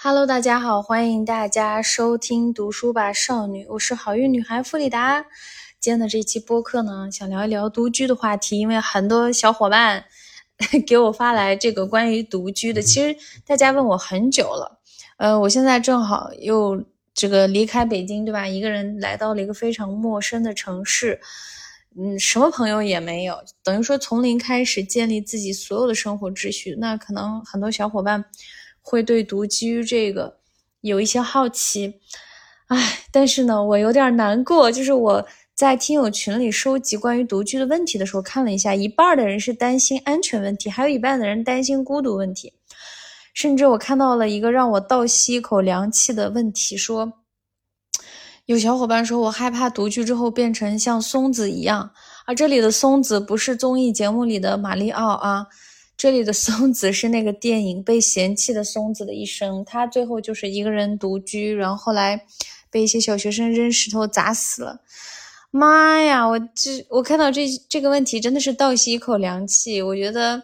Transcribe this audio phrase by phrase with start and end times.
[0.00, 5.26] Hello，大家好，欢迎大家收听读书吧少女，我是好运女孩弗里达。
[5.80, 10.04] 今天的这期播客呢，想聊一聊独居的话题，因为很多小伙伴
[10.86, 14.78] 给我发来这个关于独居的，其实大家问我很久了。
[15.16, 16.80] 呃，我现在正好又
[17.12, 18.46] 这个离开北京，对吧？
[18.46, 21.20] 一个人来到了一个非常陌生的城市，
[21.98, 26.76] 嗯，什么朋友也没有，等于说从零开始建立自己所有的生活秩序。
[26.78, 28.24] 那可能很多小伙伴。
[28.88, 30.38] 会对独居这个
[30.80, 32.00] 有一些好奇，
[32.68, 34.72] 唉，但是呢，我有点难过。
[34.72, 42.54] 就是我在听友群里收集关于独居的问题的时候，看了一下，一半的人是担心安全问题，还有一半的人担心孤独问题。
[43.34, 47.12] 甚至我看到了一个让我倒吸一口凉气的问题，说
[48.46, 51.90] 有小伙伴说我害怕独居之后变成像松子一样
[52.24, 55.46] 啊，这里的松子不是综艺节目里的马里奥啊。
[55.98, 62.24] 这里的松子是那个电影《被嫌弃的松子的一生》，他最后就是一个人独居，然后后来
[62.70, 64.78] 被一些小学生扔石头砸死了。
[65.50, 69.82] 妈呀，我这我看到这这个问题真的是倒吸一口凉气。
[69.82, 70.40] 我觉得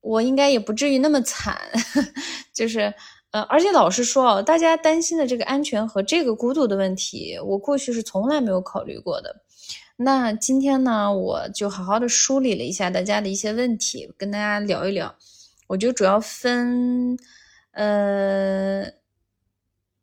[0.00, 1.58] 我应该也不至于那么惨，
[2.54, 2.94] 就是
[3.32, 9.34] 呃，而且老实说哦，大家担心的这个安全和这个孤独的问题，我过去是从来没有考虑过的。
[10.00, 15.12] 那今天呢，我就好好的梳理了一下大家的一些问题，跟大家聊一聊。
[15.66, 17.18] 我就主要分
[17.72, 18.84] 呃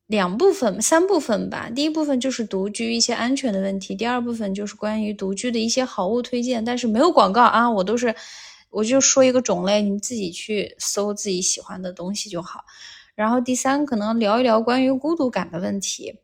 [0.06, 1.70] 两部分、三部分吧。
[1.74, 8.14] 第一部分就是独居一些安全的问题，第二部分就是关于独居的一些好物推荐，但是没有广告啊，我都是
[8.70, 12.66] 我就说一个种类，你自己去搜自己喜欢的东西就好。
[13.16, 16.20] 然后第三可能聊一聊关于孤独感的问题，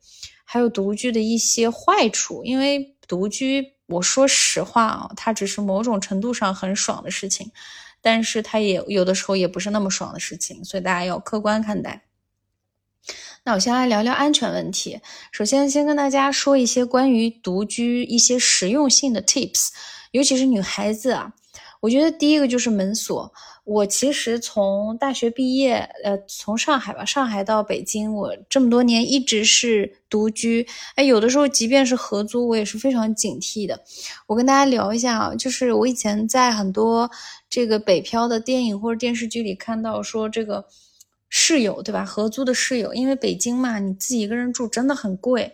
[0.51, 2.95] 还有独居的一些坏处，因为。
[3.07, 7.51] 独居，我说实话啊，它只是某种程度上很爽的事情，
[7.99, 12.03] 但是它也有的时候也不是那么爽的事情，所以大家要客观看待。
[13.43, 15.01] 那我先来聊聊安全问题。
[15.33, 19.71] 首先，先跟大家说一些关于独居一些实用性的 tips，
[20.11, 21.33] 尤其是女孩子啊，
[21.81, 23.33] 我觉得第一个就是门锁。
[23.71, 30.67] 我其实从大学毕业，呃，从上海吧，上海到北京，我这么多年一直是独居。
[30.95, 33.81] 哎，有的时候即便是合租，我也是非常警惕的。
[34.27, 37.09] 我跟大家聊一下啊，就是我以前在很多
[37.49, 40.65] 这个北漂的电影或者电视剧里看到说，这个
[41.29, 42.03] 室友对吧？
[42.03, 45.53] 合租的室友，因为北京嘛，你自己一个人住真的很贵。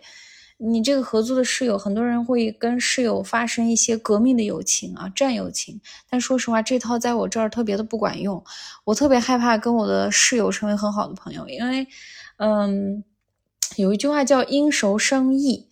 [0.60, 5.80] 你这个合租的室友，很多人会跟室友发生一些革命的友情啊，战友情。
[6.10, 8.42] 但说实话，这套在我这儿特别的不管用。
[8.84, 11.86] 我特别害怕跟我的室友成为很好的朋友，因为，
[12.38, 13.04] 嗯，
[13.76, 15.68] 有一句话叫“因熟生义”，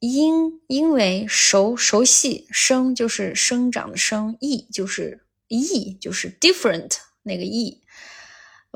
[0.00, 7.80] 因因为熟熟悉生就是生长的生，义就是异就是 different 那个异，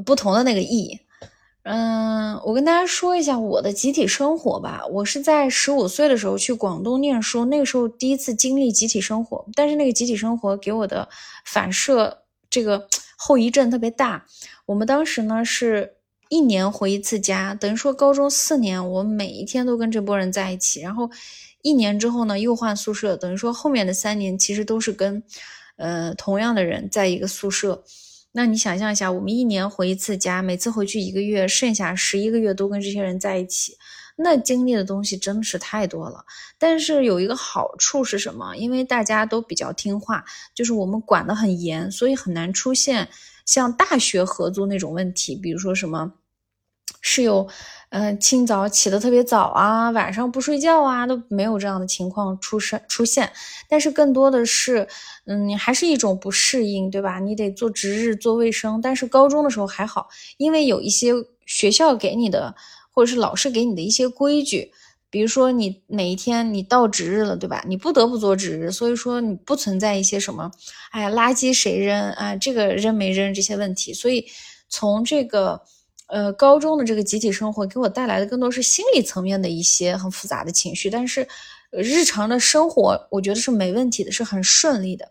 [0.07, 1.01] 不同的那个异。
[1.65, 4.85] 嗯，我跟大家说一下我的集体生活吧。
[4.91, 11.09] 我是在十五岁的时候去广东念书，那个时候第一次经历集体生活，但是那个集体生活给我的
[11.45, 14.27] 反射这个后遗症特别大。
[14.67, 21.09] 我们当时呢是一年回一次家，等于说高中四年我每一天都跟这波人在一起，然后
[21.63, 25.23] 一年之后呢又换宿舍，等于说后面的三年其实都是跟
[25.77, 27.85] 呃同样的人在一个宿舍。
[28.33, 33.77] 那你想象一下，我们一年回一次家，每次回去一个月，剩下十一个月都跟这些人在一起，
[34.17, 36.25] 那经历的东西真的是太多了。
[36.59, 38.57] 但是有一个好处是什么？
[38.57, 43.09] 因为大家都比较听话，就是我们管得很严，所以很难出现
[43.45, 46.13] 像大学合租那种问题，比如说什么
[47.01, 47.49] 室友。
[47.95, 53.31] 嗯，清早起得特别早啊，晚上不睡觉啊，都没有这样的情况出生出现。
[53.69, 54.89] 但是更多的是，
[55.27, 57.21] 嗯，你还是一种不适应，对吧？
[57.21, 58.81] 你得做值日、做卫生。
[58.81, 60.09] 但是高中的时候还好，
[60.39, 61.13] 因为有一些
[61.45, 62.55] 学校给你的，
[62.91, 64.73] 或者是老师给你的一些规矩，
[65.11, 67.63] 比如说你哪一天你到值日了，对吧？
[67.69, 70.51] 你不得不做值日，所以说你不存在一些什么，
[70.93, 72.35] 哎，垃圾谁扔啊？
[72.37, 73.93] 这个扔没扔这些问题。
[73.93, 74.25] 所以
[74.71, 75.61] 从这个。
[76.13, 81.27] 呃，高中的这个集体生活给我带来的更多是心理层面的一些很复杂的情绪，但是
[81.71, 85.11] 日常的生活我觉得是没问题的，是很顺利的。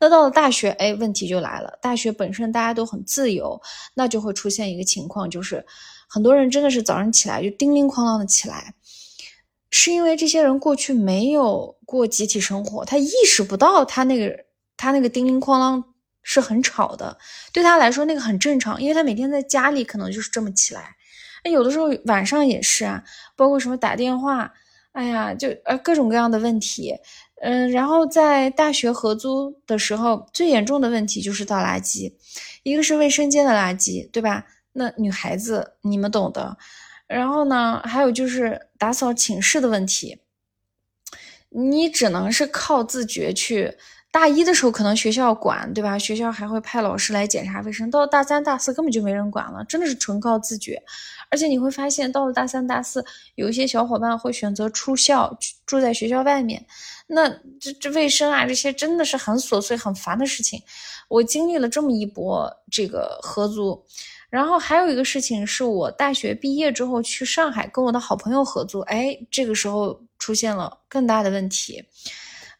[0.00, 1.78] 那到了大学，哎，问题就来了。
[1.82, 3.60] 大学本身大家都很自由，
[3.92, 5.62] 那就会出现一个情况，就是
[6.08, 8.72] 很多人真的是早上起来就叮铃哐啷的起来，
[9.70, 14.34] 是因为这些人过去没有过集体生活，他意识不到他那个
[14.78, 15.84] 他那个叮铃哐啷。
[16.22, 17.16] 是很吵的，
[17.52, 20.96] 对他来说那个很正常，因为他每天在家里可能就是这么起来，
[21.42, 23.02] 哎，有的时候晚上也是啊，
[23.34, 24.52] 包括什么打电话，
[24.92, 26.94] 哎呀，就呃各种各样的问题，
[27.40, 32.12] 嗯，然后在大学合租的时候，最严重的问题就是倒垃圾，
[32.62, 34.44] 一个是卫生间的垃圾，对吧？
[34.72, 36.58] 那女孩子你们懂的。
[37.06, 40.20] 然后呢，还有就是打扫寝室的问题，
[41.48, 43.78] 你只能是靠自觉去。
[44.10, 45.98] 大一的时候可能学校管，对吧？
[45.98, 47.90] 学校还会派老师来检查卫生。
[47.90, 50.82] 到了大三、大四根本就没人管了，真的是纯靠自觉。
[51.30, 56.64] 而且你会发现，到了大三、大四，有一些小伙伴会选择出校，住在学校外面。
[57.06, 57.28] 那
[57.60, 60.62] 这这卫生啊，这些真的是很琐碎、很烦的事情。
[61.08, 63.84] 我经历了这么一波这个合租，
[64.30, 71.84] 然后还有一个事情是我大学毕业之后去上海跟我的好朋友合租，哎，这个时候出现了更大的问题。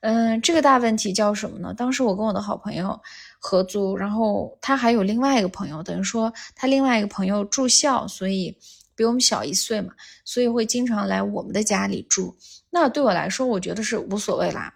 [0.00, 1.74] 嗯，这个大问题叫什么呢？
[1.74, 3.00] 当时我跟我的好朋友
[3.40, 8.56] 合租，然后他还有另外一个朋友，等于说他另外一个朋友住校，所以
[8.94, 9.92] 比我们小一岁嘛，
[10.24, 12.36] 所以会经常来我们的家里住。
[12.70, 14.72] 那对我来说，我觉得是无所谓啦。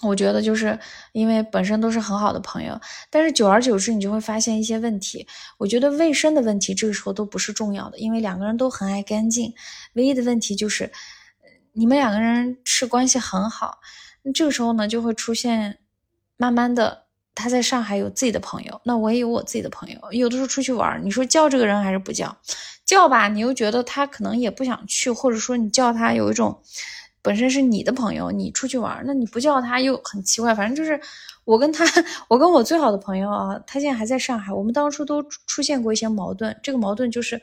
[0.00, 0.78] 我觉得就是
[1.12, 2.80] 因为本身都是很好的朋友，
[3.10, 5.26] 但是久而久之，你就会发现一些问题。
[5.58, 9.52] 我觉得卫生的问题这个时候都不是重要的，因为两个人都很爱干净。
[9.94, 10.90] 唯一的问题就是，
[11.72, 13.78] 你们两个人是关系很好。
[14.32, 15.78] 这个时候呢，就会出现，
[16.36, 17.04] 慢慢的，
[17.34, 19.98] 他在上海有自己的朋友，那我也有我自己的朋友。
[20.12, 22.34] 有的时候出去玩，你说叫这个人还是不叫？
[22.86, 26.60] 叫吧，你又觉得他可能也不想去，或者说你叫他有一种，
[27.22, 30.54] 本身是你的朋友，你出去玩，那你不叫他又很奇怪。
[30.54, 31.00] 反正就是
[31.44, 31.84] 我跟他，
[32.28, 37.40] 我跟我最好的朋友啊，他现在还在上海，我们当初都出现过一些矛盾，这个矛盾就是，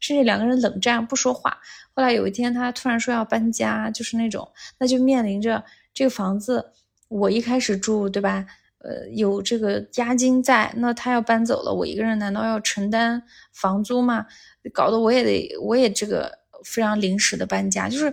[0.00, 1.58] 甚至两个人冷战不说话。
[1.94, 5.62] 后来有一天，他突然说要搬家，就是那种，那就面临着。
[5.94, 6.72] 这个房子
[7.08, 8.44] 我一开始住，对吧？
[8.78, 14.26] 呃，有这个押金在，那他要搬走了，我一个人难道要承担房租吗？
[14.74, 16.30] 搞得我也得，我也这个
[16.64, 18.12] 非常临时的搬家，就是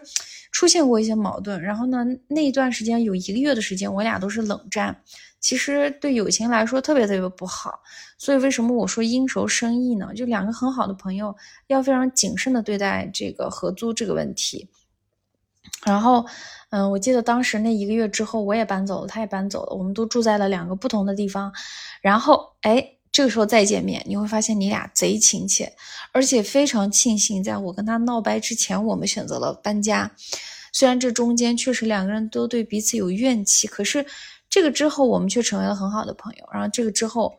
[0.53, 1.61] 出现过一些矛盾。
[1.61, 4.95] 然后呢，那一段时间有一个月的时间，我俩都是冷战，
[5.41, 7.81] 其实对友情来说特别特别不好。
[8.17, 10.13] 所以为什么我说应熟生意呢？
[10.15, 11.35] 就两个很好的朋友，
[11.67, 14.69] 要非常谨慎的对待这个合租这个问题。
[15.85, 16.25] 然后。
[16.71, 21.51] 嗯，我记得当时那一个月之后，我也搬走了，他也搬走了，我们都住在了两个不同的地方。
[22.01, 22.81] 然后，哎，
[23.11, 25.73] 这个时候再见面，你会发现你俩贼亲切，
[26.13, 30.09] 而且非常庆幸，在我跟他闹掰之前，我们选择了搬家。
[30.71, 34.05] 虽然这中间确实两个人都对彼此有怨气，可是
[34.49, 36.45] 这个之后我们却成为了很好的朋友。
[36.53, 37.37] 然后这个之后，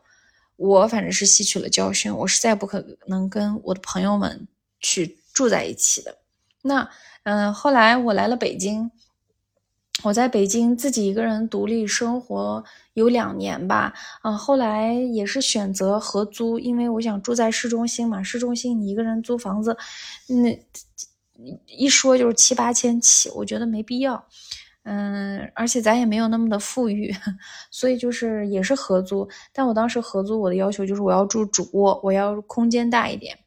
[0.57, 4.47] 我反正是吸取了教训，我是再不可能跟我的朋友们
[4.79, 6.15] 去住在一起的。
[6.61, 6.87] 那，
[7.23, 8.91] 嗯，后来我来了北京。
[10.03, 12.61] 我在北京自己一个人独立生活
[12.93, 18.21] 有两年吧，嗯，后来也是选择合租，因为我想住在市中心嘛。
[18.21, 19.77] 市中心你一个人租房子，
[20.27, 20.61] 那
[21.67, 24.25] 一说就是七八千起，我觉得没必要。
[24.83, 27.15] 嗯，而且咱也没有那么的富裕，
[27.71, 29.29] 所以就是也是合租。
[29.53, 33.39] 但我当时合租，我的要求就是我要住主卧，我要空间大一点。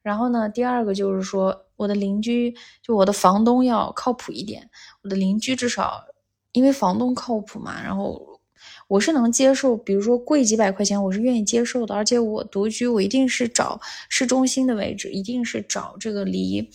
[0.00, 1.64] 然后呢，第二个就是说。
[1.78, 2.52] 我的邻居
[2.82, 4.68] 就我的房东要靠谱一点，
[5.02, 6.04] 我的邻居至少
[6.52, 8.40] 因为房东靠谱嘛，然后
[8.88, 16.68] 我是能接受，比如说贵几百块钱我是愿意接受的，而且我独居我一定是找市中心的位置，一定是找这个离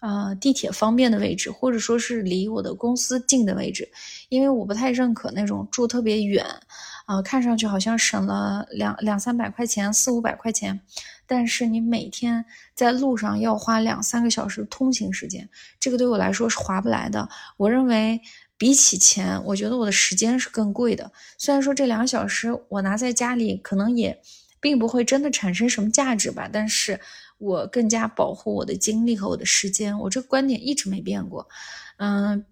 [0.00, 3.88] 呃地铁方便的位置，或者说是离我的公司近的位置，
[4.28, 6.44] 因为我不太认可那种住特别远。
[7.06, 10.80] 啊，看上去好像省了两两三百块钱，四五百块钱，
[11.24, 12.44] 但是你每天
[12.74, 15.48] 在路上要花两三个小时通勤时间，
[15.78, 17.28] 这个对我来说是划不来的。
[17.58, 18.20] 我认为
[18.58, 21.12] 比起钱，我觉得我的时间是更贵的。
[21.38, 24.20] 虽然说这两小时我拿在家里可能也
[24.60, 26.98] 并不会真的产生什么价值吧，但是
[27.38, 29.98] 我更加保护我的精力和我的时间。
[29.98, 31.46] 我这个观点一直没变过，
[31.98, 32.44] 嗯。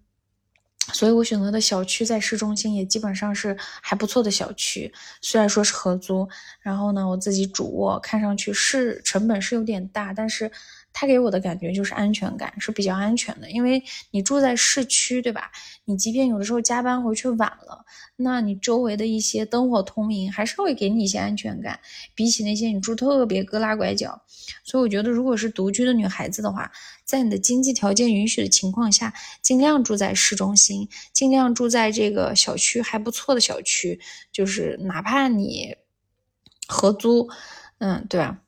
[0.93, 4.93] 所以我选择的小区在市中心，也基本上是还不错的小区。
[5.19, 10.51] 虽然说是合租，然后呢，我自己主卧，看上去是成本是有点大，但是。
[10.97, 15.51] 他给我的感觉就是安全感是比较安全的，因为你住在市区，对吧？
[15.83, 17.83] 你即便有的时候加班回去晚了，
[18.15, 21.81] 那你周围的一些灯火通明，还是会给你一些安全感。
[22.15, 24.21] 比起那些你住特别旮旯拐角，
[24.63, 26.71] 所以我觉得，如果是独居的女孩子的话，
[27.03, 33.99] 在你的经济条件允许的情况下，尽量住在市中心，尽量住在这个小区还不错的小区，
[34.31, 35.75] 就是哪怕你
[36.67, 37.29] 合租，
[37.79, 38.39] 嗯，对吧？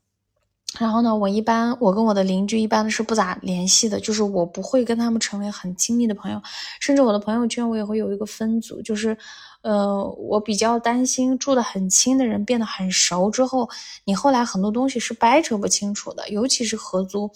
[0.80, 6.42] 然后呢，我一般我跟我的邻居一般是不咋联系的，就是我不会跟他们成为很亲密的朋友，
[6.80, 9.18] 甚至我的朋友圈我也会有一个分组，就是，
[9.62, 13.68] 呃，我比较担心住的很亲的人变得很熟之后，
[14.06, 17.30] 你后来很多东西是掰扯不清楚的，尤其是合租，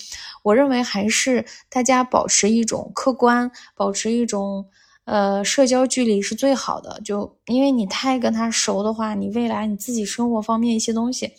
[0.44, 4.64] 我认为还是大家保持一种客观，保持一种
[5.06, 11.32] 呃社交距离是最好的，就因为你太跟他熟的话，你未来你自己生活方面一些东西。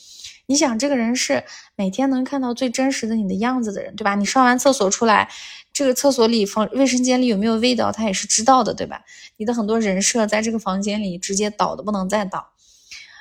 [0.47, 1.45] 你想，这个人是
[1.77, 4.15] 每天能看到最真实的你的样子的人，对吧？
[4.17, 5.29] 你上完厕所出来，
[5.73, 9.03] 这个厕所里、房卫生间里有没有味道，他也是知道的，对吧？
[9.37, 12.51] 你的很多人设在这个房间里直接倒的不能再倒。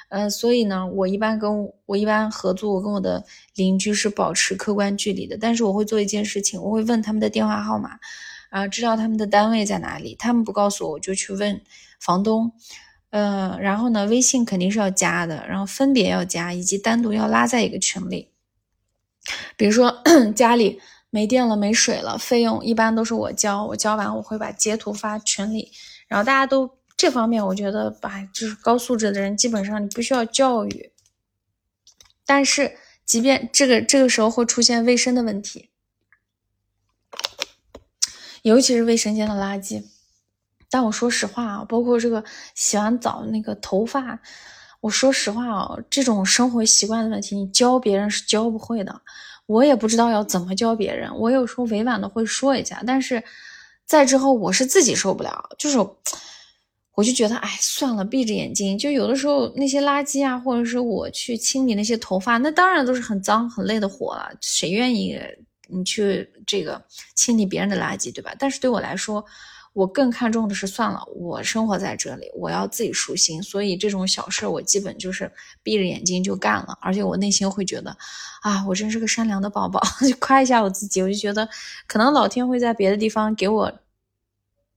[0.10, 3.24] 呃，所以呢，我一般跟我一般合租，我跟我的
[3.56, 5.38] 邻居是保持客观距离的。
[5.40, 7.92] 但是我会做一件事情，我会问他们的电话号码，
[8.50, 10.16] 啊，知道他们的单位在哪里。
[10.20, 11.62] 他们不告诉我，我就去问
[12.01, 12.51] 房东。
[13.12, 18.32] 呃，然后呢，微信肯定是要加的，然后分别要加，以及单独要拉在一个群里。
[19.56, 20.01] 比如说
[20.36, 25.72] 家里没电了、没水了，费用一般都是我交，我交完我会把截图发群里，
[26.08, 26.77] 然后大家都。
[26.98, 30.91] 这方面我觉得吧，就是高素质的人，基本上你不需要教育。
[32.27, 35.72] 但是，即便这个这个时候会出现卫生的问题，
[38.44, 39.84] 尤其是卫生间的垃圾。
[40.72, 42.24] 但我说实话啊，包括这个
[42.56, 44.20] 洗完澡那个头发，
[44.80, 49.01] 我说实话啊，这种生活习惯的问题，你教别人是教不会的。
[49.46, 53.22] 我也不知道要怎么教别人，我有时候委婉的会说一下，但是
[53.86, 55.78] 在之后我是自己受不了，就是。
[56.94, 58.78] 我就觉得，哎，算了，闭着眼睛。
[58.78, 64.30] 就有的时候那些垃圾啊，或者是我去清理那些头发，那当然都是很脏很累的活了。
[64.42, 65.18] 谁愿意
[65.68, 66.80] 你去这个
[67.16, 68.36] 清理别人的垃圾，对吧？
[68.38, 69.24] 但是对我来说，
[69.74, 73.42] 我更看重的是，算了，我生活在这里，我要自己舒心。
[73.42, 75.32] 所以这种小事，我基本就是
[75.63, 76.78] 闭着眼睛就干了。
[76.82, 77.96] 而且我内心会觉得，
[78.42, 81.01] 啊，我真是个善良的宝宝， 就夸一下我自己。
[81.01, 81.48] 我就觉得，
[81.88, 83.72] 可能老天会在别的地方给我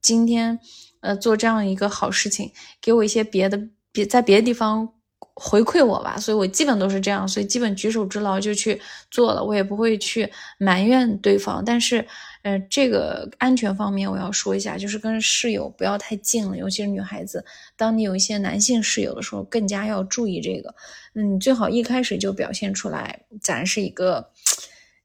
[0.01, 0.59] 今天。
[1.01, 3.61] 呃，做这样一个好事情，给我一些别的，
[3.93, 4.89] 别在别的地方
[5.35, 11.63] 回馈我吧，所以我基本都是这样，所以基本举手之劳就去做了，我也不会去埋怨对方。
[11.63, 12.09] 但是，
[12.45, 17.45] 呃，这个安全方面我要说一下，就是跟室友不要太近了，尤其是女孩子，
[17.77, 20.75] 当你有一些男性室友的时候，更加要注意这个。
[21.15, 24.31] 嗯，最好一开始就表现出来，咱是一个。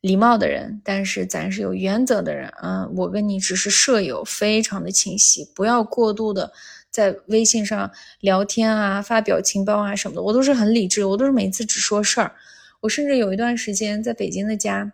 [0.01, 2.87] 礼貌的人，但是咱是有原则的人啊！
[2.95, 6.53] 我跟你只是舍友，非常的清晰，不要过度的
[6.89, 7.91] 在微信上
[8.21, 10.21] 聊天啊，发表情包啊什么的。
[10.21, 12.31] 我都是很理智，我都是每次只说事儿。
[12.79, 14.89] 我甚至有一段时间在北京的家，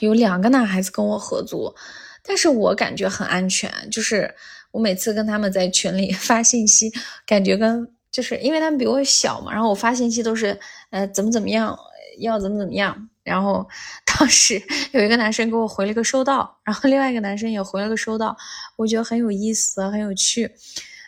[0.00, 1.74] 有两个男孩子跟我合租，
[2.22, 4.34] 但是我感觉很安全，就是
[4.70, 6.90] 我每次跟他们在群里 发信息，
[7.26, 10.58] 感觉跟就是因为他们比我小嘛，然后我发信息都是
[10.90, 11.76] 呃怎么怎么样，
[12.20, 13.08] 要怎么怎么样。
[13.24, 13.66] 然后
[14.06, 18.34] 当时有一个男生给我回了个收到，然后另外一个男生也回了个收到，
[18.76, 20.50] 我觉得很有意思，很有趣。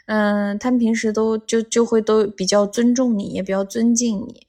[0.07, 4.47] 嗯，他们平时都就就会都比较尊重你，也比较尊敬你。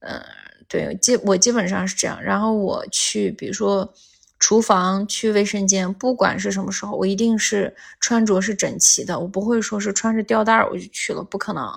[0.00, 0.20] 嗯，
[0.68, 2.22] 对，基我基本上是这样。
[2.22, 3.92] 然后我去，比如说
[4.38, 11.68] 厨房、去卫生间，不管是什么时候，我一定是穿着是整齐的，我不会说是穿着吊带儿我就去了，不可能。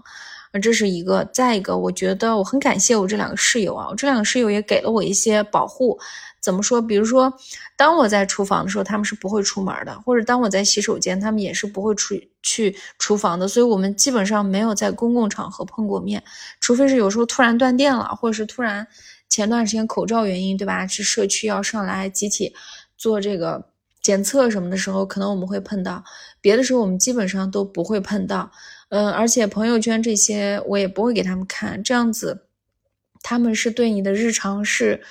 [0.63, 6.00] 这是一个，再一个，我觉得我很感谢我这两个室友啊，我这两个室友也给了我一些保护。
[6.41, 6.81] 怎么说？
[6.81, 7.34] 比如说，
[7.75, 13.48] 当我在厨房的时候，他们是不会出门的；或者当我在洗手间，他们也是不会出去厨房的。
[13.48, 16.24] 所以，我们基本上没有在公共场合碰过面，
[16.60, 18.88] 除非是有时候突然断电了，或者是突然
[19.27, 20.88] 前段时间口罩原因，对吧？
[20.88, 22.53] 是社区要上来集体
[22.98, 23.63] 做这个
[24.01, 26.03] 检测什么的时候，可能我们会碰到。
[26.41, 28.50] 别的时候，我们基本上都不会碰到。
[28.89, 32.46] 嗯，而且朋友圈这些我也不会给他们看，这样子，
[33.22, 35.03] 他们是对你的日常是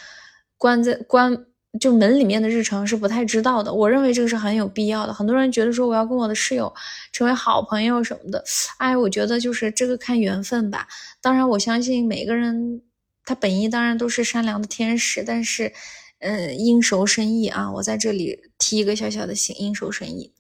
[0.59, 1.47] 关在关
[1.81, 3.73] 就门里面的日程是不太知道的。
[3.73, 5.15] 我认为这个是很有必要的。
[5.15, 6.73] 很多人觉得说我要跟我的室友
[7.13, 8.45] 成为好朋友什么的，
[8.79, 10.89] 哎，我觉得就是这个看缘分吧。
[11.21, 12.83] 当然，我相信每个人
[13.25, 15.73] 他本意当然都是善良的天使，但是，
[16.21, 20.33] 嗯，应熟生意啊，我在这里提一个小小的醒，应熟生意。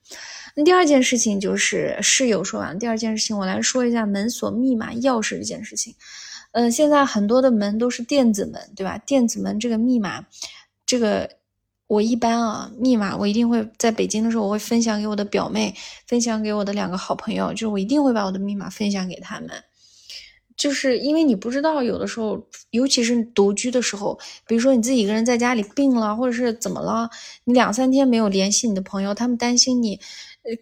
[0.56, 5.94] 那第二件事情就是室友说完，第二件事情我来说一下门锁密码钥匙这件事情。
[6.52, 8.98] 嗯，现在很多的门都是电子门，对吧？
[8.98, 10.26] 电子门这个密码，
[10.86, 11.28] 这个
[11.86, 15.74] 我一般啊，密码我一定会在北京的时候，我会分享给我的表妹，
[16.06, 19.50] 分享给我的两个好朋友，就是我一定会把我的密码分享给他们。
[20.56, 27.08] 就是因为你不知道，有的时候，尤其是独居的时候，比如说你自己一个人在家里病了，或者是怎么了，
[27.44, 30.00] 你两三天没有联系你的朋友，他们担心你。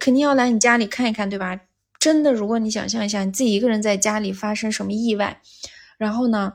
[0.00, 1.60] 肯定要来你家里看一看，对吧？
[2.00, 5.40] 真的，如果你想象一下，你自己一个人在家里发生什么意外，
[5.98, 6.54] 然后呢，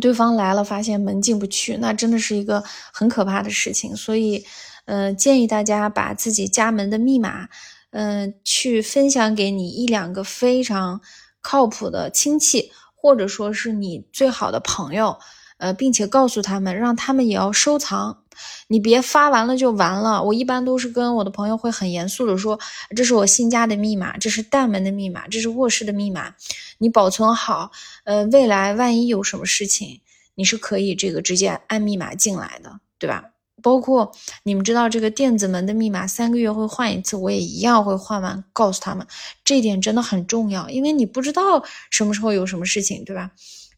[0.00, 3.96] 对方来了，发现门进不去，那真的是一个很可怕的事情。
[3.96, 4.44] 所以，
[4.84, 7.48] 呃，建议大家把自己家门的密码，
[7.90, 11.00] 嗯，去分享给你一两个非常
[11.40, 15.18] 靠谱的亲戚，或者说是你最好的朋友，
[15.58, 18.21] 呃，并且告诉他们，让他们也要收藏。
[18.68, 20.22] 你别发完了就完了。
[20.22, 22.58] 我一般都是跟我的朋友会很严肃的说，
[22.96, 26.34] 这是我新家的密码，这是大门的密码，这是卧室的密码，
[26.78, 27.70] 你保存好。
[28.04, 30.00] 呃，未来万一有什么事情，
[30.34, 33.24] 你是可以这个直接按密码进来的，对吧？
[33.62, 34.10] 包括
[34.42, 39.06] 你们知道这个电子门的密码三个月会换一次，我也一样会换完，告诉他们
[39.44, 43.30] 这一点真的很重要，因为你不知道什么时候有什么事情，对吧？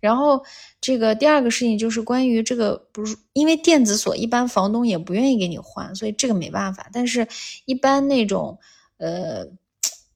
[0.05, 0.45] 然后
[0.83, 6.91] 这个第二个事情就是关于这个，不是因为电子锁一般房东也不愿意给你换，所以这个没办法。
[6.93, 7.27] 但是，
[7.65, 8.59] 一般那种
[8.99, 9.47] 呃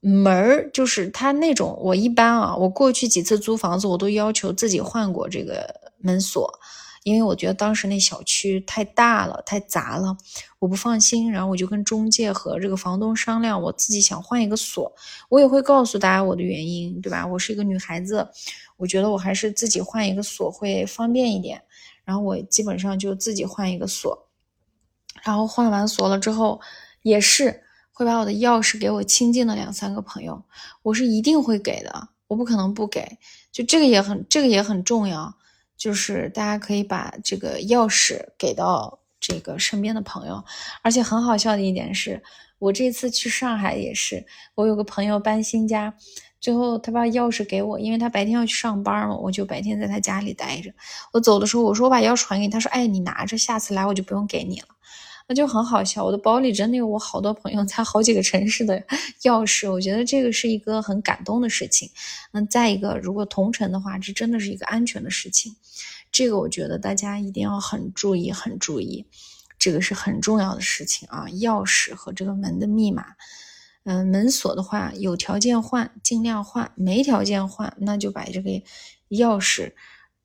[0.01, 6.61] 门儿，就是他那种，我一般啊，我过去几次租房子，我都要求自己换过这个门锁。
[7.05, 10.15] 因为我觉得当时那小区太大了，太杂了，
[10.59, 11.33] 我不放心。
[11.33, 14.93] 然后我就跟中介和这个房东商量，我自己想换一个锁，
[15.31, 17.27] 我也会告诉大家我的原因，对吧？
[17.27, 18.29] 我是一个女孩子，
[18.79, 21.63] 我觉得我还是自己换一个锁会方便一点。
[22.07, 24.31] 然后我基本上就自己换一个锁，
[25.23, 26.59] 然后换完锁了之后，
[27.03, 30.43] 也是会把我的钥匙给我亲近的两三个朋友，
[30.83, 33.19] 我是一定会给的，我不可能不给。
[33.53, 35.35] 就这个也很，这个也很重要。
[35.77, 40.43] 就是大家可以把这个钥匙给到这个身边的朋友，
[40.83, 42.21] 而且很好笑的一点是，
[42.59, 45.95] 我这次去上海也是，我有个朋友搬新家，
[46.41, 50.73] 最后他把钥匙给我，因为他白天要去上班嘛，我就白天在他家里待着。
[51.13, 54.69] 我走的时候我说我把钥匙还给你，他说哎你拿着，下次来我就不用给你了。
[55.31, 58.83] 那就很好笑，我的包里真的有我好多朋友在好几个城市的
[59.25, 61.91] 钥匙，我觉得这个是一个很感动的事情。
[62.33, 65.55] 那再一个，如果同城的话，这真的是一个安全的事情，
[66.11, 69.05] 这个我觉得大家一定要很注意，很注意，
[69.59, 71.27] 这个是很重要的事情啊。
[71.27, 73.05] 钥匙和这个门的密码，
[73.91, 78.51] 嗯，门锁的话有条件换尽量换，没条件换那就把这个
[79.09, 79.73] 钥匙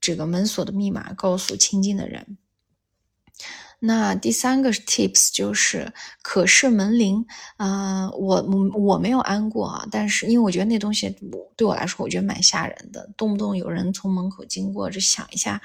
[0.01, 2.37] 这个门锁的密码告诉亲近的人。
[3.79, 8.41] 那第三个 tips 就是可视门铃，呃，我
[8.73, 11.09] 我没有安过啊，但是因为我觉得那东西
[11.55, 15.61] 对我来说，我觉得蛮吓人的，动不动有人从门口经过，这响一下。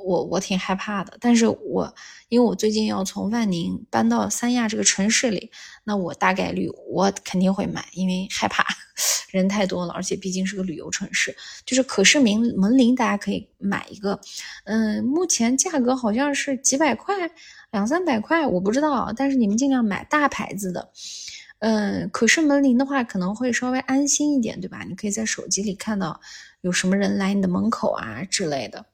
[0.00, 1.94] 我我挺害怕的，但是我
[2.28, 5.50] 因为我最近要从万宁搬到三亚这个城市里，
[5.84, 8.64] 那我大概率我肯定会买，因为害怕
[9.30, 11.36] 人太多了，而且毕竟是个旅游城市。
[11.64, 14.20] 就是可视门门铃，大家可以买一个，
[14.64, 17.14] 嗯，目前价格好像是几百块，
[17.70, 20.90] 两三百块，我不知道，但是你们尽量买大牌子的，
[21.60, 24.84] 嗯，可视门铃的话可能会稍微安心一点，对吧？
[24.88, 26.20] 你可以在手机里看到
[26.62, 28.86] 有什么人来你的门口啊之类的。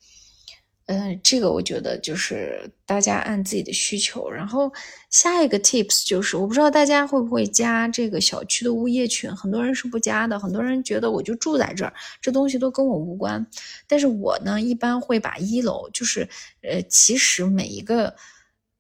[0.91, 4.29] 嗯，这个我觉得就是大家按自己的需求。
[4.29, 4.73] 然后
[5.09, 13.47] 下一个 tips 就是，我不知道大家会不会加这个小区的物业群，很多人是不加的，很多人觉得我就住在这儿，这东西都跟我无关。
[13.87, 16.29] 但是我呢，一般会把一楼，就是
[16.63, 18.13] 呃，其实每一个，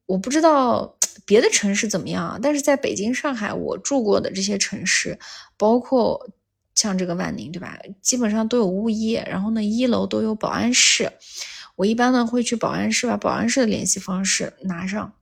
[0.06, 5.16] 我不知道别的城市怎么样，但是在北京、上海我住过的这些城市，
[5.56, 6.28] 包括
[6.74, 7.78] 像这个万宁，对吧？
[8.02, 11.08] 基本上都有物业，然后呢，一楼都有保安室。
[11.80, 15.14] 我一般呢会去保安室把保安室的联系方式拿上，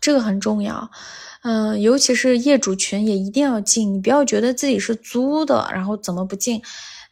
[0.00, 0.90] 这个很重要。
[1.42, 6.60] 嗯，尤其是业主群也一定要进，你不要觉得自己是租的，然后怎么不进？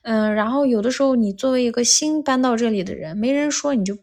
[0.02, 3.96] 嗯，然后有的时候你作为一个新搬到这里的人，没人说你就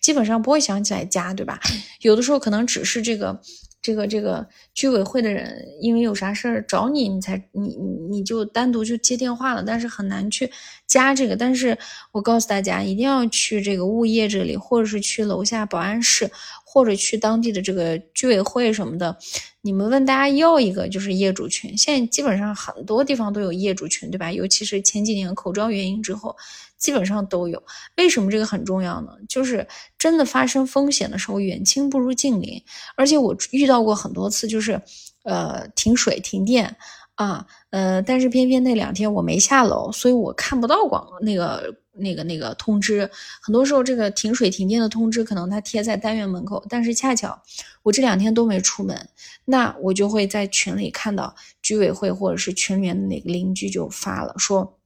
[0.00, 1.60] 基本上不会想起来加，对吧？
[2.00, 3.42] 有的时候可能只是这个。
[3.84, 10.48] 这个这个居委会的人，因为有啥事儿找你，你才你你你就单独就接电话了，但是很难去
[10.92, 11.34] 加这个。
[11.34, 11.76] 但是
[12.12, 16.30] 我告诉大家，一定要去这个物业这里，或者是去楼下保安室。
[16.64, 19.14] 或者去当地的这个居委会什么的，
[19.60, 21.76] 你们问大家要一个就是业主群。
[21.76, 24.32] 现在基本上很多地方都有业主群，对吧？
[24.32, 26.34] 尤其是前几年口罩原因之后，
[26.78, 27.62] 基本上都有。
[27.98, 29.08] 为什么这个很重要呢？
[29.28, 32.62] 就是真的发生风险的时候，远亲不如近邻。
[32.96, 34.80] 而且我遇到过很多次，就是
[35.24, 36.74] 呃停水停电
[37.14, 41.74] 啊，呃，但是偏偏那两天我没下楼，所以我看不到广那个。
[41.94, 43.10] 那个那个通知，
[43.42, 47.38] 很多时候这个停水停电的通知可能它贴在单元门口，但是恰巧
[47.82, 49.10] 我这两天都没出门，
[49.44, 54.78] 那我就会在群里看到居委会或者是群里面的哪个邻居就发了说，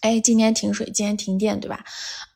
[0.00, 1.84] 哎，今天停水，今天停电，对吧？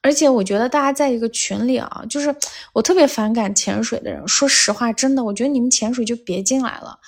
[0.03, 2.35] 而且我觉得大家在一个群里啊，就是
[2.73, 6.99] 我特别反感潜水的人，说实话，真的，我觉得你们潜水就别进来了，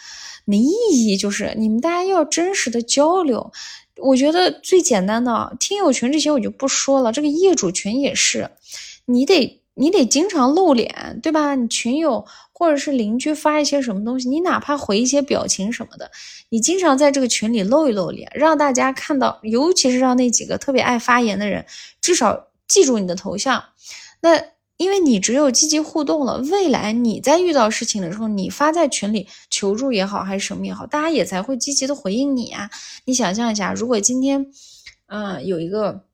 [0.45, 3.53] 没意义，就是你们大家要真实的交流。
[3.99, 8.51] 我觉得最简单的听友群这些我就不说了，这个业主群也是，
[9.07, 11.55] 你得你得经常露脸，对吧？
[11.55, 16.11] 你群友或者是邻居发一些什么东西，你哪怕回一些表情什么的，
[16.49, 21.65] 你经常在这个群里露一露脸，让大家看到，尤其是让那几个特别爱发言的人，
[22.01, 23.65] 至少记住你的头像。
[24.21, 24.54] 那。
[24.85, 32.69] 因为你只有积极互动了，未来你在遇到事情的时候，你发在群里求助也好，还是什么也好，大家也才会积极的回应你啊。
[33.07, 34.47] 你想象一下，如果今天，
[35.07, 36.05] 嗯，有一个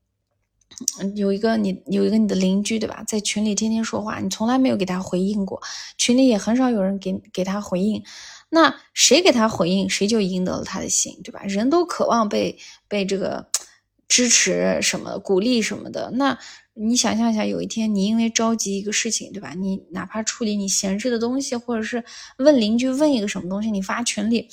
[1.16, 5.60] 有一个你有一个你的邻居对吧，在群里天天说话，你从来没有给他回应过，
[5.98, 8.04] 群里也很少有人给给他回应，
[8.50, 11.42] 那谁给他回应，谁就赢得了他的心，对吧？
[11.42, 12.56] 人都渴望被
[12.86, 13.48] 被这个
[14.06, 16.38] 支持什么鼓励什么的，那
[16.74, 19.52] 你想象一下，有一天你因为着急一个事情，对吧？
[19.54, 22.02] 你哪怕处理你闲置的东西，或者是
[22.38, 24.48] 问邻居问一个什么东西，你发群里。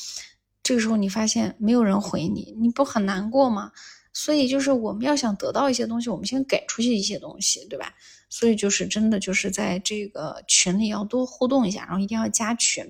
[0.63, 3.71] 这个时候你发现没有人回你，你不很难过吗？
[4.11, 7.93] 所以就是我们要想得到一些东西，我们先给出去一些东西，对吧？
[8.29, 12.83] 所以就是真的就是在这个群里要多互动一下，然后一定要加群，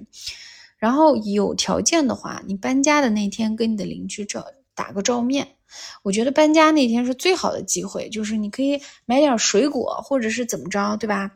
[0.79, 4.43] 然后有条件的话，你搬家的那天跟你的邻居照
[4.77, 5.55] 打个照面。
[6.03, 11.31] 我觉得搬家那天是最好的机会，就是你可以买点水果或者是怎么着，对吧？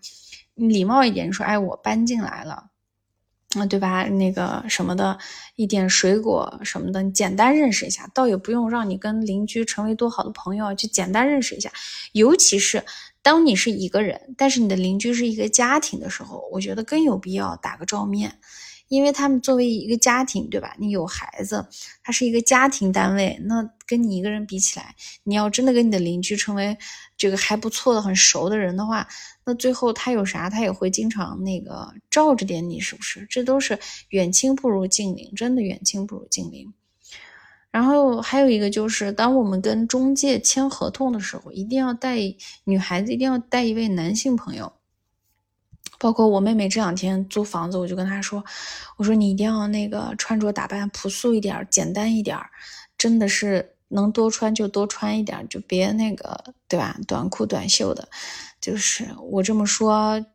[0.54, 2.68] 你礼貌一点，你说哎，我搬进来了。
[3.60, 4.04] 啊，对吧？
[4.06, 5.18] 那个什么的，
[5.58, 11.70] 一点水果什么的，你简单认识一下，倒也不用让你跟邻居成为多好的朋友，就简单认识一下。
[12.14, 12.86] 尤其是
[13.22, 18.38] 当你是一个人，但是你的邻居是一个家庭的时候，我觉得更有必要打个照面。
[18.92, 20.76] 因为他们作为一个家庭，对吧？
[20.78, 21.66] 你有孩子，
[22.04, 26.78] 他是一个家庭单位，那跟你一个人比起来，你要真的跟你的邻居成为
[27.16, 29.08] 这个还不错的、很熟的人的话，
[29.46, 33.26] 那最后他有啥，他也会经常那个罩着点你，是不是？
[33.30, 36.74] 这都是远亲不如近邻，真的远亲不如近邻。
[37.72, 42.18] 然后还有一个就是，当我们跟中介签合同的时候，一定要带
[42.66, 44.74] 女孩子，一定要带一位男性朋友。
[46.02, 48.44] 包括我妹妹这两天租房子，我就跟她说
[48.98, 52.36] ：“我说你一定要那个穿着打扮朴素一点，简单一点，
[52.98, 56.98] 真的是能多穿就多穿一点，就别那个对吧？
[57.08, 58.10] 短裤短袖的。
[58.60, 60.26] 就是我这么说，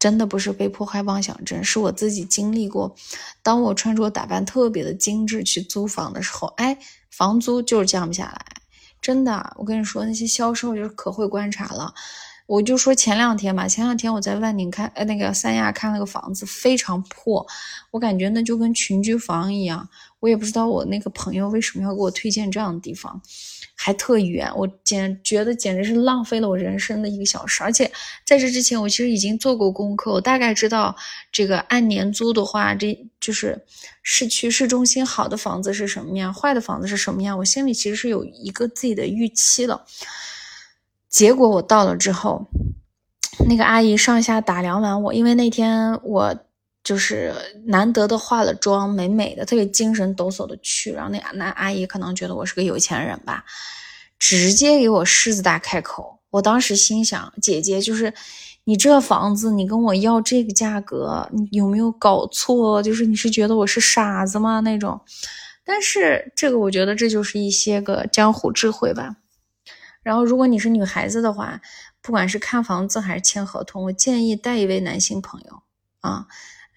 [0.00, 2.96] 真的不是被迫害妄想症，是我自己经历过。
[3.40, 6.76] 当我穿着打扮特别的精致去租房的时候，哎，
[7.12, 8.44] 房租就是降不下来。
[9.00, 11.94] 真的，我跟你说，那些销售就是可会观察了。”
[12.48, 17.46] 我就说前两天吧，前两天我在万宁看，呃，那个三亚看了个房子，非常破，
[17.90, 19.86] 我感觉那就跟群居房一样。
[20.20, 23.20] 我也不知道我那个朋友为什么要给我推荐这样的地方，
[23.74, 27.62] 还特远，我简觉得简直是浪费了我人生的一个小时。
[27.62, 27.92] 而且
[28.24, 30.96] 在这之前，我其实已经做过功课，我大概知道
[31.30, 33.62] 这个按年租的话，这就是
[34.02, 39.84] 市区市中心好的房子是什么样，坏的房子是什么样，我心里其实是有一个自己的预期了。
[41.08, 42.46] 结果我到了之后，
[43.48, 46.36] 那个阿姨上下打量完我，因为那天我
[46.84, 47.34] 就是
[47.66, 50.92] 难得的化了妆，美美的，特别精神抖擞的去。
[50.92, 53.44] 然后那那阿姨可能觉得我是个有钱人吧，
[54.18, 56.18] 直接给我狮子大开口。
[56.30, 58.12] 我当时心想，姐姐，就是
[58.64, 62.82] 你这房子，你跟我要这个价格，你有没有搞错？
[62.82, 64.60] 就是你是觉得我是傻子吗？
[64.60, 65.00] 那种。
[65.64, 69.16] 但是这个，我觉得这就是一些个江湖智慧吧。
[70.02, 71.60] 然后，如果你是女孩子的话，
[72.00, 75.62] 不管是看房子还是签合同，我建议带一位男性朋友
[76.00, 76.26] 啊。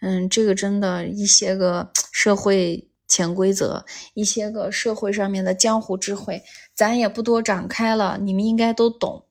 [0.02, 9.26] 嗯，这个真的，一些个社会潜规则，一些个社会上面的江湖智慧，咱也不多展开了，你们应该都懂。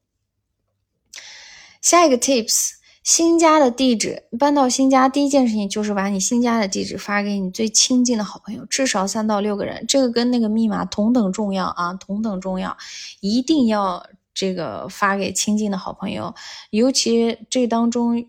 [1.82, 2.79] 下一个 tips。
[3.12, 9.84] 新家的地址搬到新家，第一件事情就是把你新家的地址发给你最亲近的好朋友，至少三到六个人。
[9.88, 12.76] 这个跟那个密码同等重要啊，同等重要，
[13.18, 16.32] 一定要这个发给亲近的好朋友，
[16.70, 18.24] 尤其这当中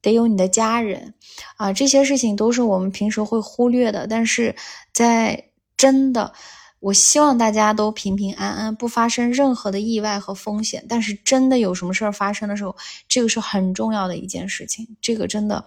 [0.00, 1.12] 得有你的家人
[1.58, 1.70] 啊。
[1.70, 4.56] 这些事情都是我们平时会忽略的，但是
[4.94, 6.32] 在真的。
[6.82, 10.84] 我希望大家都平平安安，不发生任何的意外和风险。
[10.88, 12.74] 但是真的有什么事儿发生的时候，
[13.06, 14.96] 这个是很重要的一件事情。
[15.00, 15.64] 这个真的，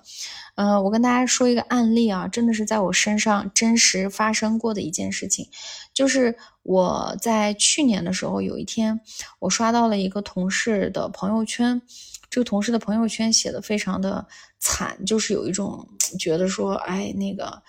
[0.56, 5.48] 呃，我跟大家说一个案例啊，真的是在我身上真实发生过的一件事情。
[5.94, 9.00] 就是我在去年的时候，有一天
[9.40, 11.82] 我刷到了一个同事的朋友圈，
[12.30, 14.28] 这个同事的朋友圈写的非常的
[14.60, 15.88] 惨，就是有一种
[16.20, 17.64] 觉得说，哎，那个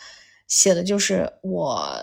[0.48, 1.96] 写的就是我。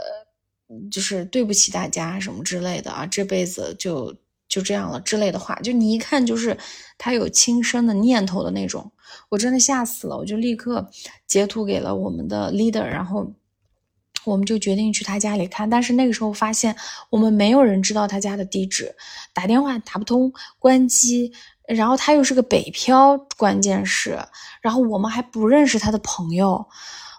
[0.91, 4.15] 就是对不起大家什么之类的啊，这辈子就
[4.47, 6.57] 就这样了之类的话，就你一看就是
[6.97, 8.91] 他有轻生的念头的那种，
[9.29, 10.89] 我真的吓死了，我就立刻
[11.25, 13.33] 截图给了我们的 leader，然后
[14.25, 16.75] 我们就决定去他家里看，但是那个时候发现
[17.09, 18.95] 我们没有人知道他家的地址，
[19.33, 21.33] 打电话打不通，关机，
[21.67, 24.19] 然后他又是个北漂，关键是，
[24.61, 26.67] 然后我们还不认识他的朋友。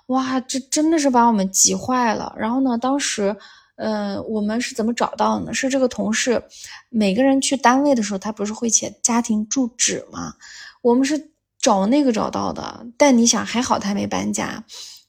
[0.07, 2.35] 哇，这真的是把我们急坏了。
[2.37, 3.35] 然后呢，当时，
[3.77, 5.55] 嗯，我们是怎么找到呢？
[5.55, 6.43] 是这个同事，
[6.91, 10.35] 每个人去单位的时候，他不是会写家庭住址吗？
[10.83, 12.87] 我们是找那个找到的。
[12.99, 14.65] 但你想，还好他没搬家。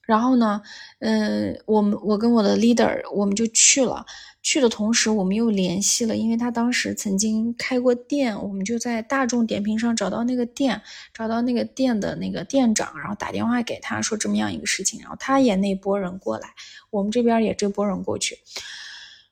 [0.07, 0.61] 然后呢，
[0.99, 4.05] 嗯，我们我跟我的 leader 我们就去了。
[4.45, 10.79] 去的同时，我们又联系了，因为他当时曾经开过店，我们就在大众点评上找到那个店，
[11.15, 16.49] 找到那个店的那个店长，然后打电话给他说这么样一个事情，然后他也那波人过来，
[16.91, 18.37] 我们这边也这波人过去。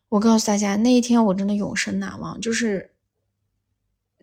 [0.10, 2.90] 我告诉大家，那一天我真的永生难忘，就是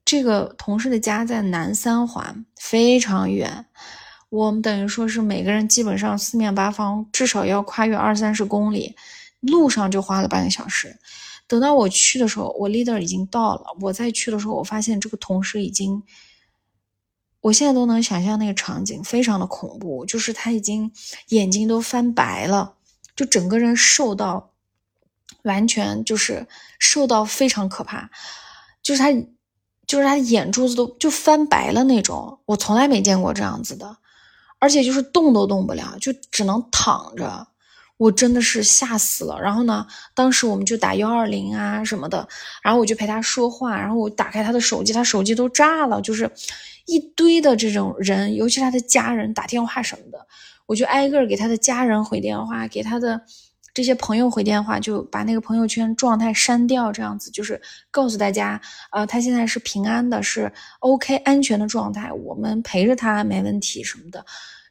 [0.04, 3.64] 这个同事的家在南三环，非常远，
[4.28, 8.96] 我们等于说是每个人基本上四面八方至少要跨越二三十公里。
[9.40, 10.98] 路上就花了半个小时，
[11.46, 13.62] 等到我去的时候，我 leader 已经到了。
[13.80, 16.02] 我再去的时候，我发现这个同事已经，
[17.40, 20.92] 我现在都能想象那个场景，非常的恐怖，就是他已经
[21.28, 22.74] 眼睛都翻白了，
[23.16, 24.52] 就整个人瘦到
[25.44, 26.46] 完全就是
[26.78, 28.10] 瘦到非常可怕，
[28.82, 29.10] 就是他
[29.86, 33.96] 就是他眼珠子都就翻白了那种，我从来没见过这样子的，
[34.58, 37.48] 而且就是动都动不了，就只能躺着。
[38.00, 42.26] 我真的是吓死了，然后呢，当时我们就打幺二零啊什么的，
[42.62, 46.30] 然后我就陪他说话，然后我打开他的手机，他手机都炸了，就是
[46.86, 50.26] 一堆的这种人，尤其他的家人打电话什么的，
[50.64, 53.20] 我就挨个给他的家人回电话，给他的
[53.74, 57.60] 这些朋友回电话，就把那个朋友圈状态删掉，这样子就是
[57.90, 58.58] 告诉大家，
[58.92, 64.24] 呃，他现在是平安的，是 OK 安全的状态，我们陪着他没问题什么的。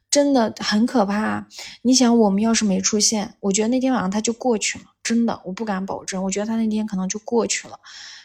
[0.10, 1.48] 真的很可怕。
[1.84, 4.86] 你想，我们要是没出现，我觉得那天晚上他就过去了。
[5.04, 6.24] 真的，我不敢保证。
[6.24, 7.80] 我觉得他那天可能就过去了，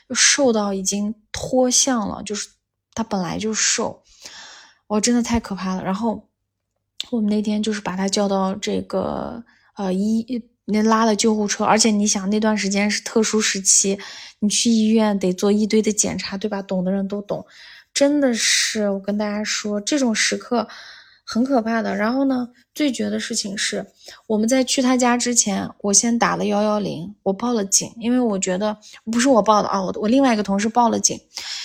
[0.08, 2.22] 就瘦到已经脱相了。
[2.22, 2.48] 就是
[2.94, 4.02] 他本来就瘦，
[4.86, 5.84] 我真的太可怕了。
[5.84, 6.28] 然后
[7.10, 9.44] 我们那天就是把他叫到这个
[9.76, 11.64] 呃医，那拉了救护车。
[11.64, 13.98] 而且你想，那段时间是特殊时期，
[14.40, 16.62] 你去医院得做一堆的检查，对吧？
[16.62, 17.46] 懂的人都懂。
[17.92, 20.66] 真的是，我跟大家说，这种时刻。
[21.24, 21.96] 很可怕的。
[21.96, 23.84] 然后呢，最绝的事情是，
[24.26, 28.76] 我们在去他家之前，我先打了幺幺零，我报了警，因为我觉得
[29.10, 31.18] 不是我报的啊，我我另外一个同事报了警，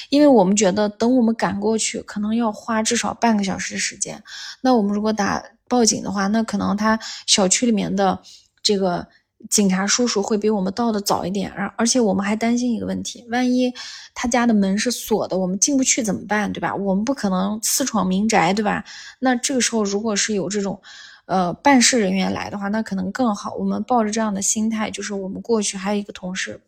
[0.09, 4.23] 因为我们觉得等我们赶过去，可能要花至少半个小时的时间。
[4.61, 8.19] 那我们如果打报警的话，那可能他小区里面的
[8.63, 9.07] 这个。
[9.49, 13.73] 警察叔叔会比我们到的早一点，而而且我们还担心一个问题，万一
[14.13, 16.75] 他家的门是锁的，我们进不去怎么办，对吧？
[16.75, 18.83] 我们不可能私闯民宅，对吧？
[19.19, 20.81] 那这个时候如果是有这种，
[21.25, 23.53] 呃，办事人员来的话，那可能更好。
[23.55, 26.61] 我们抱着这样的心态，就是我们过去还有一个同事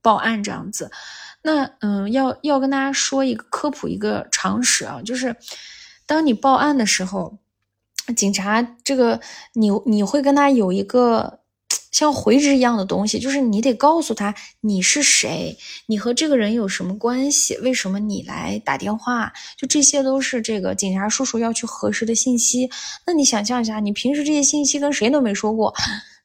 [0.00, 0.90] 报案这样子。
[1.42, 5.36] 那嗯，要要跟大家说一个科普一个常识啊，就是
[6.06, 7.36] 当你报案的时候，
[8.16, 9.20] 警察这个
[9.52, 11.40] 你你会跟他有一个。
[11.96, 15.56] 像回执一样的东西，就是你得告诉他你是谁，
[15.86, 22.70] 你和这个人有什么关系，为什么你来打电话，就这些都是这个警察叔叔要去核实的信息。
[23.06, 25.74] 那你想象一下，你平时这些信息跟谁都没说过，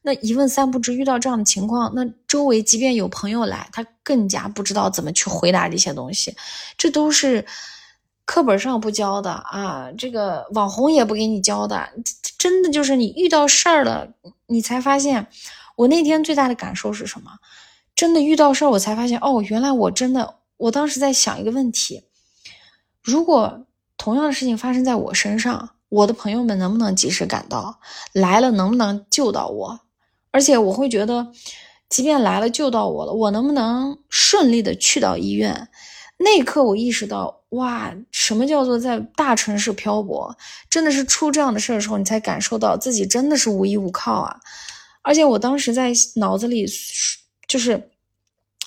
[0.02, 6.36] 那一问三不知，遇到这样的情况，那周围即便有朋友来，他更加不知道怎么去回答这些东西。
[6.76, 7.46] 这都是
[8.26, 11.88] 课本上不教的啊，这个网红也不给你教的，
[12.36, 14.06] 真的就是你遇到事儿了，
[14.48, 15.26] 你才发现。
[15.76, 17.32] 我那天最大的感受是什么？
[17.94, 22.04] 真的遇到事儿，我才发现哦，原来我真的，我当时在想一个问题：
[23.02, 27.80] 如果同样的事情发生在我身上，我的朋友们能不能及时赶到？
[28.12, 29.80] 来了能不能救到我？
[30.30, 31.30] 而且我会觉得，
[31.88, 35.68] 即便来了救到我了，我能不能顺利的去到医院？
[36.18, 40.34] 那一刻我意识到，哇，什么叫做在大城市漂泊？
[40.70, 44.40] 真的是出这样的事儿的时候，你才感受到自己真的是无依无靠啊！
[45.02, 46.64] 而且我当时在脑子里，
[47.48, 47.90] 就是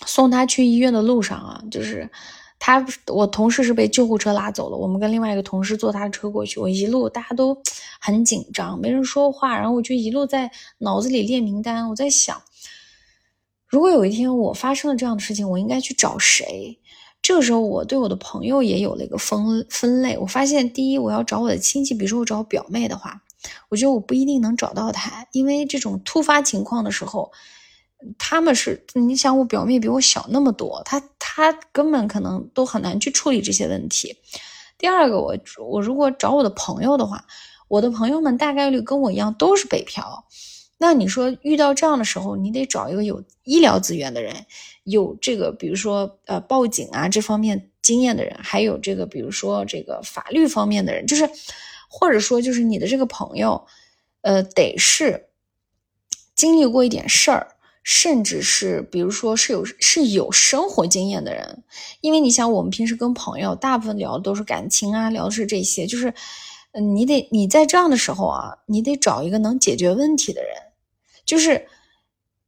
[0.06, 2.10] 送他去医院的路上啊，就是
[2.60, 7.58] 他我同事是被救护车拉走了，我们跟另外一个同事坐他的车过去，我一路大家都
[8.02, 12.42] 很紧张，没人说话，然后我就一路在脑子里列名单，我在想，
[13.68, 16.78] 如果有一天我发生了这样的事情，我应该去找谁？
[17.22, 23.24] 这个时候我对我的朋友也有了一个分分类，我发现第一，我要找我的亲戚，比如说我找我表妹的话。
[23.70, 27.32] 我觉得我不一定能找到他，因为这种突发情况的时候，
[28.18, 34.16] 他们是你想我表妹比我小那么多，他他根本可能都很难去处理这些问题。
[34.78, 35.36] 第二个，我
[35.68, 37.26] 我如果找我的朋友的话，
[37.68, 40.26] 我的朋友们大概率跟我一样都是北漂，
[40.78, 44.46] 那你说遇到这样的时候，你得找一个有医疗资源的人，
[44.84, 51.28] 有这个比如说呃报警啊这方面经验的人，还有这个比如说这个法律方面的人，就是。
[51.98, 53.66] 或者说，就是你的这个朋友，
[54.20, 55.28] 呃，得是
[56.36, 61.64] 经历过一点事儿，甚至是比如说是有是有生活经验的人。
[62.02, 66.14] 因为你想，我们平时跟朋友大部分聊的都是感情啊，聊的是这些，就是
[66.74, 70.52] 嗯，你得你在这样的时候啊，你得找一个能解决问题的人。
[71.26, 71.66] 就是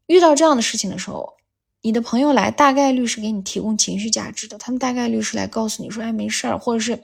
[0.08, 1.36] 遇到这样的事情的时候，
[1.82, 7.00] 你的朋友来大概率是给你提供情绪价值的，他们大概率是来告诉你说，哎，没事儿，或者是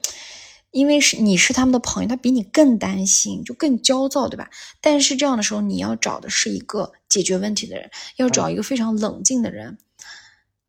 [0.74, 4.50] 因为是你是他们的朋友，他比你更担心，就更焦躁，对吧？
[4.80, 9.78] 但是这样的时候，你要找的是一个解决问题的人，要找一个非常冷静的人。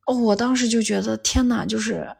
[0.05, 2.15] 哦，我当时就觉得天哪，就是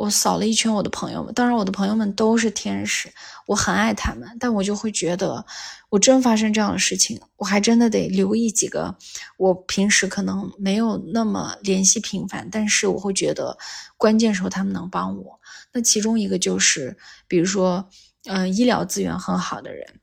[0.00, 3.12] 我扫了一圈我的朋友们，当然我的朋友们都是天使，
[3.46, 5.44] 我很爱他们，但我就会觉得，
[5.90, 8.96] 我真发生这样的事情，我还真的得留意几个
[9.36, 13.58] 我平时可能没有那么联系频繁，但是我会觉得
[13.98, 15.38] 关键时候他们能帮我。
[15.72, 16.96] 那其中一个就是，
[17.28, 17.86] 比如说，
[18.24, 20.00] 嗯，医疗资源很好的人。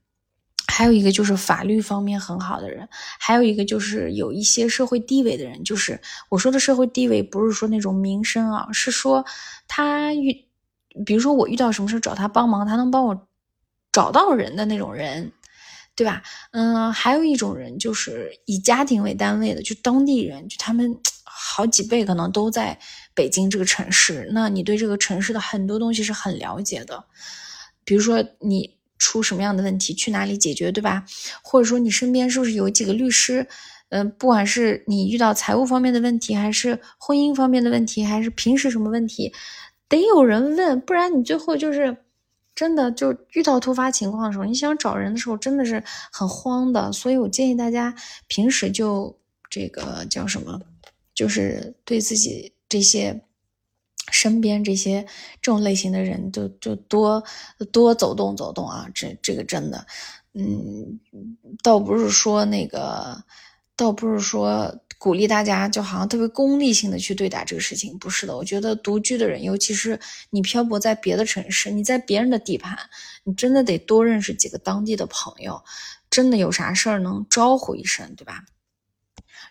[0.77, 2.87] 还有一个就是法律方面很好的人，
[3.19, 5.63] 还有一个就是有一些社会地位的人。
[5.63, 9.25] 就是我说的社会地位，不是说那种名声啊，是说
[9.67, 10.45] 他遇，
[11.03, 13.27] 比如说我遇到什么事找他帮忙，他能帮我
[13.91, 15.31] 找到人的那种人，
[15.95, 16.21] 对吧？
[16.51, 22.77] 嗯，还有一种人就是以家庭为单位的，就当地人，就他们 好几辈可能都在
[23.15, 27.03] 北京这个城市，那你对这个城市的很多东西是很了解的，
[27.83, 28.76] 比如说你。
[28.97, 31.05] 出什么样的问题，去哪里解决，对吧？
[31.41, 33.47] 或者说你身边是不是有几个律师？
[33.89, 39.31] 嗯，不管是你遇到财务方面的问题，还是婚姻方面的问题，还是平时什么问题，
[39.87, 41.95] 得有人问，不然你最后就是
[42.53, 45.81] 真的就遇到突发情况的时候，你想找人的时候真的是
[46.11, 46.91] 很慌的。
[46.91, 47.95] 所以我建议大家
[48.27, 49.17] 平时就
[49.49, 50.59] 这个叫什么，
[51.15, 53.21] 就是对自己这些。
[54.11, 55.03] 身边这些
[55.41, 57.23] 这种类型的人，就就多
[57.71, 58.87] 多走动走动啊！
[58.93, 59.85] 这这个真的，
[60.33, 60.99] 嗯，
[61.61, 63.23] 倒不是说那个，
[63.75, 68.35] 倒不是说鼓励大家就好像特别功利性的去对待这个事情，不是的。
[68.35, 72.77] 我觉得独居的人，尤其是你漂泊在别的城市，你在别人的地盘，
[73.23, 75.61] 你真的得多认识几个当地的朋友，
[76.09, 78.43] 真的有啥事儿能招呼一声，对吧？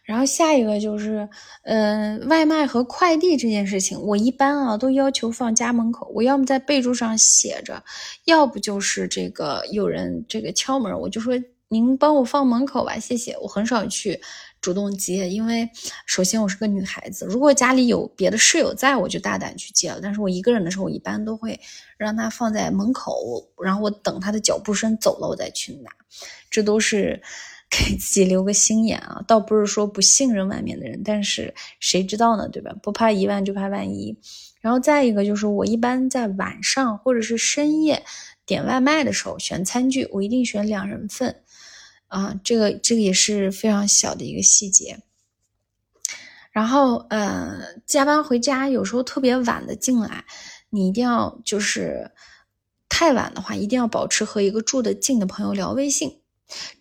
[0.06, 1.28] 然后下一个就是，
[1.64, 6.08] 嗯，外卖和快递这件事情，我一般啊都要求放家门口。
[6.14, 7.82] 我要么在备注上写着，
[8.24, 11.34] 要不就是这个有人这个敲门，我就说
[11.68, 13.36] 您帮我放门口吧，谢谢。
[13.42, 14.20] 我很少去
[14.60, 15.68] 主动接，因为
[16.06, 19.98] 首先我是个女孩子，如果家里有别的室友在，我就大胆去接了。
[20.00, 21.58] 但是我一个人的时候，我一般都会
[21.98, 25.90] 让他放在门口，然后我等他的脚步声走了，我再去拿。
[26.48, 27.20] 这都是。
[27.68, 32.74] 给自己留个心眼啊，倒不是说不信任外面的人，但是谁知道呢，对吧？
[32.82, 34.18] 不怕一万就怕万一。
[34.60, 38.04] 然后再一个就是，我一般在晚上或者是深夜
[38.44, 41.42] 点外卖的时候选餐具，我一定选两人份
[42.08, 44.98] 啊，这个这个也是非常小的一个细节。
[46.50, 50.24] 然后呃，加班回家有时候特别晚的进来，
[50.70, 52.10] 你一定要就是
[52.88, 56.20] 太晚的话，一定要保持和一个住的近的朋友聊微信。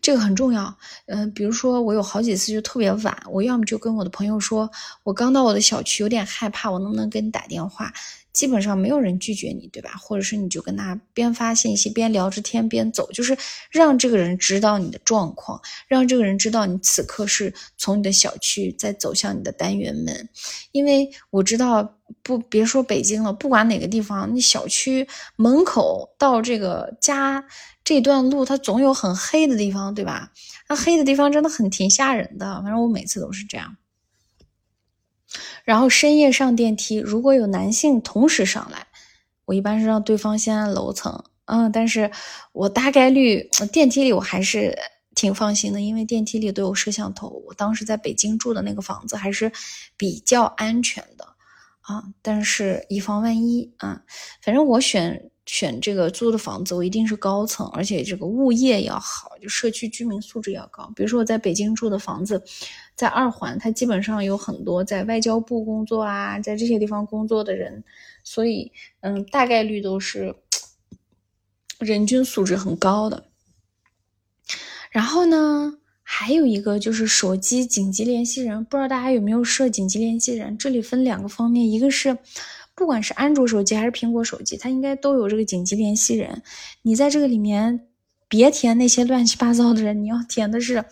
[0.01, 4.69] 这个很重要，嗯，比如说我有好几次就特别晚，我要么就跟我的朋友说，
[5.03, 7.91] 我刚到我的小区，有点害怕，我能不能给你打电话？
[8.35, 9.91] 基本上没有人拒绝你，对吧？
[9.97, 13.35] 或者是你就跟他边发信息边聊着天边走，就是
[13.71, 20.29] 让这个人知道你的状况，让这个人知道你此刻是从你的小区在走向你的单元门，
[20.73, 27.43] 因为我知道不别说北京了，不管哪个地方，你小区门口到这个家
[27.83, 30.31] 这段路，它总有很黑的地方，对吧？
[30.67, 33.77] 那黑的地方真的很挺吓人的，反正我每次都是这样。
[35.63, 38.87] 然后深夜上电梯，如果有男性同时上来，
[39.45, 42.11] 我一般是让对方先按楼层，嗯，但是
[42.51, 44.77] 我大概率电梯里我还是
[45.13, 47.27] 挺放心的，因为电梯里都有摄像头。
[47.47, 49.51] 我当时在北京住的那个房子还是
[49.97, 51.25] 比较安全的
[51.81, 54.01] 啊，但是以防万一啊，
[54.41, 55.31] 反正我选。
[55.47, 60.91] 选这个租的房子，我一定是高层，而且这个物业要好，就社区居民素质要高。
[60.95, 62.43] 比如说我在北京住的房子，
[62.95, 67.83] 在二环，它基本上有很多在外交部工作啊，在这些地方工作的人，
[68.23, 70.35] 所以嗯，大概率都是
[71.79, 73.25] 人均素质很高的。
[74.89, 80.57] 然后呢，还有一个就是手机紧急联系人，不知道大家有没有设紧急联系人？
[80.57, 82.17] 这里分两个方面，一个是。
[82.77, 86.41] 不管是安卓手机还是苹果手机，它应该都有这个紧急联系人。
[86.81, 87.87] 你在这个里面
[88.27, 90.85] 别填那些乱七八糟的人，你要填的是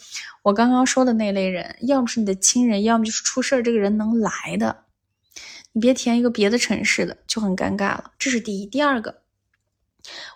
[0.44, 4.86] 我刚刚说的那类人，要么是你的亲人，要么就是出事儿这个人能来的。
[5.72, 8.12] 你别填一个别的城市的，就很尴尬了。
[8.20, 8.66] 这是第一。
[8.66, 9.22] 第二个，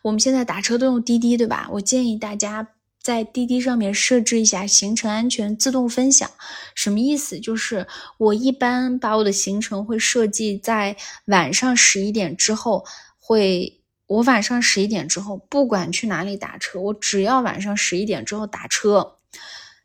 [0.01, 1.69] 我们现在打车都用滴滴，对吧？
[1.73, 2.69] 我建议大家。
[2.99, 6.29] 在滴滴上面设置一下行程安全自动分享，
[6.75, 7.39] 什么意思？
[7.39, 7.87] 就是
[8.17, 12.83] 我一般把我的行程会设计在晚上十一点之后
[13.17, 13.76] 会
[14.07, 19.17] 我晚上十一点之后，不管去哪里打车，我只要晚上十一点之后打车，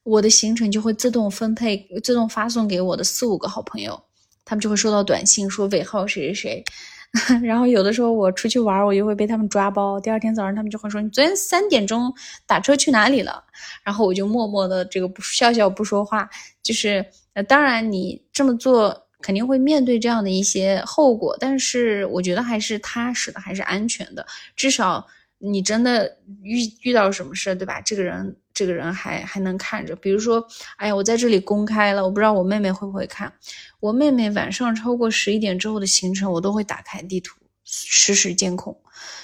[0.04, 4.00] 我的行程就会自动分配、自动发送给我的四五个好朋友，
[4.44, 6.64] 他们就会收到短信说尾号谁谁谁。
[7.44, 10.00] 然后有的时候我出去玩，我又会被他们抓包。
[10.00, 12.10] 第二天早上他们就会说：“你昨天三点钟
[12.46, 13.44] 打车去哪里了？”
[13.84, 16.26] 然后我就默默的这个不笑笑不说话。
[16.62, 17.04] 就是，
[17.46, 24.26] 当然你这么做肯定会面对这样的一些后果，但是我觉得还是踏实的，还是安全的。
[24.56, 25.06] 至少
[25.38, 27.80] 你真的遇遇到什么事，对吧？
[27.80, 28.36] 这个人。
[28.54, 30.46] 这个人还还能看着，比如说，
[30.76, 33.32] 哎呀，我在这里公开了，我不知道我妹妹会不会看。
[33.80, 38.78] 我妹妹晚上超过十一点之后的行程，我都会打开地图实时监控。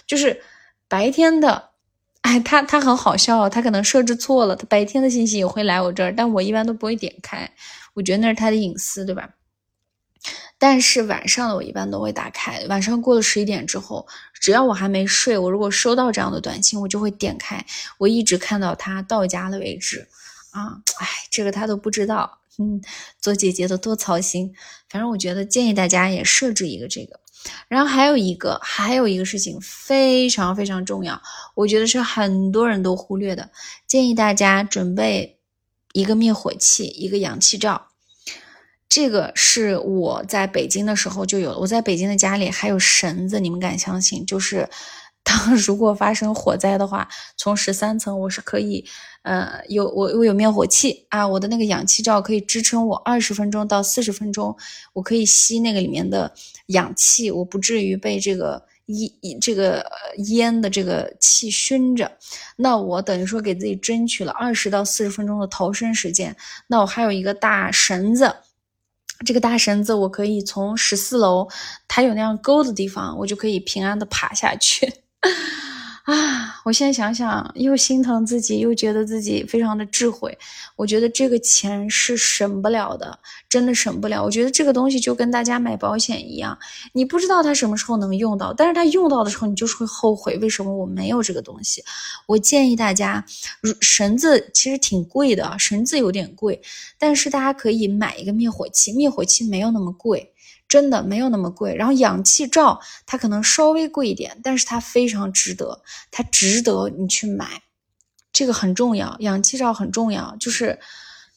[0.07, 0.41] 就是
[0.89, 1.69] 白天的，
[2.23, 7.49] 哎，她她很好笑，她可能设置错了，她白天的信息也会来我这儿，但我一般都不会点开，
[7.93, 9.29] 我觉得那是她的隐私，对吧？
[10.59, 12.65] 但是晚上的我一般都会打开。
[12.69, 14.07] 晚上过了十一点之后，
[14.41, 17.65] 只要我还没睡，我如果收到这样的短信，我就会点开，
[17.99, 20.09] 我一直看到他到家了为止。
[20.51, 22.39] 啊，哎，这个他都不知道。
[22.59, 22.83] 嗯，
[23.21, 24.53] 做姐姐的多操心。
[24.89, 27.21] 反正我觉得建议大家也设置一个这个。
[27.69, 31.23] 然后还有一个，还有一个事情非常非常重要，
[31.55, 33.51] 我觉得是很多人都忽略的，
[33.87, 35.39] 建议大家准备
[35.93, 37.88] 一个灭火器，一个氧气罩。
[38.89, 41.59] 这个是我在北京的时候就有了。
[41.59, 44.25] 我在北京的家里还有绳子，你们敢相信？
[44.25, 44.69] 就是
[45.23, 48.83] 当如果发生火灾的话，从十三层我是可以，
[49.25, 54.57] 呃，有我我有灭火器啊，我的那个氧气罩可以支撑我二十分钟到四十分钟，
[54.95, 56.33] 我可以吸那个里面的
[56.69, 59.85] 氧气，我不至于被这个烟这个
[60.29, 62.11] 烟的这个气熏着。
[62.57, 66.35] 那我等于说给自己争取了二十到四十分钟的逃生时间。
[66.69, 68.35] 那我还有一个大绳子。
[69.25, 71.49] 这个大绳子，我可以从十四楼，
[71.87, 74.93] 它有那样沟的地方，我就可以平安的爬下去。
[76.09, 80.39] 啊，我现在想想，又心疼自己，又觉得自己非常的智慧。
[80.75, 84.25] 我觉得这个钱是省不了的，真的省不了。
[84.25, 86.59] 我觉得这个东西就跟大家买保险一样，
[86.95, 91.85] 你不知道它什么时候能用到，但是它用到的时候，你就是会后悔，为什么我没有这个东西？
[92.25, 93.23] 我建议大家，
[93.83, 96.59] 绳子其实挺贵的，绳子有点贵，
[96.99, 100.33] 但是大家可以买一个灭火器，灭火器没有那么贵。
[100.69, 107.63] 真的没有那么贵，然后氧气罩它可能稍微贵一点，但是它非常值得，它值得你去买，
[108.33, 110.79] 这个很重要，氧气罩很重要，就是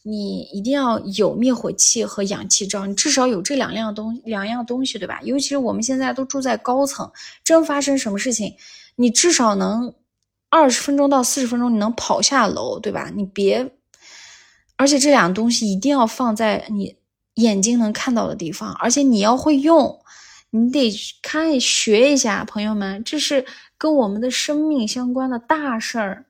[0.03, 5.21] 你一定要有灭火器和氧气罩，你至少有这两样东两样东西，对吧？
[5.23, 7.09] 尤其是我们现在都住在高层，
[7.43, 8.53] 真发生什么事情，
[8.97, 9.93] 你至少能
[10.49, 13.09] 二十分钟到四十分钟，你能跑下楼，对吧？
[13.15, 13.71] 你别，
[14.75, 16.97] 而且这两个东西一定要放在你。
[17.35, 19.99] 眼睛能看到的地方，而且你要会用，
[20.49, 23.45] 你得看学一下，朋友们，这是
[23.77, 26.25] 跟我们的生命相关的大事儿，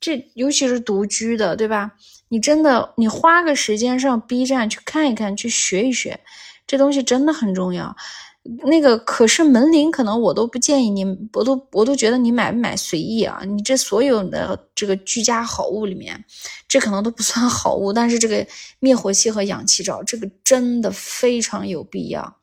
[0.00, 1.92] 这尤其是独居的，对吧？
[2.28, 6.20] 你真的，你花个时间上 B 站去看一看，去学一学，
[6.66, 7.96] 这东西真的很重要。
[8.64, 13.40] 那个可是门铃，可能我都不建议你，我都我都觉得你买不买随意啊。
[13.46, 16.24] 你这所有的这个居家好物里面，
[16.68, 18.46] 这可能都不算好物，但是这个
[18.78, 22.36] 灭火器和氧气罩，这个真的非常有必要。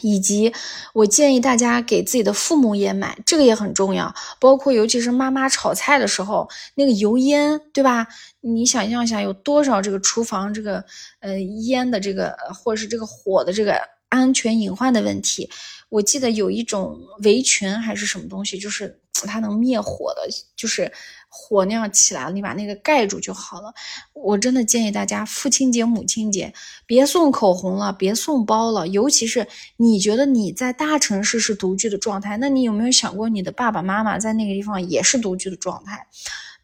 [0.00, 0.52] 以及
[0.94, 4.14] 我建议大家给自己的父母也买，这个也很重要。
[4.38, 8.06] 包括尤其是妈妈炒菜的时候，那个油烟，对吧？
[8.40, 10.84] 你想象一下，有多少这个厨房这个
[11.18, 13.76] 呃烟的这个，或者是这个火的这个。
[14.08, 15.48] 安全隐患的问题，
[15.88, 20.22] 我记得有一种围裙还是什么东西，就是 它能灭火的，
[20.54, 20.92] 就是
[21.28, 23.74] 火那样起来了，你把那个盖住就好了。
[24.12, 26.54] 我真的建议大家，父亲节、母亲节
[26.86, 29.46] 别送口红了，别送包了，尤其是
[29.76, 36.06] 你觉得你在大城市是独居的状态，那你有没有想过你的爸爸妈妈在那个地方也是独居的状态？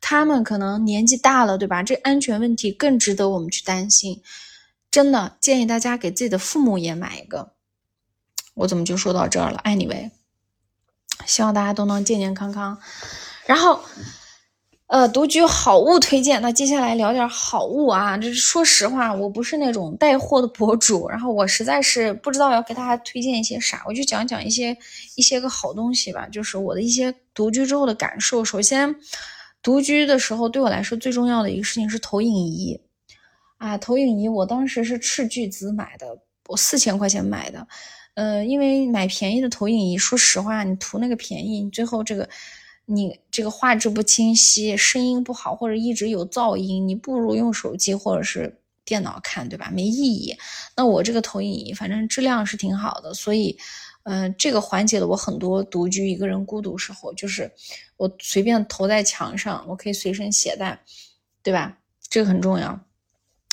[0.01, 1.83] 他们可能年纪大了，对吧？
[1.83, 4.23] 这安全问题更值得我们去担心。
[4.95, 7.55] 真的建议大家给自己的父母也买一个。
[8.55, 10.13] 我怎么就说到这儿了？Anyway，
[11.27, 12.79] 希望大家都能健健康康。
[13.45, 13.81] 然后，
[14.87, 16.41] 呃，独居好物推荐。
[16.41, 18.17] 那接下来聊点好物啊。
[18.17, 24.79] 这说实话，我不是那种带货的博主，然后我实在是不知道要给大家推荐一些啥，我就讲讲一些
[25.17, 26.29] 一些个好东西吧。
[26.29, 28.45] 就是我的一些独居之后的感受。
[28.45, 28.95] 首先，
[29.61, 32.81] 独居的时候对我来说最重要的一个事情是投影仪。
[33.59, 37.67] 啊，投影仪我当时是斥巨资买的，我四千块钱买的，
[38.15, 42.29] 呃，因为买便宜的投影仪，说实话，你图那个便宜，你最后这个
[42.85, 49.71] 你这个画质不清晰，声音不好，或者一直有噪音，你不如用手机或者是电脑看，对吧？
[49.73, 50.37] 没意义。
[50.77, 53.57] 那我这个投影仪反正质量是挺好的，所以
[54.03, 57.51] 嗯，这个缓解了我很多独居一个人孤独时候，就是
[57.97, 60.79] 我随便投在墙上，我可以随身携带，
[61.43, 61.79] 对吧？
[62.11, 62.84] 这个很重要。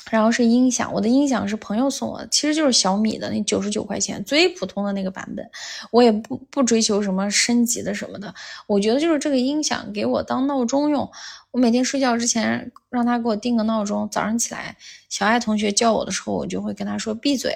[0.10, 5.50] 然后是音响，我的音响是朋友送我的，其实就是小米的那九十九块钱最普通的那个版本，
[5.92, 8.34] 我也不不追求什么升级的什么的，
[8.68, 11.10] 我觉得就是这个音响给我当闹钟用，
[11.52, 14.76] 我每天睡觉之前让他给我定个闹钟，早上起来
[15.08, 17.56] 小爱同学叫我的时候，我就会跟他说闭嘴，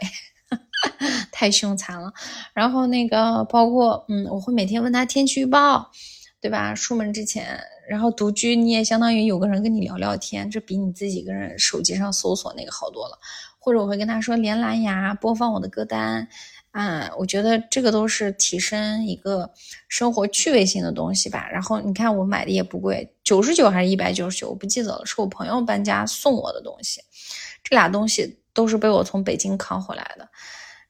[1.31, 2.13] 太凶残了。
[2.53, 5.91] 然后那个包括嗯，我会每天问他天气预报。
[6.45, 6.75] 对吧？
[6.75, 13.17] 出门之前，然后独居，你也相当于有个人跟你聊聊天，这比你自己一个人手机上搜索那个好多了。
[13.57, 16.27] 或者我会跟他说连蓝牙播放我的歌单，
[16.69, 19.49] 啊，我觉得这个都是提升一个
[19.89, 21.49] 生活趣味性的东西吧。
[21.51, 27.01] 然后你看我买的也不贵，九十九还是一百九十九，我不记得了，是我朋友搬家送我的东西。
[27.63, 30.29] 这俩东西都是被我从北京扛回来的。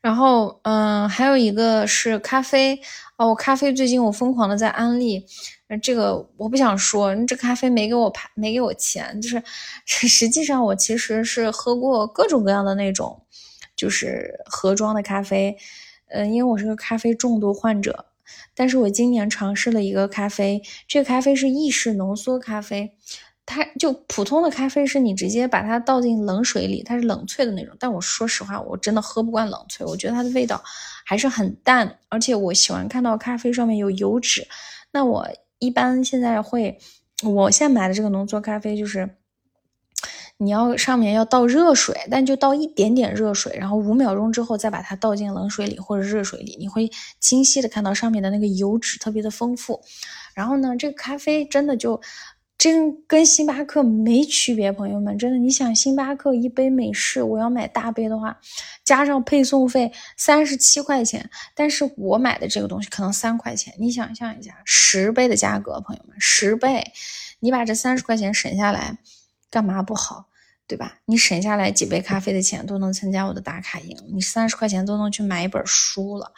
[0.05, 2.79] 然后，嗯，还有一个是咖啡。
[3.17, 5.25] 哦，我咖啡最近我疯狂的在安利，
[5.81, 9.41] 这个我不想说，这咖啡没给我牌，没给我钱，就是
[10.07, 13.19] 实际上我其实是喝过各种各样的那种，
[13.75, 15.57] 就是盒装的咖啡，
[16.09, 18.05] 嗯，因为我是个咖啡重度患者，
[18.53, 22.93] 但是我今年尝试了一个咖啡，这个咖啡是意式浓缩咖啡。
[23.47, 27.75] 它就普通的咖啡是你直接把它倒进冷水里，它是冷萃的那种。
[27.79, 30.59] 但我说实话，我真的喝不惯冷萃，我觉得它的味道
[31.05, 34.47] 还是很淡，而且我喜欢看到咖啡上面有油脂。
[34.91, 35.27] 那我
[35.59, 36.75] 一般现在会，
[37.23, 39.07] 我现在买的这个浓缩咖啡就是，
[40.37, 46.89] 你要上面要倒热水，但就倒一点点热水，然后五秒钟之后再把它倒进冷水里或者热水里，你会
[47.19, 49.79] 清晰的看到上面的那个油脂特别的丰富。
[50.33, 52.01] 然后呢，这个咖啡真的就。
[52.65, 58.39] 真跟星巴克没区别，朋友们，真的，你想星巴克一杯美式，我要买大杯的话，
[58.83, 66.91] 加上配送费三十七块钱，但是我买的这个东西可能三块钱，你想象一下，十倍的价格，朋友们，十倍，
[67.39, 68.97] 你把这三十块钱省下来，
[69.51, 70.25] 干嘛不好，
[70.65, 70.97] 对吧？
[71.05, 76.31] 你省下来几杯咖啡的钱都能参加我的打卡营，你三十块钱都能去买一本书了，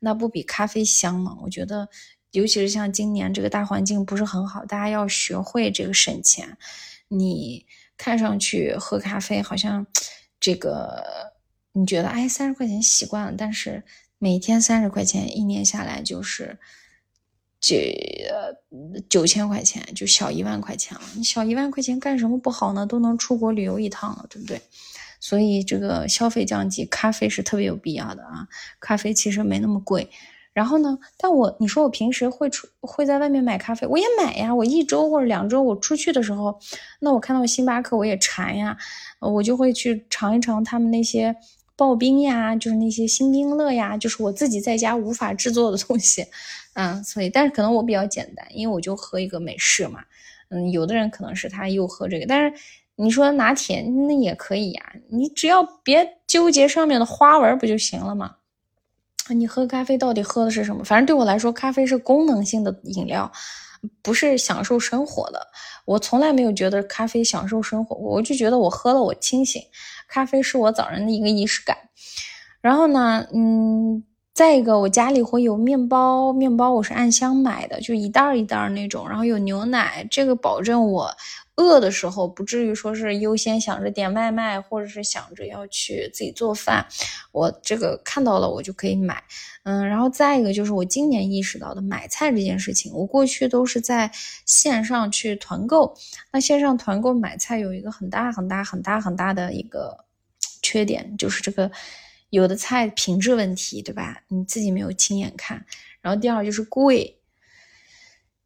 [0.00, 1.36] 那不比咖啡香吗？
[1.44, 1.88] 我觉得。
[2.32, 6.56] 尤其是像今年这个大环境不是很好，大家要学会这个省钱。
[7.08, 7.64] 你
[7.96, 9.86] 看上去喝咖啡好像
[10.38, 11.32] 这个，
[11.72, 13.82] 你觉得哎三十块钱习惯了，但是
[14.18, 16.58] 每天三十块钱，一年下来就是
[17.58, 17.96] 这
[19.08, 21.02] 九千块钱，就小一万块钱了。
[21.16, 22.86] 你小一万块钱干什么不好呢？
[22.86, 24.60] 都能出国旅游一趟了，对不对？
[25.18, 28.46] 所以这个消费降级，咖啡是特别有必要的啊。
[28.78, 30.10] 咖啡其实没那么贵。
[30.58, 30.98] 然后呢？
[31.16, 34.52] 但我你说我平时会出会在外面买咖啡，我也买呀。
[34.52, 36.58] 我一周或者两周我出去的时候，
[36.98, 38.76] 那我看到星巴克我也馋呀，
[39.20, 41.32] 我就会去尝一尝他们那些
[41.76, 46.26] 刨冰呀，就是那些星冰乐呀，就是我自己在家无法制作的东西。
[46.74, 50.00] 嗯，所以但是可能我比较简单，因为我就喝一个美式嘛。
[50.48, 52.52] 嗯，有的人可能是他又喝这个，但是
[52.96, 58.34] 你说拿铁那也可以呀，你只要别纠结上面的花纹不就行了吗？
[59.34, 60.84] 你喝咖啡到底喝的是什么？
[60.84, 63.30] 反正对我来说，咖啡是功能性的饮料，
[64.02, 65.46] 不是享受生活的。
[65.84, 69.62] 我从来没有觉得咖啡享受生活，我就觉得我喝了我清醒。
[70.08, 71.76] 咖啡是我早上的一个仪式感。
[72.60, 74.02] 然后呢，嗯，
[74.34, 79.08] 再一个，我家里会有面包，面包我是按箱买的，就一袋一袋那种。
[79.08, 81.16] 然后有牛奶，这个保证我。
[81.58, 86.86] 饿的时候不至于说是优先想着点外卖，或者是想着要去自己做饭。
[87.32, 89.22] 我这个看到了，我就可以买。
[89.64, 94.08] 嗯，然后再一个就是我今年意识到的买菜这件事情，我过去都是在
[94.46, 95.92] 线上去团购。
[96.32, 100.04] 那线上团购买菜有一个很大很大很大很大的一个
[100.62, 101.70] 缺点，就是这个
[102.30, 104.22] 有的菜品质问题，对吧？
[104.28, 105.66] 你自己没有亲眼看。
[106.00, 107.17] 然后第二就是贵。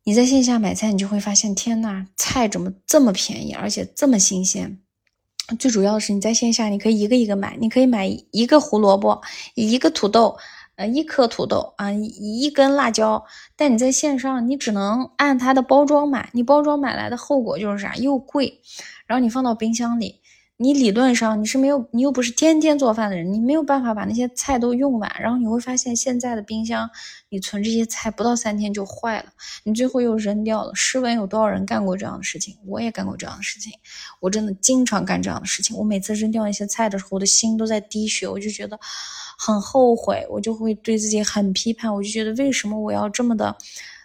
[0.05, 4.81] 你在线下买菜，你就会发现，天呐，菜怎么这么便宜，而且这么新鲜？
[5.61, 9.23] 最主要的是，你在线下你可以一个一个买，你可以买一个胡萝卜，
[9.55, 10.37] 一个土豆，
[10.75, 13.25] 呃，一颗土豆啊，一根辣椒。
[13.57, 17.95] 但你在线上，你只能按它的包装买，你包装买来的后果就是啥？
[17.95, 18.61] 又贵，
[19.07, 20.22] 然后你放到冰箱里。
[20.63, 25.13] 你理论上你是没有，你又不是天天做饭的人，你没有办法把那些菜都用完。
[25.21, 26.89] 然后你会发现，现在的冰箱，
[27.31, 29.33] 你存这些菜不到三天就坏了，
[29.65, 30.73] 你最后又扔掉了。
[30.73, 32.57] 试问有多少人干过这样的事情？
[32.65, 33.73] 我也干过这样的事情，
[34.21, 35.77] 我真的经常干这样的事情。
[35.77, 38.79] 我每次扔掉一些菜的时候，我的心都在滴血，我就觉得
[39.37, 43.57] 很后悔，我就会对自己很批判，我就觉得为什么我要这么的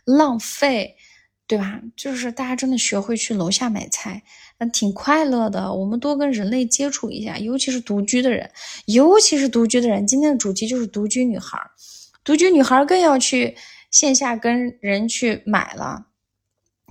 [0.05, 0.95] 浪费，
[1.47, 1.79] 对吧？
[1.95, 4.21] 就是大家真的学会去楼下买菜。
[4.59, 8.51] 那挺快乐的，我们多跟人类接触一下，尤其是独居的人，
[8.85, 10.05] 尤其是独居的人。
[10.05, 11.57] 今天的主题就是独居女孩，
[12.23, 13.55] 独居女孩更要去
[13.89, 16.07] 线下跟人去买了，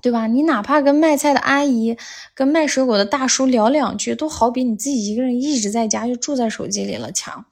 [0.01, 0.27] 对吧？
[0.27, 1.99] 你哪怕跟卖菜的阿姨、
[2.35, 7.45] 跟卖水果的大叔聊两句，都好比你自己一个人一直在家就住在手机里了强。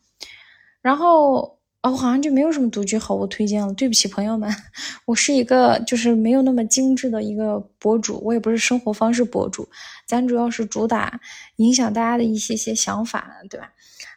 [0.80, 1.58] 然后。
[1.84, 3.70] 哦，好像就没有什么独居好物推荐了。
[3.74, 4.50] 对不起，朋友们，
[5.04, 9.68] 我是一个就是没有那么精致的一个博主，我也不是生活方式博主，
[10.08, 11.20] 咱主要是主打
[11.56, 13.70] 影响大家的一些些想法，对吧？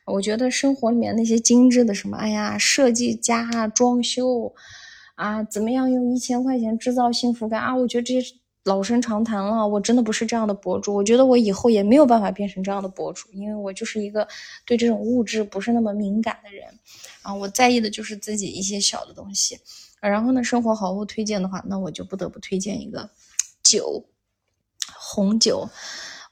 [0.06, 4.54] 我觉得生活里面那些精致的什么，哎呀，设计家装修
[5.16, 7.76] 啊，怎么样用一千块钱制造幸福感啊？
[7.76, 8.36] 我觉得这些。
[8.68, 10.94] 老生常谈了，我真的不是这样的博主。
[10.94, 14.28] 我觉得我以后也没有办法变成这样的博主，因为我就是一个
[14.66, 16.68] 对这种物质不是那么敏感的人
[17.22, 17.34] 啊。
[17.34, 19.58] 我在意的就是自己一些小的东西。
[20.02, 23.10] 然后呢，生活好物推荐的话，那我就不得不推荐一个
[23.64, 24.06] 酒，
[24.96, 25.70] 红酒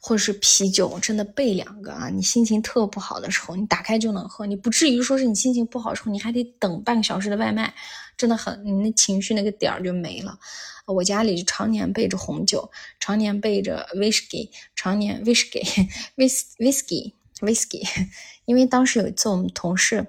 [0.06, 2.10] 或者是啤酒，真的备两个啊。
[2.10, 7.74] 你心情特不好的时候，你打开就能喝，你不至于说是你心情不好的时候，你还得等半个小时的外卖，
[8.16, 10.38] 真的很，你那情绪那个点儿就没了。
[10.86, 17.90] 我家里就常年备着红酒，常年备着 whisky，常年 whisky，whis，whisky，whisky。
[18.46, 20.06] 因为当时有一次我们同事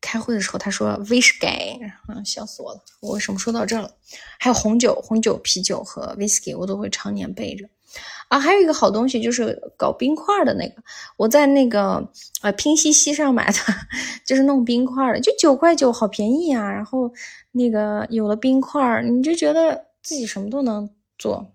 [0.00, 2.80] 开会的时候，他说 whisky，嗯，笑死我了。
[3.00, 3.92] 我为什么说到这了？
[4.38, 7.68] 还有红酒、红酒、啤酒和 whisky，我都会常年备着。
[8.28, 10.82] 啊，还有一个好东西就是搞冰块的那个，
[11.16, 12.10] 我在那个
[12.42, 13.58] 呃拼夕夕上买的，
[14.26, 16.70] 就是弄冰块的，就九块九，好便宜啊。
[16.70, 17.12] 然后
[17.52, 19.86] 那个有了冰块，你就觉得。
[20.04, 21.52] 自己什么都能做。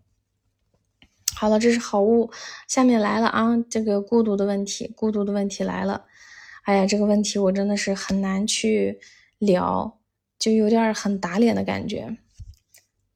[1.35, 2.31] 好了，这是好物，
[2.65, 6.05] 下面来了啊，这个孤独的问题，孤独的问题来了。
[6.63, 9.01] 哎呀，这个问题我真的是很难去
[9.37, 9.99] 聊，
[10.39, 12.15] 就有点很打脸的感觉。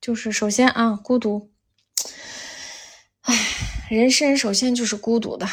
[0.01, 1.49] 就是首先啊，孤独，
[3.21, 3.35] 哎，
[3.89, 5.45] 人生首先就是孤独的。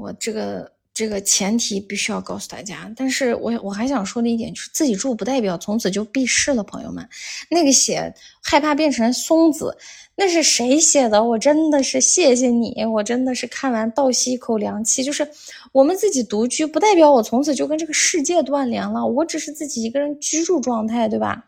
[0.00, 0.72] 我这个。
[0.96, 7.04] 这个前提必须要告诉大家，但是我我还想说的一点就是，自己住不代表从此就避世了，朋友们。
[7.50, 9.76] 那个写害怕变成松子，
[10.14, 11.24] 那是谁写的？
[11.24, 15.02] 我真的是谢谢你，我真的是看完倒吸一口凉气。
[15.02, 15.28] 就是
[15.72, 21.44] 我们自己独居，不代表我从此就跟这个世界断联了，我只是自己一个人居住状态，对吧？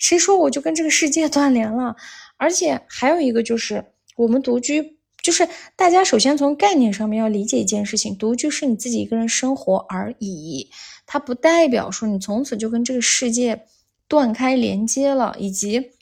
[0.00, 1.94] 谁说我就跟这个世界断联了？
[2.36, 3.84] 而且还有一个就是，
[4.16, 4.98] 我们独居。
[5.22, 10.68] 就是大家首先从概念上面要理解一件事情，独居是你自己一个人生活而已，
[11.06, 13.64] 它不代表说你从此就跟这个世界
[14.08, 15.92] 断开连接了，以及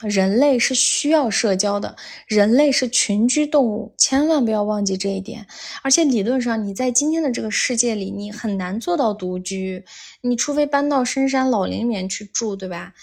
[0.00, 1.96] 人类是需要社交的，
[2.28, 5.44] 人类是群居动物，千万不要忘记这一点。
[5.82, 9.84] 而且理论上你在今天的这个世界里，你很难做到独居，
[10.20, 12.94] 你除非搬到深山老林里面去住，对吧？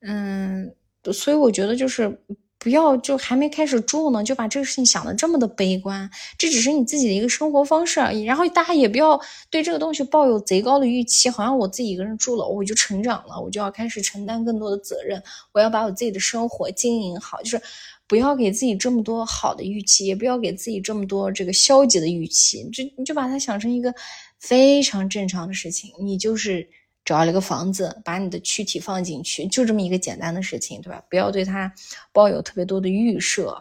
[0.00, 0.74] 嗯，
[1.12, 2.20] 所以我觉得就是。
[2.58, 8.24] 不要就还没开始住呢，就把这个事情想的这么的悲观，这只是你自己的一个生活方式而已。
[8.24, 17.40] 然后大家也不要对这个东西抱有贼高的预期，好像我自己一个人住了，我就成长了，我就要开始承担更多的责任，我要把我自己的生活经营好。
[17.42, 17.60] 就是
[18.08, 23.94] 不要给自己这么多好的预期，也不要给自己这么多这个消极的预期，就你就把它想成一个
[24.40, 26.68] 非常正常的事情，你就是。
[27.06, 31.00] 找了个房子，把你的躯体放进去，就这么一个简单的事情，对吧？
[31.08, 31.72] 不要对它
[32.12, 33.56] 抱有特别多的预设。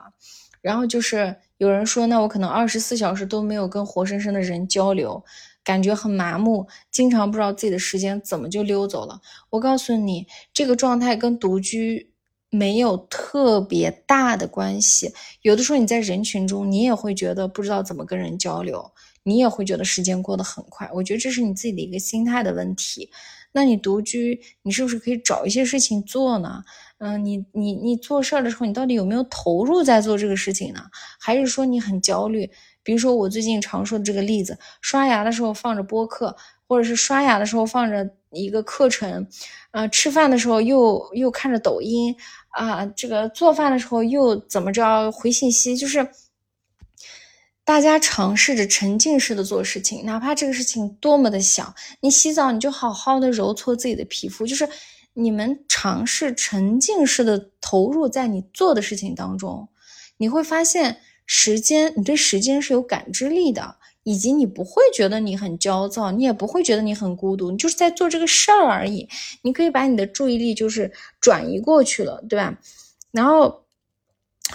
[0.62, 5.24] 然后就是有人说，那我可能二十四小时都没有跟活生生的人交流，
[5.64, 9.22] 感觉很麻木，经常不知道自己的时间怎么就溜走了。
[9.52, 12.12] 我告诉你，这个状态跟独居
[12.50, 15.14] 没有特别大的关系。
[15.43, 18.91] 有的时候你在人群中，你也会觉得不知道怎么跟人交流。
[19.28, 23.10] 你也会觉得时间过得很快，我觉得这是你自己的一个心态的问题。
[23.56, 26.62] 那你独居，你是不是可以找一些事情做呢？
[26.97, 30.82] 嗯，你你你做事儿的时候，你到底有没有投入在做这个事情呢？
[31.20, 32.49] 还是说你很焦虑？
[32.84, 36.36] 比如说我最近常说的这个例子，刷牙的时候放着播客，
[36.68, 39.26] 或者是刷牙的时候放着一个课程，
[39.72, 42.14] 啊，吃饭的时候又又看着抖音，
[42.49, 46.06] 啊，这个做饭的时候又怎么着回信息，就是。
[47.66, 54.70] 大家尝试着沉浸式的做事情，哪怕这个事情多么的小，你洗澡你就好好的揉搓自己的皮肤，就是
[55.13, 59.68] 你们尝试沉浸式的投入在你做的事情当中，
[60.18, 69.09] 你会发现时间，你对时间是有感知力的，以及你不会觉得你很焦躁，你也不会觉得你很孤独，你就是在做这个事儿而已，
[69.41, 72.59] 你可以把你的注意力就是转移过去了，对吧？
[73.11, 73.64] 然后。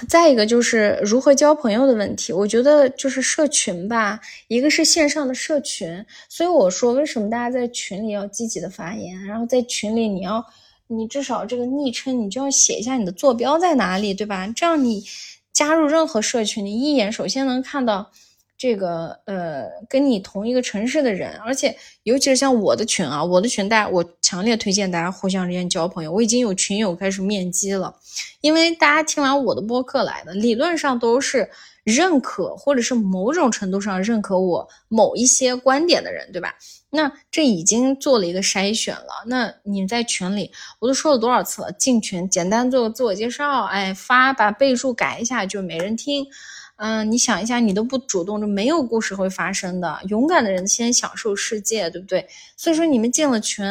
[0.09, 10.45] 再一个就是如何交朋友的问题，我觉得就是社群吧，一个是线上的社群，所以我说为什么大家在群里要积极的发言，然后在群里你要，
[10.87, 14.51] 你至少这个昵称你就要写一下你的坐标在哪里，对吧？
[14.57, 15.05] 这样你
[15.53, 18.11] 加入任何社群，你一眼首先能看到
[18.61, 21.75] 这个呃跟你同一个城市的人，而且。
[22.05, 26.11] 尤其是像我的群啊，我的群大家，我强烈推荐大家互相之间交朋友。
[26.11, 27.95] 我已经有群友开始面基了，
[28.41, 31.49] 因为大家听完我的播客来的，理论上都是
[31.85, 36.55] 认可或者是某种程度上认可我某一些观点的人，对吧？
[36.91, 39.25] 那这已经做了一个筛选了。
[39.27, 40.51] 那你在群里，
[40.81, 41.73] 我都说了多少次了？
[41.73, 46.27] 进群简单做个自我介绍，哎，发把备注改一下，就没人听。
[46.83, 49.99] 嗯，你想一下，你都不主动，就没有故事会发生的。
[50.09, 52.27] 勇敢的人先享受世界，对不对？
[52.57, 53.63] 所以说，你们进了群，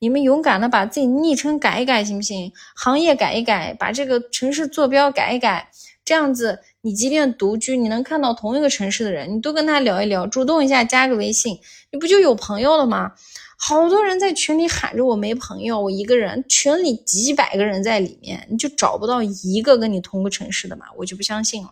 [0.00, 2.52] 你们勇敢的把自己昵称改一改，行不行？
[2.74, 5.70] 行业改一改，把这个城市坐标改一改，
[6.04, 11.58] 这样子，你即便独居，你能看到同一个城市的人，你都跟他聊一聊，主动一下加个微信，
[11.90, 13.10] 你不就有朋友了吗？
[13.58, 20.86] 好多人在群里喊着我没朋友，我一个人，群里几百个人在里面，你就找不到一个跟你同个城市的吗？
[20.96, 21.70] 我就不相信了。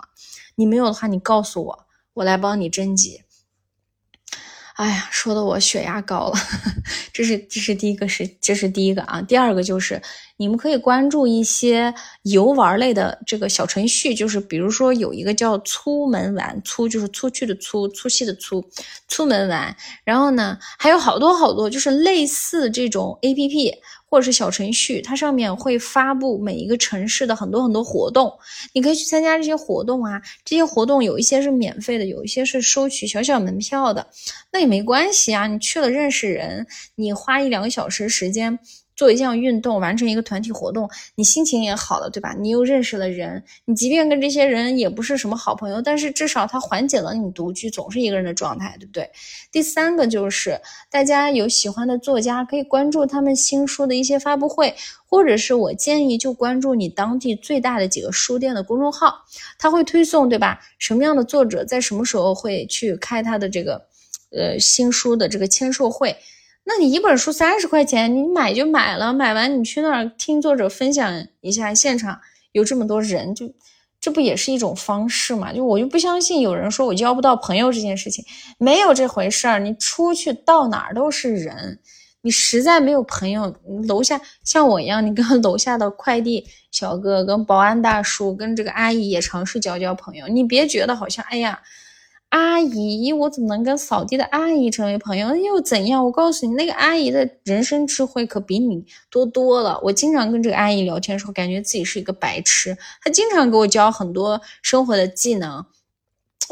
[0.56, 3.20] 你没有的话，你告诉我，我来帮你征集。
[4.74, 6.36] 哎呀，说的我血压高了，
[7.14, 10.02] 这是这是第一个是这是第一个啊，第二个就是
[10.36, 18.64] 你们可以关注一些游玩类的这个小程序，就是比如说有一个叫粗门玩，粗就是粗去的粗，粗细的粗，
[19.08, 19.76] 粗门玩。
[20.04, 23.74] 然后呢，还有好多好多就是类似这种 A P P。
[24.06, 28.32] 或者是小程序，它上面会发布每一个城市的很多很多活动，
[28.72, 30.22] 你可以去参加这些活动啊。
[30.44, 34.06] 这些活动有一些是免费的，有一些是收取小小门票的，
[34.52, 35.48] 那也没关系啊。
[35.48, 36.64] 你去了认识人，
[36.94, 38.56] 你花一两个小时时间。
[38.96, 42.34] 做一项运动，完成一个团体活动，你心情也好了，对吧？
[42.38, 49.10] 你又认识了人，你即便跟这些人也不是什么好朋友，但是至少他缓解了你独居总是一个人的状态，对不对？
[49.50, 54.74] 第三个就是大家有喜欢的作家，可以关注他们新书的一些发布会，
[55.08, 59.24] 或者是我建议就关注你当地最大的几个书店的公众号，
[59.58, 60.60] 他会推送，对吧？
[60.78, 63.84] 什么样的作者在什么时候会去开他的这个
[64.30, 66.16] 呃新书的这个签售会。
[66.66, 72.18] 那你一本书三十块钱，你买就买了，买完你去那儿听作者分享一下，现场
[72.52, 73.52] 有这么多人，就
[74.00, 75.52] 这不也是一种方式嘛？
[75.52, 78.24] 就我就不相信有人说我交不到朋友这件事情，
[78.56, 79.58] 没有这回事儿。
[79.58, 81.78] 你出去到哪儿都是人，
[82.22, 83.54] 你实在没有朋友，
[83.86, 90.26] 楼下像我一样，你跟 楼下的快递小哥、跟保安大叔、跟这个阿姨也尝试交交朋友。
[90.28, 91.60] 你别觉得好像，哎呀。
[92.34, 95.36] 阿姨，我怎么能跟扫地的阿姨成为朋友？
[95.36, 96.04] 又怎样？
[96.04, 99.78] 我告诉你，那个阿姨的人生智慧可比你多多了。
[99.84, 102.76] 我经常跟这个阿姨聊天的时候，感觉自己是一个白痴。
[103.00, 105.64] 她经常给我教很多生活的技能，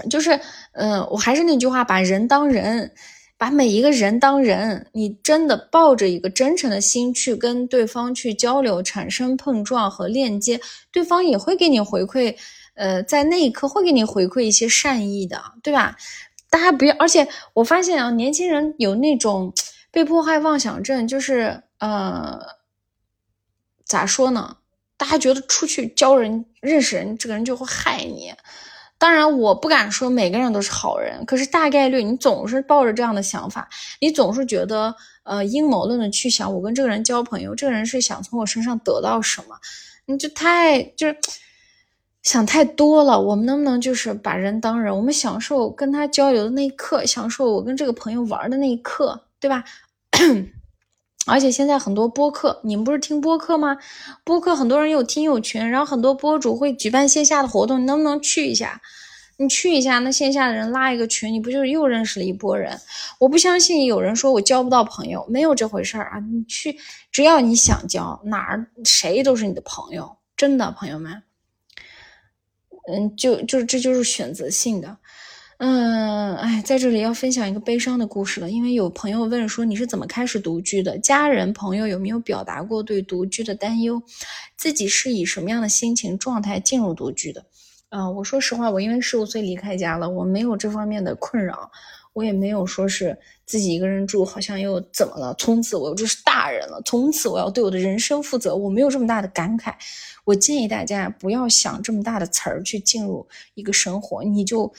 [0.08, 0.38] 就是，
[0.74, 2.92] 嗯，我还是那句话，把人当人，
[3.36, 4.86] 把每一个人当人。
[4.92, 10.60] 你真的抱着一个真诚的心去跟对方去交流，产生碰撞和链接，
[10.92, 12.36] 对方也会给你回馈。
[12.74, 15.96] 呃，在那一刻会给你回馈一些善意的，对吧？
[16.50, 19.52] 大家不要，而且我发现啊，年轻人有那种
[19.90, 22.38] 被迫害妄想症，就是呃，
[23.84, 24.56] 咋说呢？
[24.96, 28.32] 大家觉得出去交人、认识人，这个人就会害你。
[28.98, 33.68] 当然，我不敢说每个人都是好人，可是大概率你总是抱着这样的想法，
[34.00, 34.94] 你总是觉得
[35.24, 39.56] 呃阴谋论的去想，我跟这个人交朋友，这个人是想从我身上得到什么？
[40.06, 41.16] 你就太就是。
[42.22, 44.96] 想太多了，我们能不能就是把人当人？
[44.96, 49.64] 我们享受跟他交流的那一刻，享受我跟这个朋友玩的那一刻，对吧？
[51.26, 53.76] 而且现在很多播客，你们不是听播客吗？
[54.24, 58.80] 播客很多人有听友群，然后很多播主会举办线下的活动，你能不能去一下？
[59.38, 62.78] 你去一下，那线下的人拉一个群，你不就是又认识了一波人？
[63.18, 66.20] 我不相信有人说我交不到朋友，没有这回事儿啊！
[66.20, 66.76] 你去，
[67.10, 71.22] 只要你想交，哪儿谁都是你的朋友，真的，朋友们。
[72.88, 74.96] 嗯，就就这就是选择性的，
[75.58, 80.98] 嗯，哎，在这里要分享一个悲伤的故事了，因为有朋友问说你是怎么开始独居的？
[80.98, 84.02] 家人朋友有没有表达过对独居的担忧？
[84.56, 87.44] 自己是以什么样的心情状态进入独居的？
[87.90, 91.70] 嗯，我说实话，我因为十五岁离开家了，我没有这方面的困扰，
[92.12, 95.34] 我也没有说是自己一个人住，好像又怎么了？
[95.38, 99.74] 从此我就是大人了，从此我要对我的人生负责，我没有这么大的感慨。
[100.24, 104.72] 我建议大家不要想这么大的词儿去进入一个生活，你就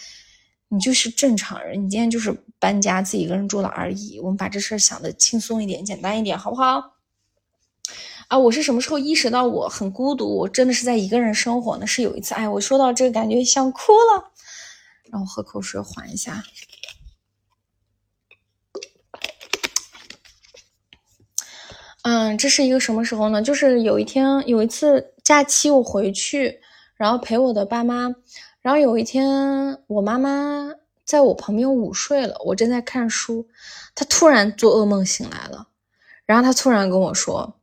[0.69, 4.19] 你就是正常人，你今天就是搬家自己一个人住了而已。
[4.19, 6.93] 我们把这事儿想的轻松一点、简单一点，好不好？
[8.29, 10.38] 啊，我是什么时候意识到我很孤独？
[10.38, 11.86] 我真的是在一个人生活呢？
[11.86, 14.31] 是有一次，哎，我说到这个感觉想哭了，
[15.11, 16.43] 让我喝口水缓一下。
[22.03, 23.41] 嗯，这是一个什么时候呢？
[23.41, 26.59] 就是有一天，有一次假期我回去，
[26.97, 28.13] 然后陪我的爸妈。
[28.61, 30.69] 然后有一天，我妈妈
[31.05, 33.47] 在我旁边午睡了，我正在看书，
[33.95, 35.67] 她突然做噩梦醒来了，
[36.25, 37.55] 然后她突然跟我说，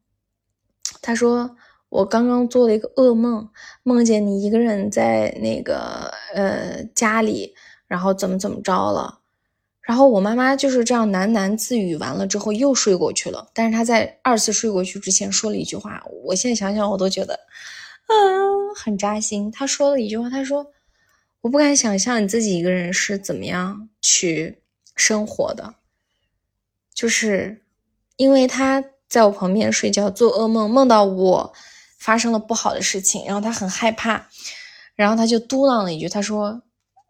[1.02, 1.56] 她说
[1.90, 3.48] 我刚刚做了一个噩梦，
[3.82, 7.54] 梦见你一个人在那个呃家里，
[7.86, 9.19] 然后怎么怎么着了，
[9.90, 17.40] 然后我妈妈就是这样喃喃自语完了之后又睡过去了，但是她在二次睡过去之前说了一句话，我现在想想我都觉得，
[18.06, 19.50] 嗯，很扎心。
[19.50, 20.72] 她说了一句话，她说。
[21.42, 24.60] 我不敢想象你自己一个人是怎么样去
[24.94, 25.74] 生活的，
[26.92, 27.62] 就是
[28.16, 31.52] 因为他在我旁边睡觉，做噩梦，梦到我
[31.98, 34.28] 发生了不好的事情，然后他很害怕，
[34.94, 36.60] 然后他就嘟囔了一句：“他说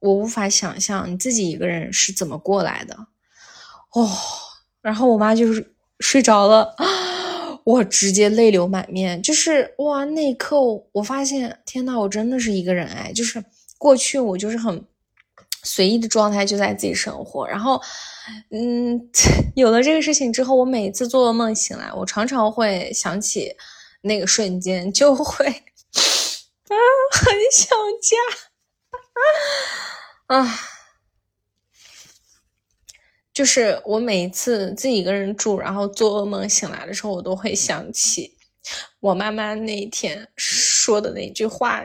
[0.01, 2.97] 我无法想象你自己一个人是怎么过来的。”
[3.95, 4.11] 哦，
[4.83, 6.75] 然后我妈就是睡着了，
[7.65, 10.61] 我直接泪流满面，就是哇，那一刻
[10.93, 13.43] 我发现，天呐，我真的是一个人哎，就是。
[13.81, 14.85] 过去我就是很
[15.63, 17.49] 随意的状态，就在自己生活。
[17.49, 17.81] 然后，
[18.51, 19.01] 嗯，
[19.57, 23.57] 有了这个事情之后，我每次做噩梦醒来，我常常会想起
[24.03, 25.47] 那个瞬间，就会
[26.69, 26.77] 啊，
[27.11, 27.71] 很想
[28.03, 28.17] 家
[28.93, 29.21] 啊
[30.31, 30.47] 啊。
[33.33, 38.37] 就是我每一次自己一个人住，然后做噩梦醒来的时候，我都会想起
[39.01, 41.83] 我妈妈那一天说的那句话，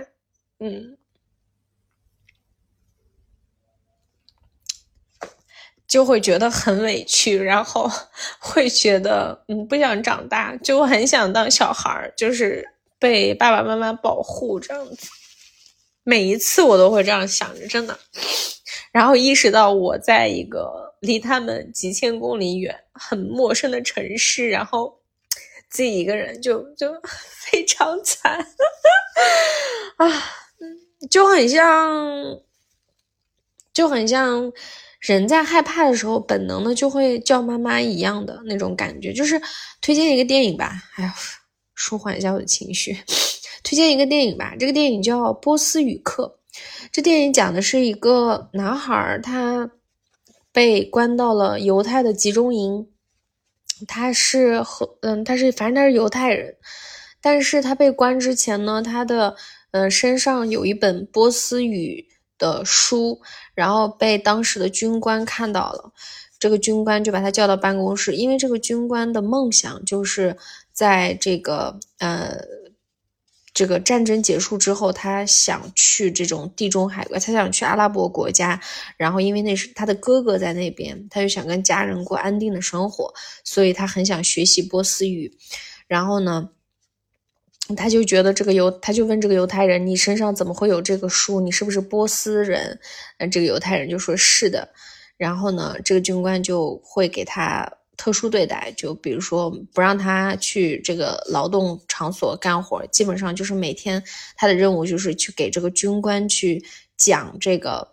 [0.59, 0.97] 嗯。
[5.87, 7.89] 就会觉得很委屈，然后
[8.39, 12.67] 会觉得嗯不想长大，就很想当小孩儿，就是
[12.99, 15.07] 被爸爸妈妈保护这样子。
[16.05, 17.99] 每一次我都会这样想着，真的。
[18.91, 25.01] 然后意识到我在一个离他们几千公里远、很陌生的城市，然后
[25.67, 26.93] 自己一个人就就
[27.51, 28.37] 非常惨
[29.97, 30.23] 啊，
[31.09, 32.39] 就很像，
[33.73, 34.53] 就很像。
[35.01, 39.39] 人在害怕的时候，本能的就会叫妈妈一样的那种感觉，就是
[39.79, 41.13] 推荐一个电影吧，哎呀，
[41.75, 42.97] 舒缓一下我的情绪。
[43.65, 46.37] 推荐一个电影吧，这个电影叫《波斯语课》。
[46.93, 49.69] 这电影讲的是一个男孩，他
[50.53, 52.87] 被关到了犹太的集中营，
[53.85, 56.55] 他是和嗯，他是反正他是犹太人，
[57.19, 59.35] 但是他被关之前呢，他的
[59.71, 62.07] 嗯身上有一本波斯语。
[62.37, 63.21] 的书，
[63.53, 65.89] 然后被当时的军官看到了，
[66.37, 70.35] 这个军官就把他叫到办公室，因为这个军官的梦想就是
[70.73, 72.35] 在这个呃
[73.55, 78.61] 这个战争结束之后，他想去这种地中海他想去阿拉伯国家，
[78.97, 83.11] 然后因为那是他的哥哥在那边，他就想跟家人过安定的生活，
[83.43, 85.35] 所以他很想学习波斯语，
[85.87, 86.51] 然后呢。
[87.75, 91.41] 他就觉得这个犹，他就问这个犹太人：“你身上怎么会有这个书？
[91.41, 92.79] 你是不是波斯人？”
[93.17, 94.69] 呃，这个犹太人就说是的。
[95.17, 104.01] 然后呢，这个军官就会给他特殊对待，就比如说不让他去这个劳动场所干活，基本上就是每天
[104.35, 106.63] 他的任务就是去给这个军官去
[106.97, 107.87] 讲这个。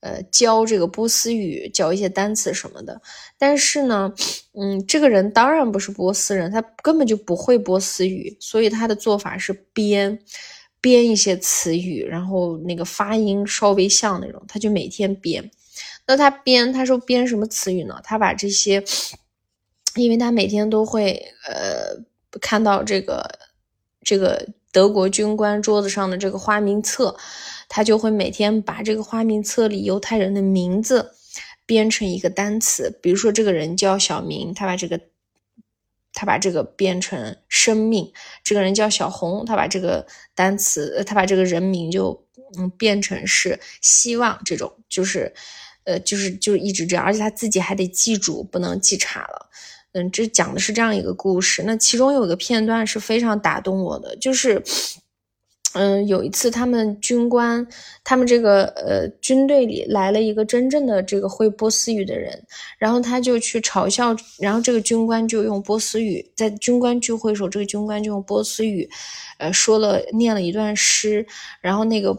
[0.00, 3.00] 呃，教这个波斯语，教一些单词什么的。
[3.38, 4.12] 但是呢，
[4.52, 10.16] 嗯，这个人当然不是波斯人，他根本就不会波斯语，所以他的做法是编
[10.80, 15.50] 编一些词语，然后那个发音稍微像那种，他就每天编。
[16.06, 17.98] 那他编，他说编什么词语呢？
[18.04, 18.84] 他把这些，
[20.02, 21.96] 因为他每天都会呃
[22.40, 23.28] 看到这个
[24.02, 27.16] 这个德国军官桌子上的这个花名册。
[27.68, 31.10] 他就会每天把这个花名册里犹太人的名字
[31.66, 35.00] 编成一个单词，比如说这个人叫小明，他把这个
[36.12, 38.12] 他把这个变成生命；
[38.44, 42.24] 这个人叫小红，他把这个单词，他把这个人名就
[42.56, 44.40] 嗯变成是希望。
[44.44, 45.34] 这种就是
[45.82, 49.50] 呃就是就是一直这样，而且他自己还得记住，不能记差了。
[49.96, 51.62] 嗯，这讲的是这样一个故事。
[51.64, 54.62] 那其中有个片段是非常打动我的，就是。
[55.78, 57.66] 嗯，有一次他们军官，
[58.02, 62.42] 他们这个呃军队里来了一个真正的这个会波斯语的人，
[62.78, 68.88] 然后他就去嘲笑，然后这个军官就用波斯语在军官聚会时候，这个军官就用波斯语，
[69.36, 71.26] 呃说了念了一段诗，
[71.60, 72.16] 然后那个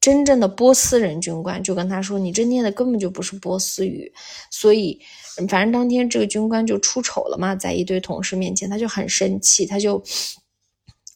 [0.00, 4.12] 真正的波斯人军官就跟他说：“你这念的根本就不是波斯语。”
[4.50, 5.00] 所以
[5.48, 10.02] 反正当天这个军官就出丑了嘛，在一堆同事面前，他就很生气，他就。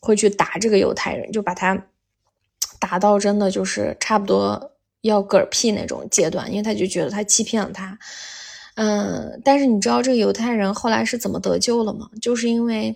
[0.07, 1.87] 会去打这个犹太人，就把他
[2.79, 7.99] 打到真的就是差不多要嗝屁那种阶段，因为他就觉得他欺骗了他。
[8.75, 12.11] 嗯，但是你知道这个犹太人后来是怎么得救了吗？
[12.21, 12.95] 就是因为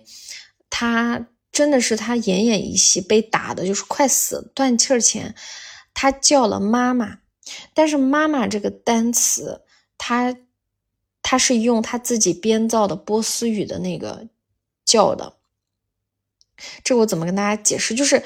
[0.69, 5.33] 他真的是他奄奄一息，被打的就是快死断气儿前，
[5.95, 7.17] 他叫了妈妈，
[7.73, 9.61] 但是妈妈这个单词，
[9.97, 10.35] 它
[11.29, 14.27] 他是用他自己编造的波斯语的那个
[14.83, 15.33] 叫的。
[16.83, 17.93] 这我怎么跟大家解释？
[17.93, 18.23] 就是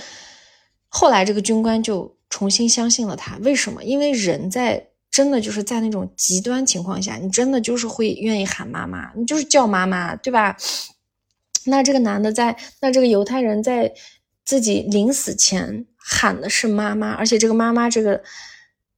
[0.87, 3.35] 后来这个军官就重新相信了他。
[3.39, 3.83] 为什么？
[3.83, 10.55] 因为人在真的就是在那种极端情况下，你真的就是会愿意喊妈妈，你就是叫妈妈，对吧？
[11.65, 13.93] 那这个男的在，那这个犹太人在
[14.45, 18.23] 自己临死前喊的是妈妈，而且这个妈妈这个，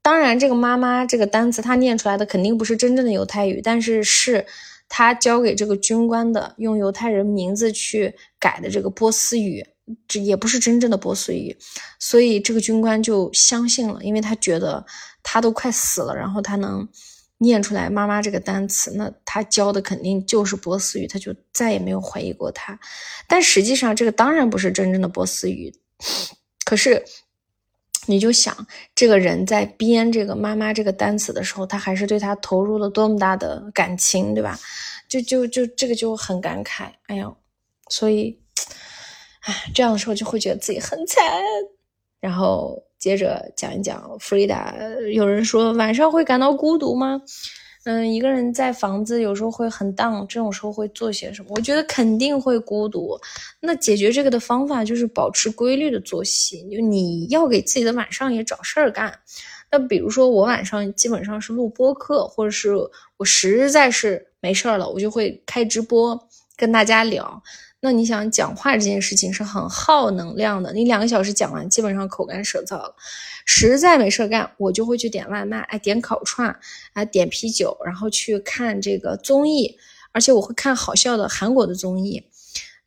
[0.06, 4.46] 当然这个妈妈这个单词他念出来的肯定不是真正的犹太语，但是是。
[4.88, 9.66] 他交给这个军官的用犹太人名字去改的这个波斯语，
[10.08, 11.58] 这也不是真正的波斯语，
[11.98, 14.86] 所以这个军官就相信了，因为他觉得
[15.24, 16.88] 他都快死了，然后他能
[17.40, 22.80] 念出来“妈妈”这个单词，那他教的肯定就是波斯语，他就再也没有怀疑过他。
[23.28, 25.74] 但实际上，这个当然不是真正的波斯语，
[26.64, 27.04] 可是。
[28.08, 28.56] 你就想
[28.94, 34.60] 这个人在编这个“妈妈”这个单词的时候，他还是对他投入了多么大的感情，对吧？
[35.08, 37.32] 就就就这个就很感慨，哎呀，
[37.90, 38.40] 所以，
[39.42, 41.24] 哎，这样的时候就会觉得自己很惨。
[42.20, 44.76] 然后接着讲一讲弗里达，
[45.14, 47.22] 有人说晚上会感到孤独吗？
[47.86, 51.50] 嗯，一个人在房子有时候会很荡这种时候会做些什么？
[51.56, 53.16] 我觉得肯定会孤独。
[53.60, 59.14] 那解决这个的方法就是保持规律的作息，就你要给自己的晚上也找事儿干。
[59.72, 62.74] 那比如说我晚上基本上是录播课，或者是
[63.18, 66.20] 我实在是没事儿了，我就会开直播
[66.58, 67.42] 跟大家聊。
[67.86, 72.96] 那你想讲话这件事情是很耗能量的，你两个小时讲完，基本上口干舌燥了。
[73.46, 76.58] 实在没事干，我就会去点外卖，哎，点烤串，
[76.94, 79.78] 哎，点啤酒，然后去看这个综艺，
[80.12, 82.24] 而且我会看好笑的韩国的综艺，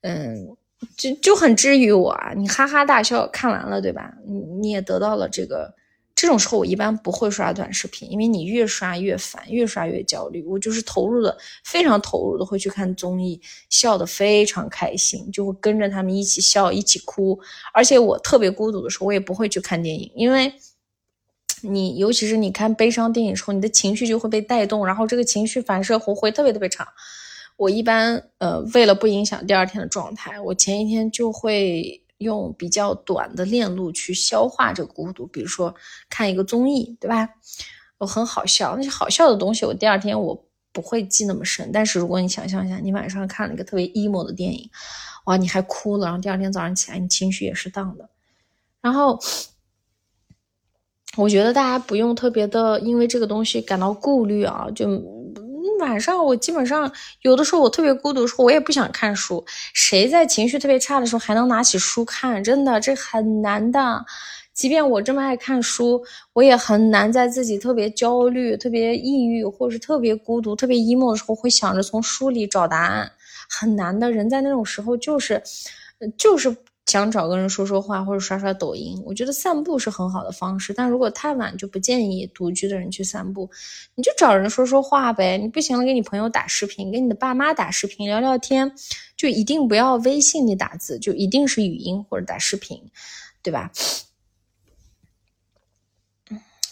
[0.00, 0.56] 嗯，
[0.96, 4.14] 就就很治愈我啊，你哈哈大笑看完了，对吧？
[4.26, 5.77] 你你也得到了这个。
[6.20, 10.42] 这种时候我一般不会刷短视频，因为你越刷越烦，越刷越焦虑。
[10.42, 13.40] 我就是投入的非常投入的会去看综艺，
[13.70, 17.38] 笑得非常开心，就会跟着他们一起笑，一起哭。
[17.72, 20.52] 而且我特别孤独的时候，我也不会去看电影，因为
[21.60, 26.84] 你尤其是你看悲伤电影的时候，你的情绪就会被带动，然后这个情绪反射弧会特别特别长。
[27.56, 32.02] 我一般呃为了不影响第二天的状态，我前一天就会。
[32.18, 35.74] 用比较短的链路去消化这个孤独，比如说
[36.10, 37.28] 看一个综艺，对吧？
[37.98, 41.70] 我很好笑，那些好笑的东西，我第二天我不会记那么深。
[41.72, 44.70] 但是如果你想象一下，你晚上看了一个特别 emo 的电影，
[45.24, 48.08] 哇，你还哭了，然后第二天早上起来，你情绪也是荡的。
[48.80, 49.18] 然后，
[51.16, 55.17] 我觉得大家不用特别的因为这个东西感到顾虑啊，就。
[55.78, 59.44] 晚上我基本上有的时候我特别孤独的时候，我也不想看书。
[59.72, 62.42] 谁在情绪特别差的时候还能拿起书看？
[62.44, 64.04] 真的这很难的。
[64.52, 66.02] 即便我这么爱看书，
[66.32, 73.10] 我也很难在自己特别焦虑、特别抑郁，或者是特别孤独、特别 emo 的时候，会想着从书里找答案。
[73.48, 74.10] 很难的。
[74.10, 75.42] 人在那种时候就是，
[76.16, 76.56] 就是。
[76.88, 80.72] 想找个人说说话或者刷刷抖音，我觉得散步是很好的方式。
[80.72, 83.50] 但如果太晚，就不建议独居的人去散步。
[83.94, 88.72] 你就找人说说话呗，你不行了，给你朋友打视频，给你的爸妈打视频聊聊天，
[89.18, 92.82] 就一定不要微信里打字，就一定是语音或者打视频，
[93.42, 93.70] 对吧？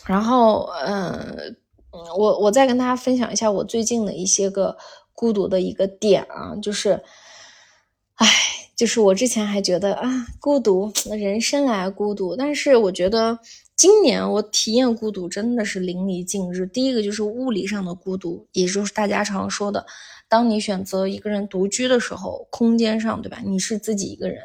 [0.07, 1.57] 然后，嗯，
[1.91, 4.79] 我我再跟大家分享一下我最近的一些个
[5.13, 7.03] 孤独的一个点啊，就是，
[8.15, 8.27] 唉。
[8.77, 12.37] 就是我之前还觉得啊，孤独，人生来孤独。
[12.37, 13.39] 但是我觉得
[13.75, 16.67] 今年我体验孤独真的是淋漓尽致。
[16.67, 19.87] 第一个就是物理上的孤独，也就是大家常说的，
[20.29, 23.41] 当你选择一个人独居的时候，空间上，对吧？
[23.43, 24.43] 你是自己一个人，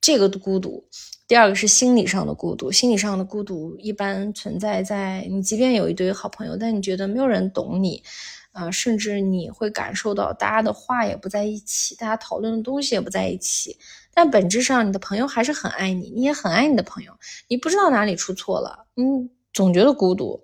[0.00, 0.84] 这个孤独。
[1.26, 8.02] 第二个是心理上的孤独，心理上的孤独一般存在在你即便有一堆好朋友，但你觉得没有人懂你。
[8.52, 13.76] 啊，甚至你会感受到大家的话也不在一起，大家讨论的东西也不在一起，
[14.12, 17.12] 但本质上你的朋友还是很爱你，你也很爱你的朋友，
[17.48, 20.42] 你不知道哪里出错了，嗯，总觉得孤独，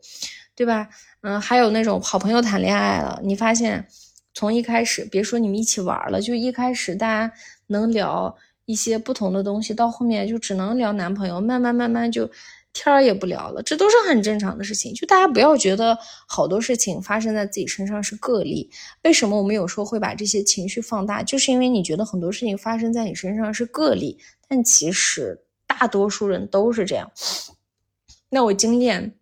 [0.55, 0.89] 对吧？
[1.23, 3.89] 嗯，还有那种好朋友谈恋爱了，你发现
[4.35, 7.35] 从一开始，别说你们一起玩了，就一开始大家
[7.67, 8.37] 能聊
[8.67, 12.31] 一些不同的东西，到后面就只能聊男朋友，慢慢慢慢就。
[12.79, 14.93] 天儿也不聊了，这都是很正常的事情。
[14.93, 15.97] 就大家不要觉得
[16.29, 18.71] 好多事情发生在自己身上是个例。
[19.03, 21.23] 为什么我们有时候会把这些情绪放大？
[21.23, 27.11] 就是因为你觉得很多事情发生在你身上是个例，但其实大多数人都是这样。
[28.29, 29.15] 那我经验，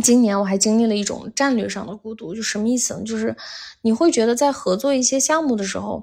[0.00, 3.02] 今年我还经历了一种战略上的孤独，就什么意思呢？
[3.04, 3.36] 就是
[3.82, 6.00] 你会觉得在合作一些项目的时候。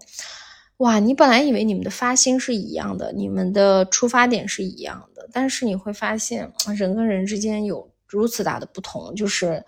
[0.82, 9.64] 哇，你本来以为你们的发心是一样的，你们的出发点是一样的，但是你会发现人跟人之间有如此大的不同，就是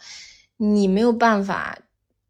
[0.58, 1.78] 你没有办法，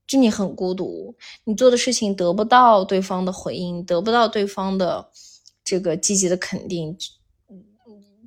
[0.05, 1.15] 就你很孤独，
[1.45, 5.07] 你做的事情得不到对方的回应，得不到对方的
[5.63, 6.97] 这个积极的肯定，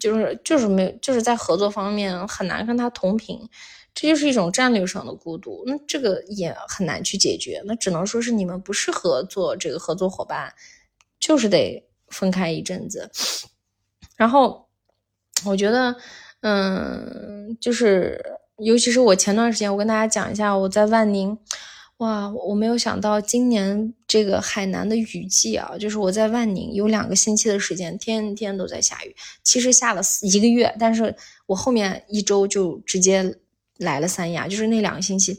[0.00, 3.38] 就是就是没有，就是在合作方面很难跟他同频。
[3.98, 10.52] 这就是一种战略上的孤独，那这个也很难去解决，那只能说是你们不适合做这个合作伙伴，
[11.18, 13.10] 就是得分开一阵子。
[14.14, 14.68] 然后
[15.46, 15.96] 我觉得，
[16.40, 18.22] 嗯，就是
[18.58, 21.38] 尤其是我前段时间，我跟大家讲一下，我在万宁，
[21.96, 31.16] 哇，我没有想到今年这个海南的雨季啊，就是我在万宁有两个星期的时间，天天都在下雨，其实下了一个月，但是
[31.46, 33.38] 我后面一周就直接。
[33.78, 35.38] 来了三亚，就是那两个星期，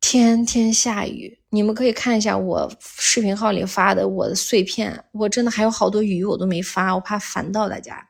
[0.00, 1.38] 天天下雨。
[1.50, 8.08] 你们可以看一下我视频号里发的我的碎片，我真的还有好多鱼我都没发，我怕烦到大家。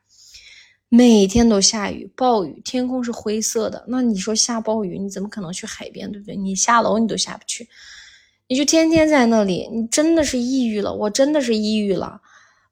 [0.89, 3.85] 每天都下雨，暴雨，天空是灰色的。
[3.89, 6.37] 那你说下暴雨，你怎么可能去海边，对不对？
[6.37, 7.69] 你下楼你都下不去，
[8.49, 10.95] 你就天天在那里，你真的是抑郁了。
[10.95, 12.21] 我真的是抑郁了。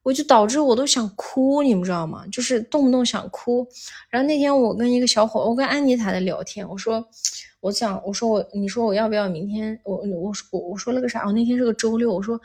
[0.03, 2.25] 我就导致我都想哭，你们知道吗？
[2.33, 3.67] 就是动不动想哭。
[4.11, 7.07] 然后那天我跟一个小伙，我跟安妮塔在聊天，我说，
[7.61, 9.79] 我想，我说我，你说我要不要明天？
[9.85, 11.25] 我我我我说了个啥？
[11.25, 12.41] 我那天是个周六，我说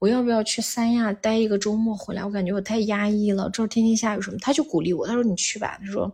[0.00, 2.24] 我要不要去三亚待一个周末回来？
[2.24, 4.36] 我感觉我太压抑了，这天天下雨什么？
[4.40, 6.12] 他就鼓励我，他说你去吧，他说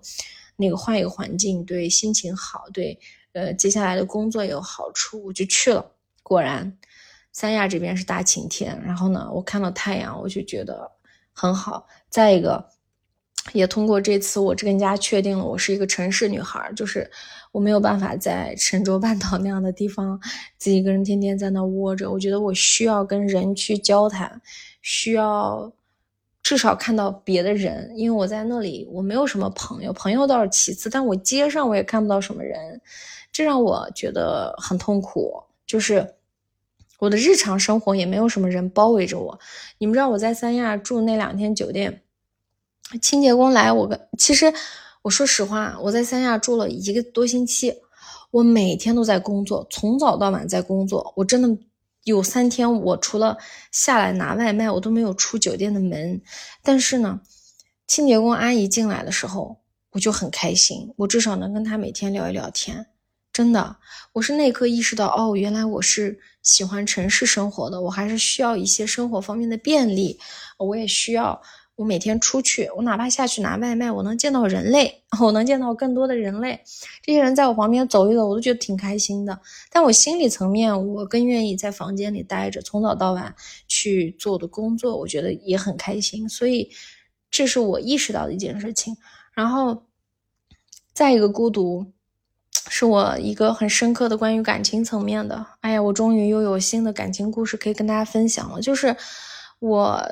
[0.57, 2.99] 那个换一个环境对心情好，对
[3.33, 6.77] 呃接下来的工作有好处，我就去了，果然。
[7.35, 10.89] 三亚这边是大晴天，然后呢，我看到太阳，我就觉得
[11.33, 11.85] 很好。
[12.09, 12.65] 再一个，
[13.53, 17.11] 也通过这次，我更加确定了我是一个城市女孩，就是
[17.51, 20.17] 我没有办法在神州半岛那样的地方
[20.59, 22.09] 自己一个人天天在那窝着。
[22.09, 24.41] 我觉得我需要跟人去交谈，
[24.81, 25.73] 需要
[26.41, 32.81] 至少看到别的人，因为我在那里我没有什么朋友，朋友倒是其次，但我街上我也看不到什么人，
[33.33, 36.15] 这让我觉得很痛苦，就是。
[37.05, 39.39] 我的日常生活也没有什么人包围着我。
[39.79, 42.03] 你们知道我在三亚住那两天酒店，
[43.03, 44.53] 清洁工来，我跟其实
[45.03, 47.75] 我说实话，我在三亚住了一个多星期，
[48.31, 51.13] 我每天都在工作，从早到晚在工作。
[51.17, 51.59] 我真的
[52.05, 53.37] 有三天，我除了
[53.71, 56.23] 下来拿外卖，我都没有出酒店的门。
[56.63, 57.21] 但是呢，
[57.87, 59.59] 清洁工阿姨进来的时候，
[59.91, 62.87] 我就很开心，我至少能跟她每天聊一聊天。
[63.31, 63.77] 真的，
[64.15, 70.21] 我是那一刻意识到，哦，原来我是喜欢城市生活的，我还是需要一些生活方面的便利，
[70.59, 71.43] 我也需要
[71.75, 76.61] 我每天出去，我哪怕下去拿外卖，我能见到人类， 我能见到更多的人类，
[77.03, 79.41] 这些人在我旁边走一走，我都觉得挺开心的。
[79.73, 83.35] 但我心理层面，我更愿意在房间里待着，从早到晚
[83.67, 86.29] 去做的工作，我觉得也很开心。
[86.29, 86.71] 所以，
[87.31, 88.97] 这是我意识到的一件事情。
[89.33, 89.85] 然后，
[90.93, 91.94] 再一个孤独。
[92.69, 95.45] 是我一个很深刻的关于感情层面的。
[95.61, 98.61] 哎呀，我终于又有新的感情故事可以跟大家分享了。
[98.61, 98.97] 就是
[99.59, 100.03] 我，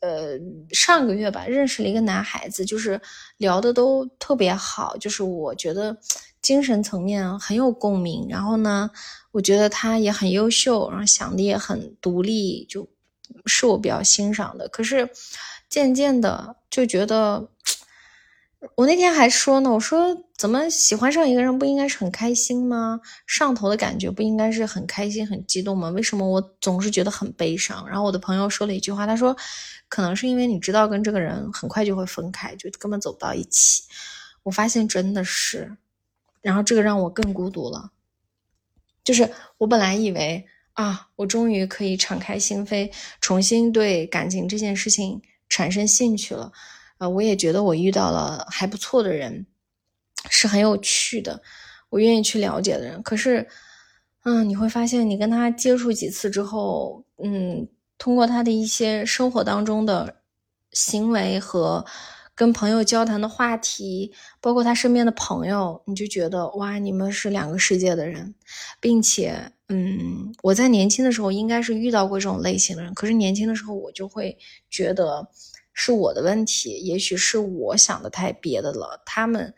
[0.00, 0.38] 呃，
[0.70, 3.00] 上个月吧，认识了一个男孩子，就是
[3.36, 5.96] 聊的都特别好，就是我觉得
[6.40, 8.26] 精神层面很有共鸣。
[8.28, 8.90] 然后呢，
[9.30, 12.88] 我觉得他也很优秀，然后想的也很独立，就
[13.46, 14.68] 是我比较欣赏的。
[14.68, 15.08] 可是
[15.68, 17.50] 渐渐的就觉得。
[18.76, 23.00] 我那天还说呢，我说怎么喜欢上一个人不应该是很开心吗？
[23.26, 25.90] 上头的感觉不应该是很开心、很激动吗？
[25.90, 27.86] 为什么我总是觉得很悲伤？
[27.86, 29.36] 然后我的朋友说了一句话，他说，
[29.88, 33.82] 可能是因为你知道跟这个人很快就会分开，就根本走不到一起。
[34.42, 35.76] 我发现真的是，
[36.40, 37.90] 然后这个让我更孤独了。
[39.04, 42.90] 就是我本来以为啊，我终于可以敞开心扉，
[43.20, 46.50] 重新对感情这件事情产生兴趣了。
[46.98, 49.46] 啊，我也觉得我遇到了还不错的人，
[50.30, 51.42] 是很有趣的，
[51.90, 53.02] 我愿意去了解的人。
[53.02, 53.46] 可是，
[54.24, 57.68] 嗯，你会发现，你跟他接触几次之后，嗯，
[57.98, 60.16] 通过他的一些生活当中的
[60.72, 61.84] 行为和
[62.36, 68.34] 跟朋友交谈的话题，包括他身边的朋友，你就觉得哇，你们是两个世界的人，
[68.80, 74.38] 并且，嗯，我在年轻的时候应该是遇到过这种类型的人，可是年轻的时候我就会
[74.70, 75.28] 觉得。
[75.74, 79.02] 是我的问题，也许是我想的太别的了。
[79.04, 79.52] 他们，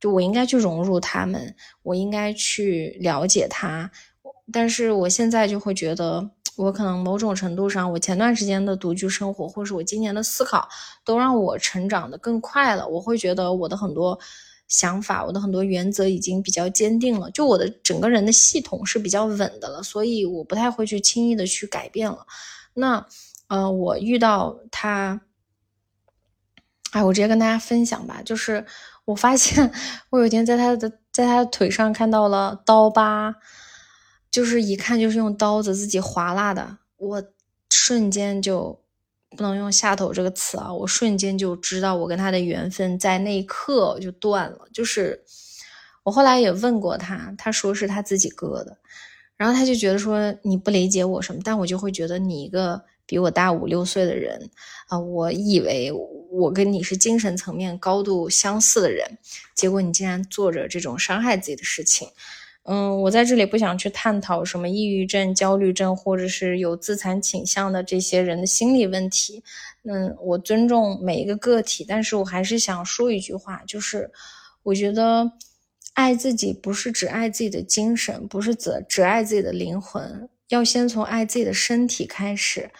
[0.00, 3.90] 就我应该去融入他们，我应该去了解他。
[4.50, 10.68] 但是我现在就会觉得，我可能某种程度上，我前段时间的独居生活，或是我今年的思考，
[11.04, 12.88] 都让我成长的更快了。
[12.88, 14.18] 我会觉得我的很多
[14.66, 22.26] 想法，我的很多原则已经比较坚定了，就我的整个人的系统是比较稳的了，所以我不太会去轻易的去改变了。
[22.74, 23.06] 那，
[23.48, 25.20] 呃，我遇到他。
[26.92, 28.64] 哎，我直接跟大家分享吧，就是
[29.04, 29.70] 我发现
[30.10, 33.34] 我有一天在他的在他的腿上看到了刀疤，
[34.30, 37.22] 就是一看就是用刀子自己划拉的，我
[37.72, 38.80] 瞬间就
[39.36, 44.66] 不能用下头这个词啊，我瞬间就知道我跟他的缘分在那一刻就断了。
[44.72, 45.22] 就是
[46.02, 48.76] 我后来也问过他，他说是他自己割的，
[49.36, 52.82] 然后他就觉得说你不理解我什么，但我就会觉得你一个。
[53.10, 54.48] 比我大五六岁的人，
[54.86, 55.90] 啊，我以为
[56.30, 59.18] 我跟你是精神层面高度相似的人，
[59.56, 62.06] 结果你竟然做着这种伤害自己的事情。
[62.62, 69.42] 嗯，我在这里不想去探讨什么抑郁症、焦虑症，或者是有自残倾向的这些人的心理问题。
[69.82, 74.08] 嗯，我尊重每一个个体，但是我还是想说一句话，就是
[74.62, 75.28] 我觉得
[75.94, 82.70] 爱自己不是只爱自己的精神，不是只只爱自己的灵魂，要先从爱自己的身体开始。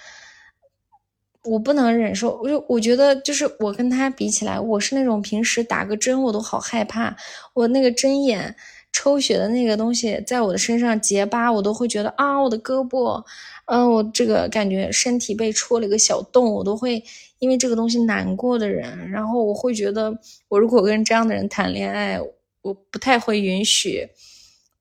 [1.45, 7.17] 我不能忍受，我就我觉得就是我跟他比起来，我是那种平时打个针我都好害怕，
[7.55, 8.55] 我那个针眼
[8.93, 13.25] 抽血的那个东西在我的身上结疤，我都会觉得啊，我的胳膊，
[13.65, 17.03] 嗯，我这个感觉身体被戳了一个小洞，我都会
[17.39, 20.15] 因为这个东西难过的人，然后我会觉得，
[20.49, 22.21] 我如果跟这样的人谈恋爱，
[22.61, 24.07] 我不太会允许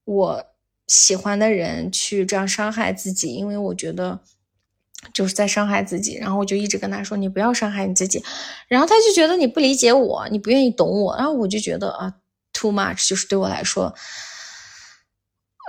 [0.03, 0.43] 我
[0.87, 4.19] 喜欢的人去这样伤害自己，因为我觉得。
[5.13, 8.23] 就是在伤害自己，然后我就一直跟他说：“你不要伤害你自己。”
[8.67, 11.15] 然后他就觉得你不理解我，你不愿意懂我。
[11.15, 12.13] 然后我就觉得啊
[12.53, 13.93] ，too much，就是对我来说，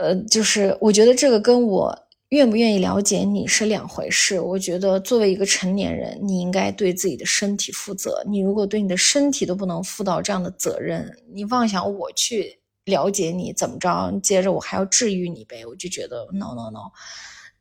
[0.00, 1.96] 呃，就是我觉得这个跟我
[2.30, 4.40] 愿不愿意了解你是两回事。
[4.40, 8.22] 我觉得作为一个成年人，你应该对自己的身体负责。
[8.26, 15.64] 你如果对你的身体都不能负到这样的责任，你妄想我去了解你怎么着，接着我还要治愈你呗？
[15.66, 16.90] 我就觉得 no no no。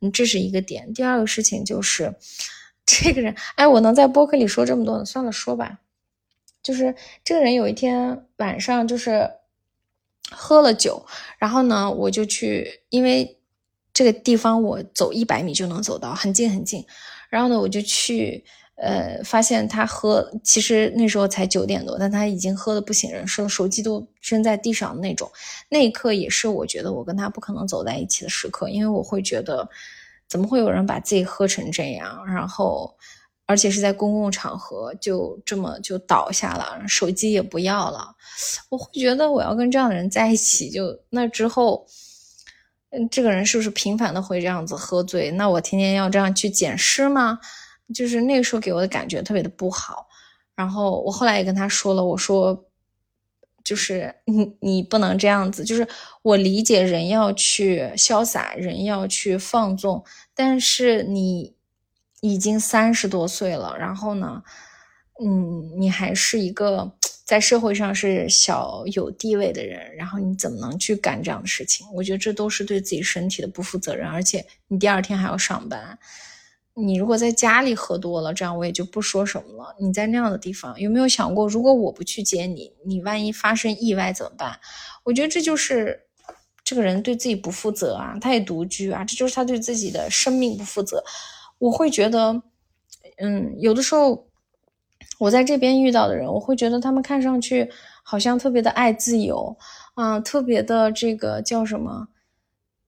[0.00, 0.92] 嗯，这是一个点。
[0.92, 2.14] 第二个事情就是，
[2.84, 5.80] 这个人，哎，我能在播客里说这么多，算了，说吧。
[6.62, 6.94] 就是
[7.24, 9.30] 这个人有一天晚上就是
[10.30, 11.06] 喝了酒，
[11.38, 13.38] 然后呢，我就去，因为
[13.92, 16.84] 这个地方我走一百米就能走到，很近很近。
[17.28, 18.44] 然后呢，我就去。
[18.82, 25.30] 呃，发现他喝，其实那时候才九点多，但他已经喝的不省人事了，手机都扔在地上那种。
[25.68, 29.68] 那一刻也是我觉得我跟他不可能走在一起的时刻，因为我会觉得，
[30.26, 32.96] 怎么会有人把自己喝成这样，然后，
[33.44, 38.14] 而且是在公共场合就这么就倒下了，手机也不要了。
[38.70, 41.84] 我会觉得我要跟这样的人在一起，就那之后，
[42.92, 45.30] 嗯，这个人是不是频繁的会这样子喝醉？
[45.32, 47.38] 那我天天要这样去捡尸吗？
[47.94, 50.06] 就是那个时候给我的感觉特别的不好，
[50.54, 52.66] 然后我后来也跟他说了，我说，
[53.64, 55.86] 就是你你不能这样子，就是
[56.22, 60.04] 我理解人要去潇洒，人要去放纵，
[60.34, 61.54] 但是你
[62.20, 64.42] 已经三十多岁了，然后呢，
[65.24, 66.92] 嗯，你还是一个
[67.24, 71.86] 在社会上是小有地位的人，然后你怎么能去干这样的事情？
[71.92, 75.98] 我觉得这都是对自己身体的不负责任，而且你第二天还要上班。
[76.74, 79.74] 你如果在家里喝多了，这样我也就不说什么了。
[79.80, 84.58] 你在那样的地方，有没有想过，如果我不去接你，你万一发生意外怎么办？
[85.04, 86.02] 我觉得这就是
[86.64, 91.02] 这个人对自己不负责啊，他也独居啊，这就是他对自己的生命不负责。
[91.58, 92.40] 我会觉得，
[93.18, 94.26] 嗯，有的时候
[95.18, 97.68] 我在这边遇到的人，我会觉得他们看上去
[98.02, 99.56] 好像特别的爱自由，
[99.94, 102.08] 啊，特别的这个叫什么？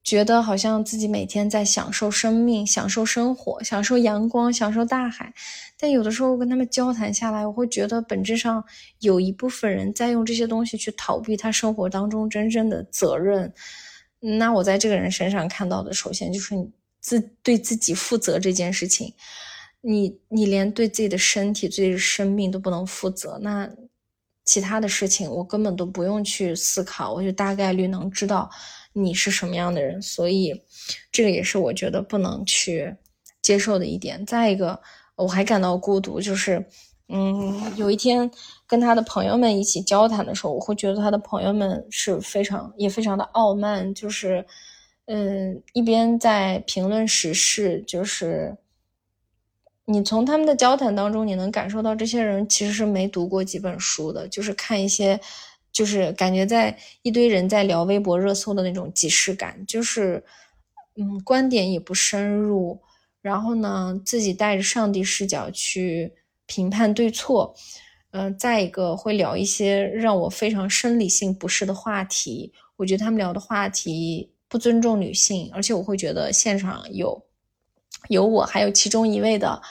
[0.04, 5.32] 觉得好像自己每天在享受生命、享受生活、享受阳光、享受大海，
[5.78, 8.62] 但有的时候跟他们交谈下来，我会觉得本质上
[8.98, 13.52] 有一部分人在用这些东西去逃避他生活当中真正的责任。
[14.18, 16.68] 那我在这个人身上看到的，首先就是你
[17.00, 19.12] 自对自己负责这件事情，
[19.80, 23.70] 你你连对自己的身体、自己的生命都不能负责，那
[24.44, 28.50] 其他的事情我根本都不用去思考，我就大概率能知道。
[28.94, 30.02] 你是什么样的人？
[30.02, 30.62] 所以，
[31.10, 32.94] 这个也是我觉得不能去
[33.40, 34.24] 接受的一点。
[34.26, 34.80] 再一个，
[35.16, 36.64] 我还感到孤独，就是，
[37.08, 38.30] 嗯，有一天
[38.66, 44.44] 跟他的朋友们一起交谈的时候，我会觉得他的朋友们是非常也非常的傲慢，就是，
[45.06, 48.56] 嗯，一边在评论时事，就是
[49.86, 55.18] 你从他们的交谈当中，你能感受到这些人其实是没读过几本书的，就是看一些。
[55.72, 60.22] 就是感觉在一堆人在聊微博热搜的那种即视感，就是，
[60.96, 62.80] 嗯，观点也不深入，
[63.20, 66.12] 然后呢，自己带着上帝视角去
[66.46, 67.54] 评判对错，
[68.10, 77.24] 嗯，再一个会聊一些让我非常生理性不适的话题，我觉得他们聊的话题不尊重女性，而且我会觉得现场有，
[78.08, 79.62] 有我还有其中一位的。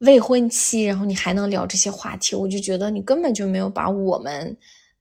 [0.00, 4.56] 未婚妻，然后你还能聊这些话题，我就觉得你根本就没有把我们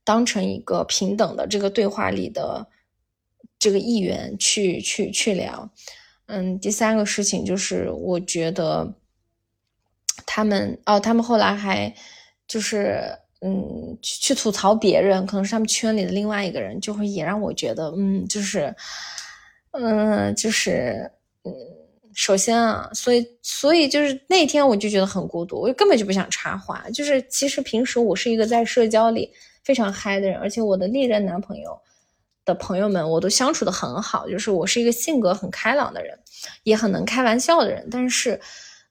[0.09, 2.67] 当成一个平等的这个对话里的
[3.59, 5.69] 这个议员去去去聊。
[6.25, 8.91] 嗯，第三个事情就是我觉得
[10.25, 11.93] 他们哦，他们后来还
[12.47, 18.75] 就是嗯去吐槽别人，可能是他们圈里的另外一个人，就会也让我觉得嗯，就是
[19.73, 21.11] 嗯，就是
[21.43, 21.53] 嗯。
[22.11, 26.83] 首先啊，所以所以就是那天我就觉得很孤独，我根本就不想插话。
[26.89, 29.31] 就是其实平时我是一个在社交里
[29.69, 31.79] 非常嗨的人，而且我的历任男朋友
[32.43, 36.17] 的朋友们我都相处的很好，就是我是一个性格很开朗的人，
[36.63, 37.87] 也很能开玩笑的人。
[37.91, 38.41] 但是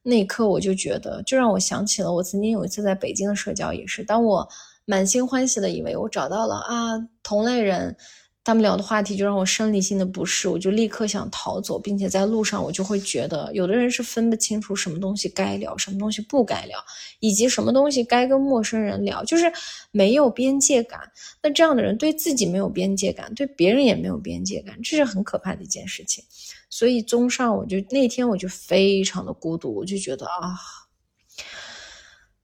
[0.04, 4.48] 那一刻我就觉得，就让我想起了我曾经有一次在北京的社交也是，当我
[4.84, 7.96] 满心欢喜的以为我找到了啊同类人。
[8.44, 16.82] 他们聊的话题就让我生理性的不适，我就立刻想逃走，并且在路上我就会觉得，有的人是分不清楚什么东西该聊，什么东西不该聊，
[17.20, 19.52] 以及什么东西该跟陌生人聊，就是
[19.90, 21.12] 没有边界感。
[21.42, 26.24] 那这样的人对自己没有边界感，对别人也没有边界感，这是很可怕的一件事情。
[26.70, 30.56] 所以，综上，我就那天我就非常的孤独，我就觉得啊，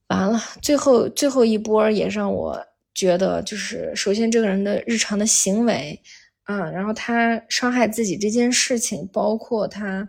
[0.09, 2.63] 完了，最后最后一波也让我。
[2.95, 6.01] 觉得就是，首先这个人的日常的行为，
[6.45, 10.09] 啊，然后他伤害自己这件事情，包括他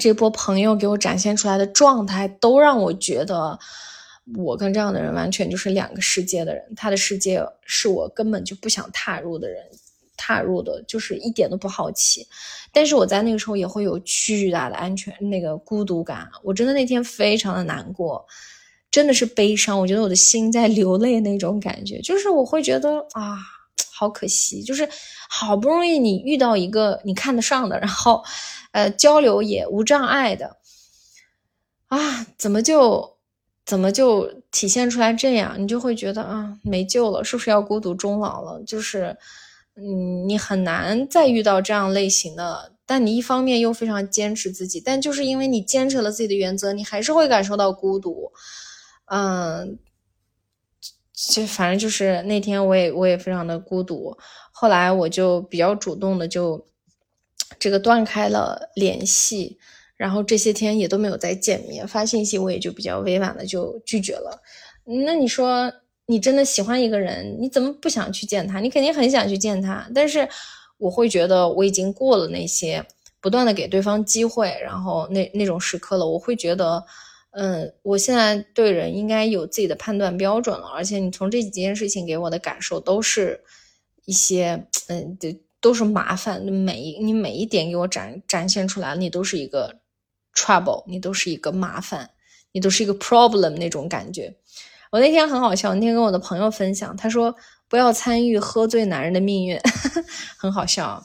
[0.00, 3.58] 这波朋友给我展现出来的状态，都让我觉得
[4.36, 6.64] 我跟这样的人完全就是两个世界的人。
[6.74, 9.62] 他的世界是我根本就不想踏入的人，
[10.16, 12.26] 踏入的就是一点都不好奇。
[12.72, 18.26] 但是我在那个时候也会有巨大的安全那个孤独感，我真的那天非常的难过。
[18.92, 23.38] 真的是悲伤，我觉得我的心在流泪那种感觉，就是我会觉得啊，
[23.90, 24.86] 好可惜，就是
[25.30, 28.22] 好不容易你遇到一个你看得上的，然后，
[28.72, 30.58] 呃，交流也无障碍的，
[31.88, 33.16] 啊，怎么就
[33.64, 38.62] 怎么就体现出来这样，你就会觉得啊，没救了，是不是要孤独终老了？
[38.66, 39.16] 就是，
[39.74, 48.30] 嗯，你很难再遇到这样类型的，但你一方面又非常坚持自己，但就是因为你坚持了自己的原则，你还是会感受到孤独。
[49.06, 49.78] 嗯，
[51.12, 54.16] 就反正就是那天我也我也非常的孤独，
[54.50, 56.64] 后来我就比较主动的就
[57.58, 59.58] 这个断开了联系，
[59.96, 64.40] 然后这些天也都没有再见面，发信息我也就比较委婉的就拒绝了。
[64.84, 65.70] 那你说
[66.06, 68.60] 你真的喜欢一个人，你怎么不想去见他？
[68.60, 70.26] 你肯定很想去见他，但是
[70.78, 72.84] 我会觉得我已经过了那些
[73.20, 76.82] 不断的给对方机会，然后那那种时刻了，我会觉得。
[77.32, 83.42] 嗯，我现在对人应该有自己的判断标准了，而且你从这几件事情给我的感受都是
[84.04, 85.28] 一些，嗯，都
[85.60, 86.42] 都是麻烦。
[86.42, 89.80] 每一你每一点给我展展现出来，你都是一个
[90.34, 92.10] trouble，你都是一个麻烦，
[92.52, 94.34] 你都是一个 problem 那种感觉。
[94.90, 97.34] 我那天很好笑，那天跟我的朋友分享，他说
[97.66, 99.58] 不要参与喝醉男人的命运，
[100.36, 101.02] 很好笑。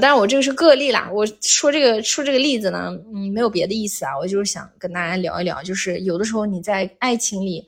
[0.00, 1.08] 但是我这个是个例啦。
[1.12, 4.18] 我说这个说这个例子呢，嗯，没有别的意思啊。
[4.18, 7.64] 我就是想跟大家聊一聊，就是有的时候你在爱情里，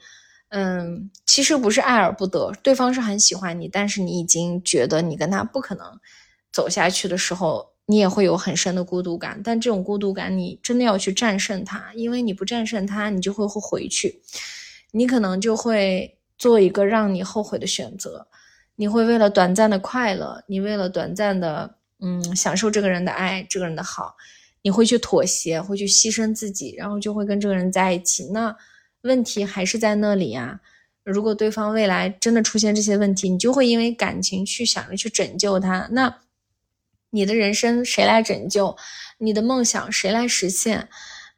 [0.49, 5.87] 嗯，其实不是爱而不得，对方是很喜欢你，但是你已经觉得你跟他不可能
[6.51, 9.41] 走下去的时候，你也会有很深的孤独感。
[9.45, 14.21] 但这种孤独感，你真的要去战胜它，因为你不战胜它，你就会会回去，
[14.91, 18.27] 你可能就会做一个让你后悔的选择。
[18.75, 21.78] 你会为了短暂的快乐，你为了短暂的。
[22.01, 24.17] 嗯，享受这个人的爱，这个人的好，
[24.63, 28.27] 你会去妥协，会去牺牲自己，然后就会跟这个人在一起。
[28.33, 28.57] 那
[29.03, 30.61] 问题还是在那里呀。
[31.03, 35.89] 如果对方未来真的出现这些问题，你就会因为感情去想着去拯救他。
[35.91, 36.15] 那
[37.11, 38.77] 你的人生谁来拯救？
[39.19, 40.89] 你的梦想谁来实现？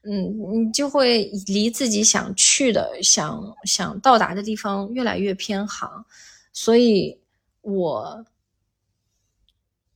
[0.03, 6.05] 嗯，你就会离自己想去的、想想到达的地方越来越偏航。
[6.53, 7.19] 所以，
[7.62, 8.27] 我。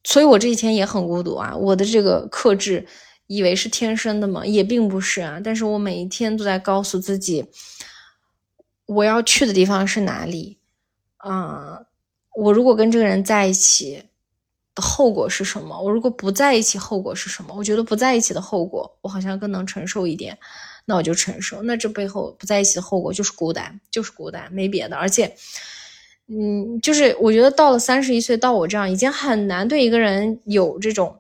[0.06, 1.56] 所以我这几天也很孤独啊！
[1.56, 2.86] 我的这个克制，
[3.26, 4.44] 以为是天生的嘛？
[4.44, 5.40] 也并不是啊。
[5.43, 7.47] 但是我每一天都在告诉自己，
[8.85, 10.59] 我要去的地方是哪里？
[11.16, 11.86] 啊，
[12.36, 14.05] 我如果跟这个人在一起
[14.74, 15.81] 的后果是什么？
[15.81, 17.55] 我如果不在一起，后果是什么？
[17.56, 20.39] 我觉得不在一起的后果，我好像更能承受一点，
[20.85, 21.62] 那我就承受。
[21.62, 24.97] 那这背后不在一起的后果就是孤单，就是孤单，没别的。
[24.97, 25.35] 而且。
[26.29, 31.15] 嗯，就是我觉得到了三十一岁，到我这样已经很难对一个人有这种，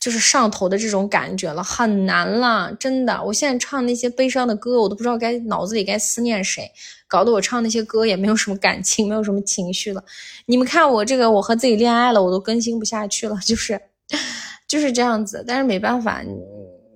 [0.00, 3.20] 就是上头的这种感觉了，很难了，真的。
[3.24, 6.70] 我现在唱那些悲伤的歌，我都不知道该脑子里该思念谁，
[7.08, 10.04] 搞得我唱那些歌也没有什么感情，没有什么情绪了。
[10.46, 13.80] 你们看我这个，我和自己恋爱了，我都更新不下去了，就是
[14.68, 15.42] 就是这样子。
[15.44, 16.22] 但是没办法，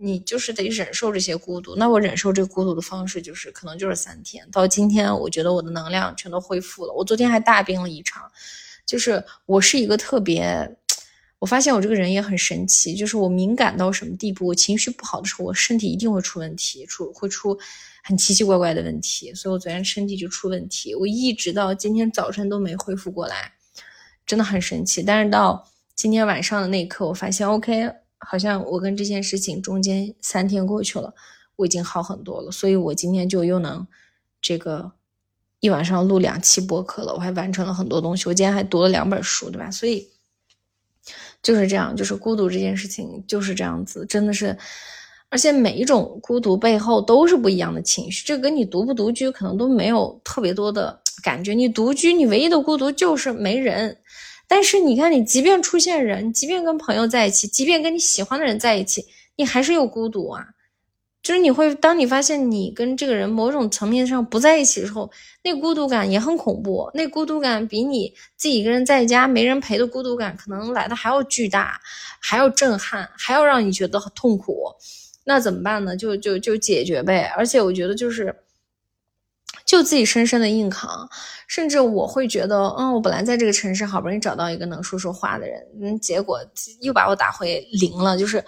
[0.05, 1.77] 你就是得忍受这些孤独。
[1.77, 4.45] 那我忍受这孤独的方式就是可能就是三天。
[4.51, 6.93] 到今天，我觉得我的能量全都恢复了。
[6.93, 8.29] 我昨天还大病了一场，
[8.85, 10.77] 就是我是一个特别，
[11.39, 17.57] 我发现我这个人也很神奇，就是我敏感到什么地步，我情绪不好的时候，我身体一定会出问题，出会出
[18.03, 19.33] 很奇奇怪怪的问题。
[19.35, 23.53] 所以我昨天身体就出问题，我一直到今天早晨都没恢复过来，
[24.27, 25.01] 真的很神奇。
[25.01, 28.02] 但是到今天晚上的那一刻，我发现 OK。
[28.25, 31.13] 好像我跟这件事情中间三天过去了，
[31.57, 33.87] 我已经好很多了，所以我今天就又能
[34.41, 34.93] 这个
[35.61, 39.71] 一晚上录两期播客了，我还完成了很多东西，我今天还读了两本书，对吧？
[39.71, 40.09] 所以
[41.43, 44.57] 就是这样，就是孤独这件事情就是这样子，真的是，
[45.29, 53.99] 而且每一种孤独背后都是不一样的情绪，这跟你独不独居可能都没有特别多的感觉，你独居你唯一的孤独就是没人。
[54.55, 59.03] 但是你看，你即便出现人，即便跟朋友在一起，即便跟你喜欢的人在一起，
[59.37, 60.45] 你还是有孤独啊。
[61.23, 65.11] 就是你会，当你发现你跟这个人某种层面上不在一起的时候，
[65.43, 66.91] 那孤独感也很恐怖。
[66.93, 71.81] 那孤独感比你自己一个人在家没人陪的孤独感可能来的还要巨大，
[72.21, 74.67] 还要震撼，还要让你觉得很痛苦。
[75.25, 75.97] 那怎么办呢？
[75.97, 77.33] 就就就解决呗。
[77.39, 78.37] 而且我觉得就是。
[79.73, 81.09] 就自己深深的硬扛，
[81.49, 86.39] 甚至我会觉得，嗯，我本来在这个城市好不容易找到一个能说说话的人，嗯，结果
[86.83, 88.45] 又把我打回零了，就是，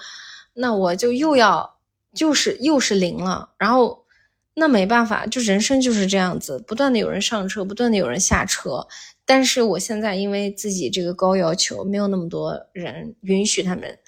[0.52, 1.78] 那我就又要，
[2.14, 4.04] 就是又是零了，然后
[4.52, 8.86] 那没办法，就人生就是这样子，不断的有人上车，不断的有人下车，
[9.24, 13.98] 但是我现在因为自己这个高要求，没有那么多人允许他们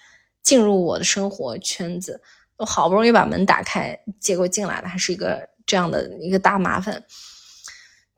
[0.43, 2.21] 进入我的生活圈子，
[2.59, 5.49] 我好不容易把门打开，结果进来的还是一个。
[5.67, 7.03] 这样的一个大麻烦，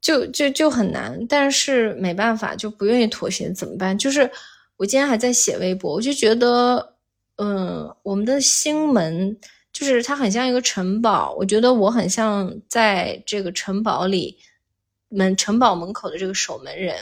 [0.01, 3.97] 就就就很难，但是没办法，就不愿意妥协，怎么办？
[3.97, 4.31] 就是
[4.77, 6.95] 我今天还在写微博，我就觉得，
[7.37, 9.37] 嗯，我们的心门
[9.73, 14.39] 就是它很像一个城堡，我觉得我很像在这个城堡里
[15.09, 16.95] 门城堡门口的这个守门人。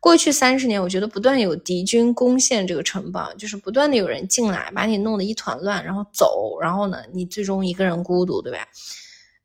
[0.00, 8.66] 过去三十年，我觉得不断有敌军攻陷这个城堡，就是不断的有人进来，把你弄得一团乱，然后走，然后呢，你最终一个人孤独，对吧？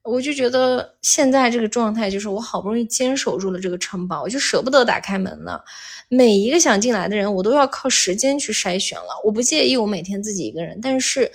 [0.05, 5.63] 我就觉得现在这个状态，就是我好不容易坚守住了这个城堡，我就舍不得打开门了。
[6.09, 9.19] 每一个想进来的人，我都要靠时间去筛选了。
[9.23, 11.31] 我不介意我每天自己一个人，但是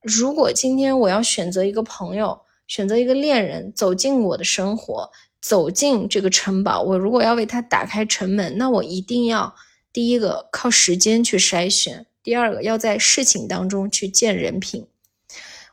[0.00, 5.10] 如果今天我要选择一个朋友，选择一个恋人走进我的生活，
[5.40, 9.52] 走进这个城堡，我如果要为他打开城门，那我一定要
[9.92, 14.86] 第一个靠时间去筛选，第二个要在事情当中去见人品。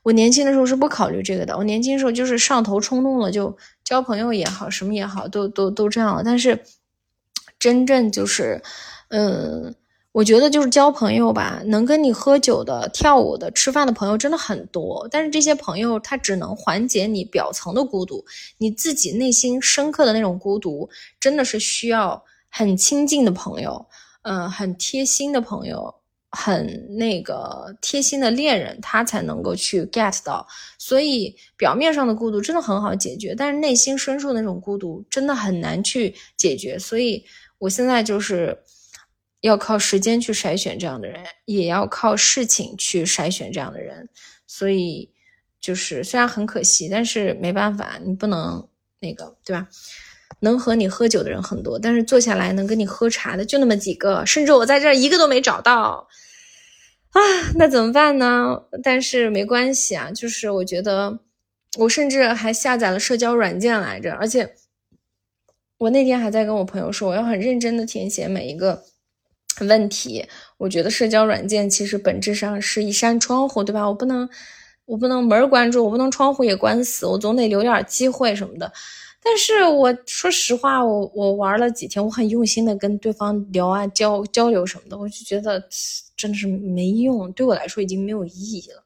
[0.04, 6.24] 我年轻的时候是不考虑这个的，我年轻的时候就是上头冲动了，就交朋友也好，什么也好，都都都这样了。
[6.24, 6.64] 但是
[7.60, 8.62] 真正就是，
[9.10, 9.76] 嗯，
[10.14, 15.08] 我觉得就是交朋友吧，能跟你喝酒的、跳舞的、吃饭的朋友真的很多。
[15.12, 18.24] 但是这些朋友他只能缓解你表层的孤独，
[18.58, 20.90] 你自己内心深刻的那种孤独，
[21.20, 23.86] 真的是需要很亲近的朋友，
[24.22, 25.96] 嗯，很贴心的朋友。
[26.32, 30.48] 很那个贴心的恋人，他才能够去 get 到。
[30.78, 36.78] 所以表面上的孤独真的很好解决，但是内心深处那种孤独真的很难去解决。
[36.78, 37.26] 所以
[37.58, 38.58] 我现在就是
[39.42, 44.08] 要靠时间去筛选这样的人，也要靠事情去筛选这样的人。
[44.46, 45.12] 所以
[45.60, 48.68] 就是虽然很可惜，但是没办法，你不能
[49.00, 49.68] 那个，对吧？
[50.42, 56.08] 能和你喝酒的人很多，但是坐下来能跟你喝茶的就那么几个，甚至我在这儿一个都没找到
[57.12, 57.20] 啊！
[57.56, 58.64] 那怎么办呢？
[58.84, 61.20] 但是没关系啊，就是我觉得
[61.78, 64.56] 我甚至还下载了社交软件来着，而且
[65.78, 68.84] 我那天还在跟我朋友说，我要很认真的填写每一个
[69.62, 70.26] 问题。
[70.58, 73.88] 我觉得社交软件其实本质上是一扇窗户，对吧？
[73.88, 74.30] 我不能，
[74.86, 78.72] 我不能门关住，我不能窗户也关死，我总得留点机会什么的。
[79.22, 85.62] 但是我说实话，我我玩了几天，我很用心的跟对方聊啊交交流什么的，我就觉得
[86.16, 88.84] 真的是没用，对我来说已经没有意义了。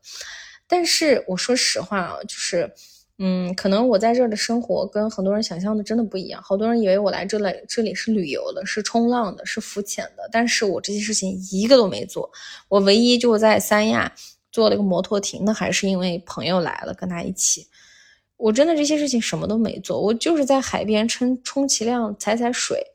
[0.67, 2.71] 但是我说实话啊，就是，
[3.19, 6.41] 嗯，可能我在这儿的生活跟很多人想象的真的不一样。
[6.41, 12.31] 好多人以为我来这来这里是旅游的，是冲浪的，是浮潜的，但是我这些事情一个都没做。
[12.69, 14.11] 我唯一就在三亚
[14.51, 17.67] 做了个摩托艇，那还是因为朋友来了，跟他一起。
[18.37, 22.85] 我真的这些事情什么都没做，我就是在海边充充其量踩踩水。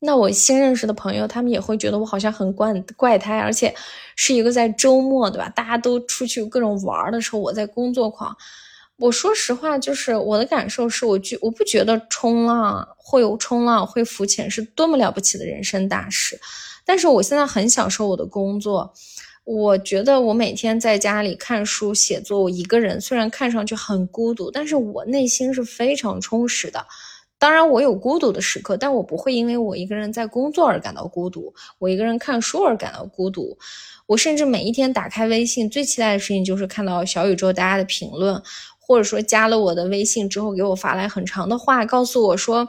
[0.00, 3.74] 那我新认识的朋友，他们也会觉得我好像很怪怪胎，而且
[4.14, 5.48] 是一个在周末，对吧？
[5.48, 8.34] 大家都出去各种玩的时候，我在工作狂。
[8.96, 16.40] 我说实话，就是我的感受是，我觉我不觉得冲浪会有冲浪会浮潜是多么了不起的人生大事，
[16.84, 18.94] 但是我现在很享受我的工作。
[19.50, 26.84] 我觉得我每天在家里看书写作，我一个人虽然看上去很孤独，但是我内心是非常充实的。
[27.38, 33.56] 当然，我有孤独的时刻，但我不会因为我一个人在工作而感到孤独，我一个人看书而感到孤独。
[34.04, 38.42] 我甚至每一天打开微信，最期待的事情就是看到小宇宙大家的评论，
[38.78, 42.68] 或者说加了我的微信之后给我发来很长的话，告诉我说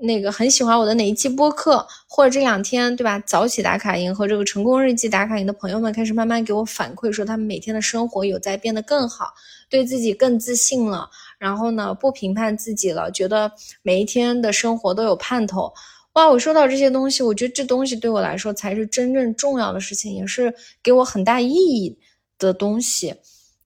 [0.00, 9.34] 那个很喜欢我的哪一期播客，或者这两天对吧，早起打卡营和这个成功日记打卡营的朋友们开始慢慢给我反馈说，他们每天的生活有在变得更好，
[9.68, 11.10] 对自己更自信了。
[11.38, 13.50] 然后呢，不评判自己了，觉得
[13.82, 15.72] 每一天的生活都有盼头。
[16.14, 20.52] 哇，我收到这些东西，我觉得这东西对我来说才是真正重要的事情，也是
[20.82, 21.96] 给我很大意义
[22.38, 23.14] 的东西。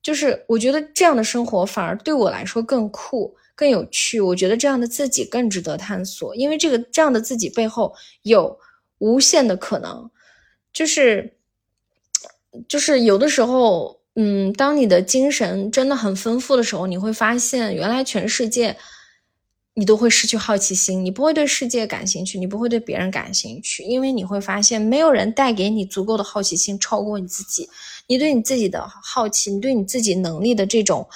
[0.01, 4.19] 就是我觉得这样的生活反而对我来说更酷、更有趣。
[4.19, 8.57] 我觉得这样的自己更值得探索，因为这个这样的自己背后有
[8.99, 10.09] 无限的可能。
[10.71, 11.37] 就是，
[12.67, 14.01] 就是有的时候。
[14.15, 18.77] 嗯，当你的精神真的很丰富的时候，你会发现，原来全世界，
[19.73, 27.67] 你都会失去好奇心，你不会对世界感兴趣，你不会对别人感兴趣，因为你会发现，没有人带给你足够的好奇心超过你自己。
[28.05, 31.09] 你对你自己的好奇，你对你自己能力的这种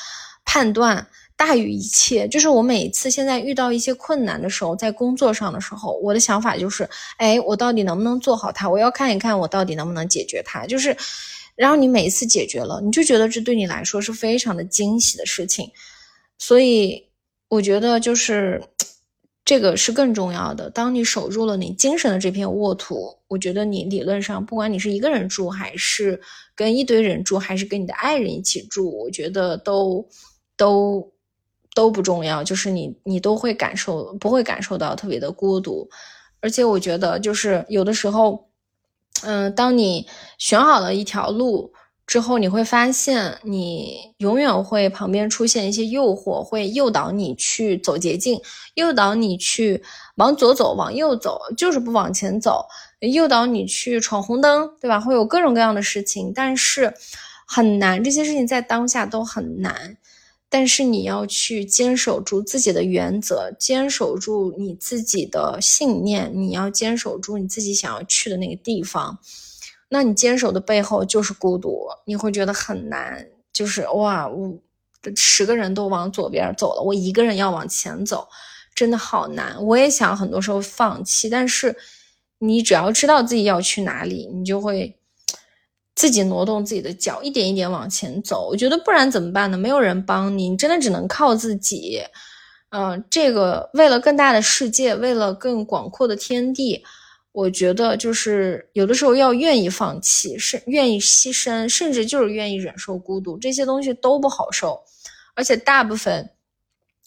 [0.43, 1.07] 判断
[1.38, 2.27] 大于一切。
[2.27, 8.69] 就是我每次现在遇到一些困难的时候，在工作上的时候，我的想法就是，哎，我到底能不能做好它？
[8.69, 10.65] 我要看一看我到底能不能解决它。
[10.65, 10.97] 就是。
[11.57, 15.68] 然后你每一次解决了，你就觉得这对你来说是非常的惊喜的事情，
[16.38, 17.09] 所以
[17.49, 18.61] 我觉得就是
[19.43, 20.69] 这个是更重要的。
[20.69, 26.22] 当你守住了你精神的这片沃土，我觉得你理论上不管你是一个人住，还是
[26.55, 30.07] 跟一堆人住，还是跟你的爱人一起住，我觉得都
[30.55, 31.11] 都
[31.77, 32.43] 都不重要。
[32.43, 35.87] 就是你你都会感受不会感受到特别的孤独，
[36.41, 38.47] 而且我觉得就是有的时候。
[39.23, 40.05] 嗯，当你
[40.37, 41.73] 选好了一条路
[42.05, 48.39] 之后，你会发现你永远会旁边出现一些诱惑，会诱导你去走捷径，
[48.75, 49.81] 诱导你去
[50.17, 52.67] 往左走，往右走，就是不往前走，
[52.99, 54.99] 诱导你去闯红灯，对吧？
[54.99, 56.93] 会有各种各样的事情，但是
[57.47, 59.97] 很难，这些事情在当下都很难。
[60.49, 69.19] 但是你要去坚守住自己的原则，坚守住你自己的信念，你要坚守住你自己想要去的那个地方。
[69.90, 73.28] 那你坚守的背后就是孤独，你会觉得很难。
[73.52, 74.57] 就是哇，我
[75.15, 78.28] 十个人都往左边走了，我一个人要往前走，
[78.74, 79.61] 真的好难。
[79.65, 81.76] 我也想很多时候放弃，但是
[82.40, 84.97] 你只要知道自己要去哪里，你就会。
[85.98, 88.48] 自己挪动自己的脚，一点一点往前走。
[88.48, 89.57] 我觉得不然怎么办呢？
[89.57, 92.03] 没有人帮你，你真的只能靠自己。
[92.69, 96.84] 嗯，这个为了更大的世界，为了更广阔的天地，
[97.32, 103.36] 我觉得就是有的时候要愿意放弃，是愿意牺牲，甚至就是愿意忍受孤独。
[103.40, 104.80] 这些东西都不好受，
[105.34, 106.30] 而且大部分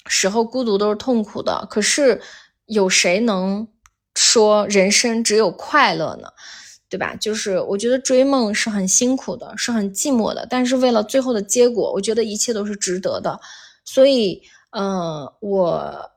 [0.09, 1.65] 时候孤独都是痛苦的。
[1.71, 2.21] 可是
[2.67, 3.69] 有谁能
[4.17, 6.29] 说人生只有快乐呢？
[6.91, 7.15] 对吧？
[7.15, 13.39] 就是我觉得追梦是很辛苦的，是很寂寞的，但是为了最后的结果，我觉得一切都是值得的。
[13.85, 14.43] 所以，
[14.77, 16.11] 嗯，我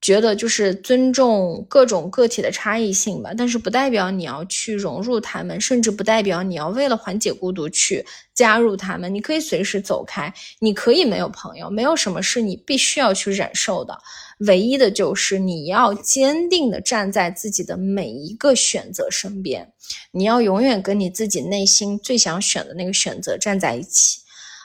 [0.00, 8.04] 觉得就是尊重各种个体的差异性吧，但是不代表你要去融入他们，甚至不代表你要为了缓解孤独去
[8.34, 9.12] 加入他们。
[9.12, 13.98] 你可以随时走开，你可以没有朋友，没有什么是你必须要去忍受的。
[14.40, 19.72] 唯一的就是你要坚定的站在自己的每一个选择身边，
[20.12, 24.20] 你要永远跟你自己内心最想选的那个选择站在一起。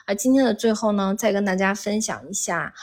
[0.05, 2.73] 而今天的最后呢，再跟大家分享一下，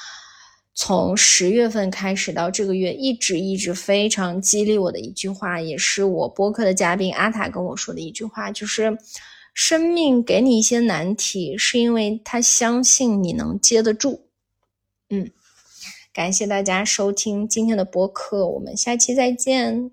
[0.81, 8.97] 从十月份开始到这个月，一直一直非常激励我的一句话，也是我播客的嘉宾阿塔跟我说的一句话，就是
[9.53, 14.29] 生命给你一些难题，是因为他相信你能接得住。
[15.11, 15.29] 嗯。
[16.13, 19.91] 感谢大家收听今天的播客，我们下期再见。